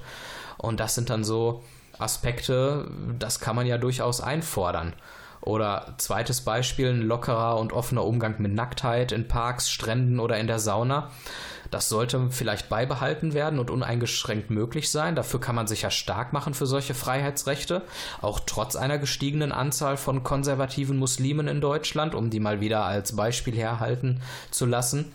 Und 0.57 0.79
das 0.79 0.95
sind 0.95 1.09
dann 1.09 1.23
so 1.23 1.63
Aspekte, 1.97 2.89
das 3.19 3.39
kann 3.39 3.55
man 3.55 3.67
ja 3.67 3.77
durchaus 3.77 4.21
einfordern. 4.21 4.93
Oder 5.41 5.95
zweites 5.97 6.41
Beispiel, 6.41 6.89
ein 6.89 7.01
lockerer 7.01 7.57
und 7.57 7.73
offener 7.73 8.05
Umgang 8.05 8.35
mit 8.37 8.53
Nacktheit 8.53 9.11
in 9.11 9.27
Parks, 9.27 9.71
Stränden 9.71 10.19
oder 10.19 10.37
in 10.37 10.47
der 10.47 10.59
Sauna. 10.59 11.09
Das 11.71 11.87
sollte 11.87 12.29
vielleicht 12.29 12.69
beibehalten 12.69 13.33
werden 13.33 13.57
und 13.57 13.71
uneingeschränkt 13.71 14.49
möglich 14.49 14.91
sein. 14.91 15.15
Dafür 15.15 15.39
kann 15.39 15.55
man 15.55 15.67
sich 15.67 15.83
ja 15.83 15.89
stark 15.89 16.33
machen 16.33 16.53
für 16.53 16.65
solche 16.65 16.93
Freiheitsrechte, 16.93 17.81
auch 18.21 18.41
trotz 18.45 18.75
einer 18.75 18.97
gestiegenen 18.97 19.53
Anzahl 19.53 19.95
von 19.97 20.23
konservativen 20.23 20.97
Muslimen 20.97 21.47
in 21.47 21.61
Deutschland, 21.61 22.13
um 22.13 22.29
die 22.29 22.41
mal 22.41 22.59
wieder 22.59 22.83
als 22.83 23.15
Beispiel 23.15 23.55
herhalten 23.55 24.21
zu 24.51 24.65
lassen. 24.65 25.13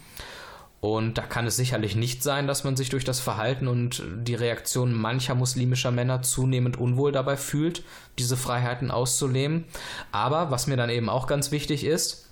Und 0.94 1.18
da 1.18 1.22
kann 1.22 1.48
es 1.48 1.56
sicherlich 1.56 1.96
nicht 1.96 2.22
sein, 2.22 2.46
dass 2.46 2.62
man 2.62 2.76
sich 2.76 2.90
durch 2.90 3.02
das 3.02 3.18
Verhalten 3.18 3.66
und 3.66 4.04
die 4.18 4.36
Reaktion 4.36 4.94
mancher 4.94 5.34
muslimischer 5.34 5.90
Männer 5.90 6.22
zunehmend 6.22 6.78
unwohl 6.78 7.10
dabei 7.10 7.36
fühlt, 7.36 7.82
diese 8.20 8.36
Freiheiten 8.36 8.92
auszuleben. 8.92 9.64
Aber 10.12 10.52
was 10.52 10.68
mir 10.68 10.76
dann 10.76 10.88
eben 10.88 11.08
auch 11.08 11.26
ganz 11.26 11.50
wichtig 11.50 11.82
ist, 11.82 12.25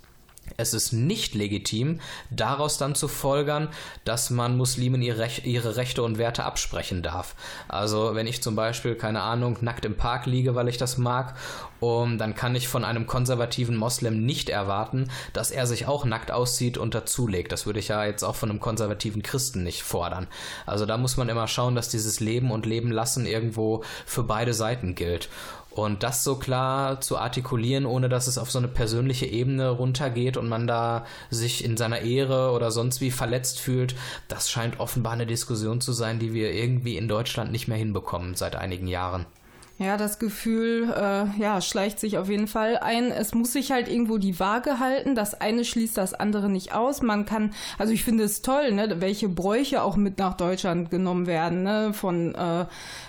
es 0.57 0.73
ist 0.73 0.93
nicht 0.93 1.35
legitim, 1.35 1.99
daraus 2.29 2.77
dann 2.77 2.95
zu 2.95 3.07
folgern, 3.07 3.69
dass 4.03 4.29
man 4.29 4.57
Muslimen 4.57 5.01
ihre, 5.01 5.19
Rech 5.19 5.45
ihre, 5.45 5.75
Rechte 5.75 6.03
und 6.03 6.17
Werte 6.17 6.43
absprechen 6.43 7.01
darf. 7.01 7.35
Also 7.67 8.15
wenn 8.15 8.27
ich 8.27 8.43
zum 8.43 8.55
Beispiel, 8.55 8.95
keine 8.95 9.21
Ahnung, 9.21 9.57
nackt 9.61 9.85
im 9.85 9.97
Park 9.97 10.25
liege, 10.25 10.55
weil 10.55 10.67
ich 10.67 10.77
das 10.77 10.97
mag, 10.97 11.35
um, 11.79 12.17
dann 12.17 12.35
kann 12.35 12.55
ich 12.55 12.67
von 12.67 12.83
einem 12.83 13.05
konservativen 13.05 13.75
Moslem 13.75 14.25
nicht 14.25 14.49
erwarten, 14.49 15.09
dass 15.33 15.51
er 15.51 15.67
sich 15.67 15.87
auch 15.87 16.05
nackt 16.05 16.31
auszieht 16.31 16.77
und 16.77 16.95
dazulegt. 16.95 17.51
Das 17.51 17.65
würde 17.65 17.79
ich 17.79 17.89
ja 17.89 18.05
jetzt 18.05 18.23
auch 18.23 18.35
von 18.35 18.49
einem 18.49 18.59
konservativen 18.59 19.23
Christen 19.23 19.63
nicht 19.63 19.83
fordern. 19.83 20.27
Also 20.65 20.85
da 20.85 20.97
muss 20.97 21.17
man 21.17 21.29
immer 21.29 21.47
schauen, 21.47 21.75
dass 21.75 21.89
dieses 21.89 22.19
Leben 22.19 22.51
und 22.51 22.65
Leben 22.65 22.91
lassen 22.91 23.25
irgendwo 23.25 23.83
für 24.05 24.23
beide 24.23 24.53
Seiten 24.53 24.95
gilt. 24.95 25.29
Und 25.75 26.03
das 26.03 26.23
so 26.23 26.37
klar 26.37 27.01
zu 27.01 27.17
artikulieren, 27.17 27.85
ohne 27.85 28.07
dass 28.07 28.27
es 28.27 28.37
auf 28.37 28.49
so 28.49 28.59
eine 28.59 28.69
persönliche 28.69 29.25
Ebene 29.25 29.69
runtergeht 29.69 30.37
und 30.37 30.47
man 30.47 30.67
da 30.67 31.05
sich 31.29 31.65
in 31.65 31.75
seiner 31.75 31.99
Ehre 31.99 32.51
oder 32.51 32.71
sonst 32.71 33.01
wie 33.01 33.11
verletzt 33.11 33.59
fühlt, 33.59 33.93
das 34.29 34.49
scheint 34.49 34.79
offenbar 34.79 35.11
eine 35.11 35.27
Diskussion 35.27 35.81
zu 35.81 35.91
sein, 35.91 36.17
die 36.17 36.33
wir 36.33 36.53
irgendwie 36.53 36.95
in 36.95 37.09
Deutschland 37.09 37.51
nicht 37.51 37.67
mehr 37.67 37.77
hinbekommen 37.77 38.35
seit 38.35 38.55
einigen 38.55 38.87
Jahren. 38.87 39.25
Ja, 39.77 39.97
das 39.97 40.19
Gefühl, 40.19 40.89
äh, 40.95 41.25
ja, 41.37 41.59
schleicht 41.59 41.99
sich 41.99 42.17
auf 42.17 42.29
jeden 42.29 42.47
Fall 42.47 42.77
ein. 42.77 43.11
Es 43.11 43.33
muss 43.33 43.51
sich 43.51 43.73
halt 43.73 43.89
irgendwo 43.89 44.17
die 44.17 44.39
Waage 44.39 44.79
halten. 44.79 45.15
Das 45.15 45.41
eine 45.41 45.65
schließt 45.65 45.97
das 45.97 46.13
andere 46.13 46.49
nicht 46.49 46.73
aus. 46.73 47.01
Man 47.01 47.25
kann, 47.25 47.53
also 47.77 47.91
ich 47.91 48.05
finde 48.05 48.23
es 48.23 48.41
toll, 48.41 48.71
ne, 48.71 49.01
welche 49.01 49.27
Bräuche 49.27 49.83
auch 49.83 49.97
mit 49.97 50.17
nach 50.17 50.35
Deutschland 50.35 50.91
genommen 50.91 51.27
werden, 51.27 51.63
ne, 51.63 51.91
von 51.91 52.33
äh, 52.35 52.67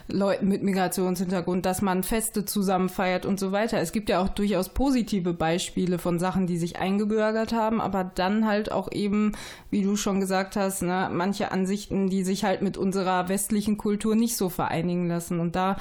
Leuten 0.09 0.49
mit 0.49 0.65
Migrationshintergrund, 0.65 1.65
dass 1.65 1.83
man 1.83 2.03
Feste 2.03 2.45
zusammen 2.45 2.89
feiert 2.89 3.27
und 3.27 3.39
so 3.39 3.53
weiter. 3.53 3.79
Es 3.79 3.93
gibt 3.93 4.09
ja 4.09 4.21
auch 4.21 4.29
durchaus 4.29 4.69
positive 4.71 5.35
Beispiele 5.35 6.01
von 6.01 6.19
Sachen, 6.19 6.49
die 6.49 6.59
sich 6.59 6.81
eingebürgert 6.81 7.53
haben, 7.53 7.81
aber 7.81 8.03
dann 8.03 8.45
halt 8.45 8.73
auch 8.73 8.91
eben, 8.91 9.37
wie 9.71 9.85
du 9.85 9.95
schon 9.95 10.19
gesagt 10.19 10.57
hast, 10.57 10.83
ne, 10.83 11.11
manche 11.13 11.53
Ansichten, 11.53 12.11
die 12.11 12.25
sich 12.25 12.43
halt 12.43 12.61
mit 12.61 12.77
unserer 12.77 13.29
westlichen 13.29 13.79
Kultur 13.79 14.17
nicht 14.17 14.37
so 14.37 14.49
vereinigen 14.49 15.07
lassen. 15.07 15.39
Und 15.39 15.55
da 15.55 15.77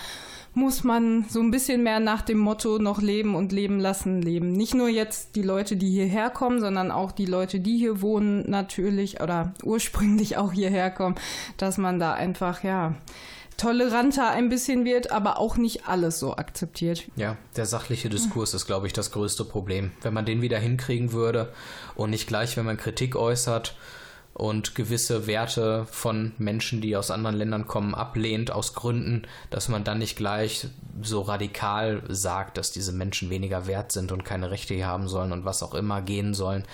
muss 0.56 0.75
man 0.84 1.26
so 1.30 1.40
ein 1.40 1.52
bisschen 1.52 1.84
mehr 1.84 2.00
nach 2.00 2.22
dem 2.22 2.38
Motto 2.38 2.78
noch 2.80 3.02
leben 3.02 3.36
und 3.36 3.52
leben 3.52 3.80
lassen 3.80 4.22
leben. 4.22 4.52
Nicht 4.52 4.74
nur 4.74 4.90
jetzt 4.90 5.36
die 5.36 5.42
Leute, 5.42 5.78
die 5.78 5.90
hierher 5.90 6.30
kommen, 6.30 6.60
sondern 6.60 6.92
auch 6.92 7.12
die 7.12 7.26
Leute, 7.26 7.60
die 7.60 7.78
hier 7.78 8.02
wohnen, 8.02 8.50
natürlich 8.50 9.22
oder 9.22 9.54
ursprünglich 9.64 10.38
auch 10.38 10.52
hierher 10.52 10.92
kommen, 10.92 11.16
dass 11.58 11.78
man 11.78 12.00
da 12.00 12.14
einfach, 12.14 12.64
ja, 12.64 12.96
toleranter 13.58 14.30
ein 14.32 14.50
bisschen 14.50 14.86
wird, 14.86 15.12
aber 15.12 15.40
auch 15.40 15.58
nicht 15.58 15.88
alles 15.88 16.20
so 16.20 16.36
akzeptiert. 16.36 17.06
Ja, 17.16 17.38
der 17.56 17.66
sachliche 17.66 18.10
Diskurs 18.10 18.54
ist, 18.54 18.66
glaube 18.66 18.88
ich, 18.88 18.94
das 18.94 19.12
größte 19.12 19.46
Problem. 19.46 19.92
Wenn 20.02 20.14
man 20.14 20.26
den 20.26 20.42
wieder 20.42 20.60
hinkriegen 20.60 21.14
würde 21.14 21.54
und 21.96 22.10
nicht 22.10 22.28
gleich, 22.28 22.58
wenn 22.58 22.66
man 22.66 22.78
Kritik 22.78 23.16
äußert, 23.16 23.76
und 24.36 24.76
gewisse 24.76 25.28
Werte 25.28 25.88
von 25.90 26.34
Menschen, 26.38 26.82
die 26.82 26.98
aus 26.98 27.10
anderen 27.10 27.38
Ländern 27.38 27.68
kommen, 27.68 27.96
ablehnt 27.96 28.52
aus 28.52 28.74
Gründen, 28.74 29.24
dass 29.50 29.70
man 29.70 29.86
dann 29.86 30.00
nicht 30.00 30.18
gleich 30.18 30.68
so 31.02 31.22
radikal 31.22 32.04
sagt, 32.10 32.58
dass 32.58 32.72
diese 32.72 32.92
Menschen 32.92 33.30
weniger 33.30 33.66
wert 33.66 33.94
sind 33.94 34.12
und 34.12 34.26
keine 34.26 34.52
Rechte 34.52 34.86
haben 34.86 35.08
sollen 35.08 35.32
und 35.32 35.46
was 35.46 35.64
auch 35.64 35.74
immer 35.74 36.02
gehen 36.02 36.34
sollen. 36.34 36.66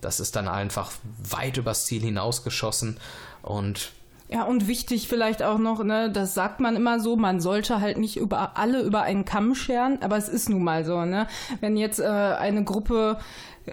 Das 0.00 0.20
ist 0.20 0.36
dann 0.36 0.46
einfach 0.46 0.92
weit 1.28 1.56
übers 1.56 1.86
Ziel 1.86 2.02
hinausgeschossen 2.02 2.98
und 3.42 3.90
ja, 4.30 4.44
und 4.44 4.68
wichtig 4.68 5.08
vielleicht 5.08 5.42
auch 5.42 5.58
noch, 5.58 5.82
ne, 5.82 6.10
das 6.10 6.34
sagt 6.34 6.60
man 6.60 6.76
immer 6.76 7.00
so, 7.00 7.16
man 7.16 7.40
sollte 7.40 7.80
halt 7.80 7.96
nicht 7.96 8.18
über 8.18 8.58
alle 8.58 8.82
über 8.82 9.02
einen 9.02 9.24
Kamm 9.24 9.54
scheren, 9.54 10.02
aber 10.02 10.18
es 10.18 10.28
ist 10.28 10.50
nun 10.50 10.62
mal 10.62 10.84
so, 10.84 11.04
ne? 11.04 11.26
Wenn 11.60 11.78
jetzt 11.78 11.98
äh, 11.98 12.04
eine 12.04 12.62
Gruppe 12.62 13.18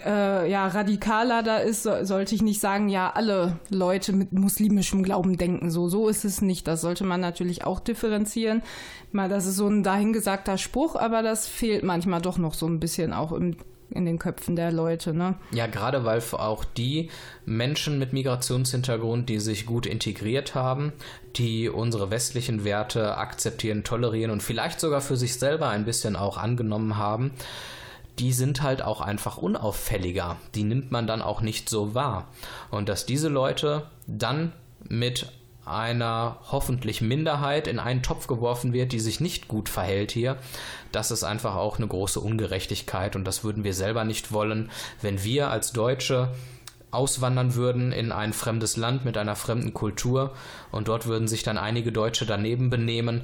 äh, 0.03 0.49
ja, 0.49 0.67
radikaler 0.67 1.43
da 1.43 1.57
ist, 1.57 1.83
so, 1.83 2.03
sollte 2.03 2.35
ich 2.35 2.41
nicht 2.41 2.61
sagen, 2.61 2.89
ja, 2.89 3.11
alle 3.13 3.59
Leute 3.69 4.13
mit 4.13 4.31
muslimischem 4.33 5.03
Glauben 5.03 5.37
denken 5.37 5.71
so. 5.71 5.89
So 5.89 6.07
ist 6.07 6.25
es 6.25 6.41
nicht. 6.41 6.67
Das 6.67 6.81
sollte 6.81 7.03
man 7.03 7.21
natürlich 7.21 7.65
auch 7.65 7.79
differenzieren. 7.79 8.61
Mal, 9.11 9.29
das 9.29 9.45
ist 9.45 9.55
so 9.55 9.67
ein 9.67 9.83
dahingesagter 9.83 10.57
Spruch, 10.57 10.95
aber 10.95 11.21
das 11.21 11.47
fehlt 11.47 11.83
manchmal 11.83 12.21
doch 12.21 12.37
noch 12.37 12.53
so 12.53 12.67
ein 12.67 12.79
bisschen 12.79 13.13
auch 13.13 13.31
im 13.31 13.57
in 13.89 14.05
den 14.05 14.19
Köpfen 14.19 14.55
der 14.55 14.71
Leute. 14.71 15.13
Ne? 15.13 15.35
Ja, 15.51 15.67
gerade 15.67 16.03
weil 16.03 16.21
auch 16.33 16.63
die 16.63 17.09
Menschen 17.45 17.99
mit 17.99 18.13
Migrationshintergrund, 18.13 19.29
die 19.29 19.39
sich 19.39 19.65
gut 19.65 19.85
integriert 19.85 20.55
haben, 20.55 20.93
die 21.35 21.69
unsere 21.69 22.09
westlichen 22.11 22.63
Werte 22.63 23.17
akzeptieren, 23.17 23.83
tolerieren 23.83 24.31
und 24.31 24.43
vielleicht 24.43 24.79
sogar 24.79 25.01
für 25.01 25.17
sich 25.17 25.37
selber 25.37 25.69
ein 25.69 25.85
bisschen 25.85 26.15
auch 26.15 26.37
angenommen 26.37 26.97
haben, 26.97 27.31
die 28.19 28.31
sind 28.31 28.61
halt 28.61 28.81
auch 28.81 29.01
einfach 29.01 29.37
unauffälliger. 29.37 30.37
Die 30.55 30.63
nimmt 30.63 30.91
man 30.91 31.05
dann 31.05 31.21
auch 31.21 31.41
nicht 31.41 31.69
so 31.69 31.93
wahr. 31.93 32.29
Und 32.71 32.87
dass 32.87 33.05
diese 33.05 33.27
Leute 33.27 33.87
dann 34.07 34.53
mit 34.87 35.31
einer 35.65 36.37
hoffentlich 36.51 37.01
Minderheit 37.01 37.67
in 37.67 37.79
einen 37.79 38.03
Topf 38.03 38.27
geworfen 38.27 38.73
wird, 38.73 38.91
die 38.91 38.99
sich 38.99 39.19
nicht 39.19 39.47
gut 39.47 39.69
verhält 39.69 40.11
hier, 40.11 40.37
das 40.91 41.11
ist 41.11 41.23
einfach 41.23 41.55
auch 41.55 41.77
eine 41.77 41.87
große 41.87 42.19
Ungerechtigkeit 42.19 43.15
und 43.15 43.25
das 43.25 43.43
würden 43.43 43.63
wir 43.63 43.73
selber 43.73 44.03
nicht 44.03 44.31
wollen, 44.31 44.69
wenn 45.01 45.23
wir 45.23 45.49
als 45.49 45.71
Deutsche 45.73 46.33
auswandern 46.91 47.55
würden 47.55 47.91
in 47.91 48.11
ein 48.11 48.33
fremdes 48.33 48.77
Land 48.77 49.05
mit 49.05 49.17
einer 49.17 49.35
fremden 49.35 49.73
Kultur 49.73 50.33
und 50.71 50.87
dort 50.87 51.05
würden 51.07 51.27
sich 51.27 51.43
dann 51.43 51.57
einige 51.57 51.91
Deutsche 51.91 52.25
daneben 52.25 52.69
benehmen, 52.69 53.21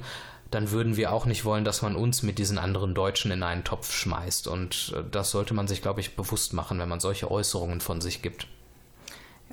dann 0.52 0.70
würden 0.70 0.96
wir 0.96 1.12
auch 1.12 1.24
nicht 1.24 1.44
wollen, 1.44 1.64
dass 1.64 1.82
man 1.82 1.96
uns 1.96 2.22
mit 2.22 2.38
diesen 2.38 2.58
anderen 2.58 2.94
Deutschen 2.94 3.30
in 3.30 3.42
einen 3.42 3.64
Topf 3.64 3.90
schmeißt. 3.92 4.46
Und 4.48 4.92
äh, 4.94 5.02
das 5.10 5.30
sollte 5.30 5.54
man 5.54 5.66
sich, 5.66 5.82
glaube 5.82 6.00
ich, 6.00 6.14
bewusst 6.14 6.52
machen, 6.52 6.78
wenn 6.78 6.88
man 6.88 7.00
solche 7.00 7.30
Äußerungen 7.30 7.80
von 7.80 8.00
sich 8.00 8.20
gibt. 8.20 8.46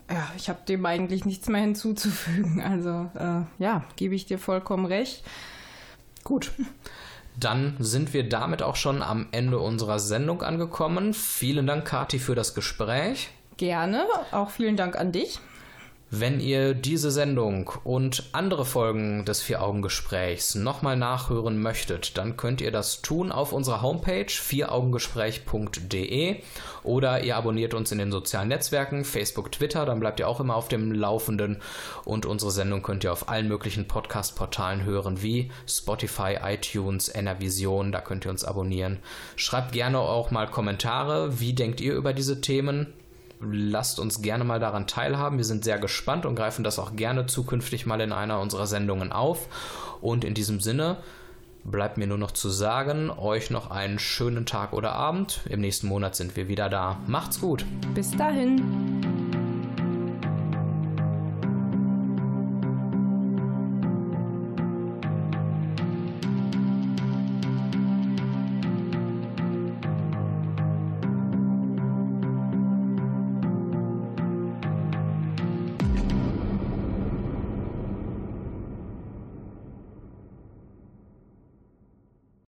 Ja, 0.10 0.32
ich 0.36 0.50
habe 0.50 0.60
dem 0.68 0.86
eigentlich 0.86 1.26
nichts 1.26 1.48
mehr 1.48 1.62
hinzuzufügen. 1.62 2.62
Also 2.70 3.10
äh, 3.16 3.64
ja, 3.64 3.84
gebe 3.96 4.16
ich 4.16 4.26
dir 4.26 4.40
vollkommen 4.40 4.86
recht. 4.86 5.24
Gut. 6.24 6.52
Dann 7.40 7.76
sind 7.80 8.14
wir 8.14 8.28
damit 8.28 8.62
auch 8.62 8.76
schon 8.76 9.02
am 9.02 9.28
Ende 9.32 9.60
unserer 9.60 10.00
Sendung 10.00 10.42
angekommen. 10.42 11.14
Vielen 11.14 11.68
Dank, 11.68 11.86
Kati, 11.86 12.20
für 12.20 12.36
das 12.36 12.54
Gespräch. 12.54 13.30
Gerne. 13.58 14.06
Auch 14.32 14.50
vielen 14.50 14.78
Dank 14.78 14.98
an 14.98 15.12
dich. 15.12 15.40
Wenn 16.12 16.40
ihr 16.40 16.74
diese 16.74 17.12
Sendung 17.12 17.72
und 17.84 18.30
andere 18.32 18.66
Folgen 18.66 19.26
des 19.26 19.44
Vier-Augen-Gesprächs 19.44 20.56
nochmal 20.56 20.98
nachhören 20.98 21.62
möchtet, 21.62 22.18
dann 22.18 22.36
könnt 22.36 22.62
ihr 22.62 22.72
das 22.72 23.04
tun 23.04 23.32
auf 23.32 23.54
unserer 23.54 23.84
Homepage 23.84 24.26
vieraugengespräch.de 24.28 26.38
oder 26.82 27.24
ihr 27.24 27.38
abonniert 27.38 27.76
uns 27.76 27.92
in 27.92 28.00
den 28.00 28.12
sozialen 28.12 28.48
Netzwerken, 28.48 29.06
Facebook, 29.06 29.52
Twitter, 29.52 29.86
dann 29.86 30.00
bleibt 30.00 30.20
ihr 30.20 30.28
auch 30.28 30.40
immer 30.40 30.56
auf 30.56 30.68
dem 30.68 30.92
Laufenden 30.92 31.62
und 32.06 32.26
unsere 32.26 32.50
Sendung 32.50 32.82
könnt 32.82 33.04
ihr 33.04 33.14
auf 33.14 33.30
allen 33.30 33.48
möglichen 33.48 33.88
Podcast-Portalen 33.88 34.86
hören, 34.86 35.22
wie 35.22 35.52
Spotify, 35.68 36.38
iTunes, 36.44 37.14
Enervision, 37.14 37.92
da 37.92 38.02
könnt 38.02 38.26
ihr 38.26 38.32
uns 38.32 38.44
abonnieren. 38.44 38.98
Schreibt 39.36 39.74
gerne 39.74 40.00
auch 40.00 40.32
mal 40.32 40.48
Kommentare, 40.48 41.40
wie 41.40 41.54
denkt 41.54 41.82
ihr 41.82 41.94
über 41.94 42.14
diese 42.14 42.42
Themen? 42.42 42.96
Lasst 43.42 44.00
uns 44.00 44.22
gerne 44.22 44.44
mal 44.44 44.60
daran 44.60 44.88
teilhaben. 44.88 45.38
Wir 45.38 45.46
sind 45.46 45.64
sehr 45.64 45.80
gespannt 45.80 46.26
und 46.26 46.36
greifen 46.36 46.64
das 46.64 46.80
auch 46.80 46.96
gerne 46.96 47.26
zukünftig 47.26 47.86
mal 47.86 48.02
in 48.02 48.12
einer 48.12 48.40
unserer 48.40 48.68
Sendungen 48.68 49.12
auf. 49.12 49.48
Und 50.02 50.24
in 50.24 50.34
diesem 50.34 50.60
Sinne 50.60 50.98
bleibt 51.64 51.98
mir 51.98 52.08
nur 52.08 52.18
noch 52.18 52.32
zu 52.32 52.50
sagen, 52.50 53.10
euch 53.10 53.50
noch 53.50 53.72
einen 53.72 54.00
schönen 54.00 54.46
Tag 54.46 54.74
oder 54.74 54.94
Abend. 54.94 55.42
Im 55.50 55.62
nächsten 55.62 55.88
Monat 55.88 56.16
sind 56.16 56.36
wir 56.36 56.48
wieder 56.48 56.70
da. 56.70 57.00
Macht's 57.08 57.40
gut. 57.40 57.66
Bis 57.94 58.12
dahin. 58.12 59.39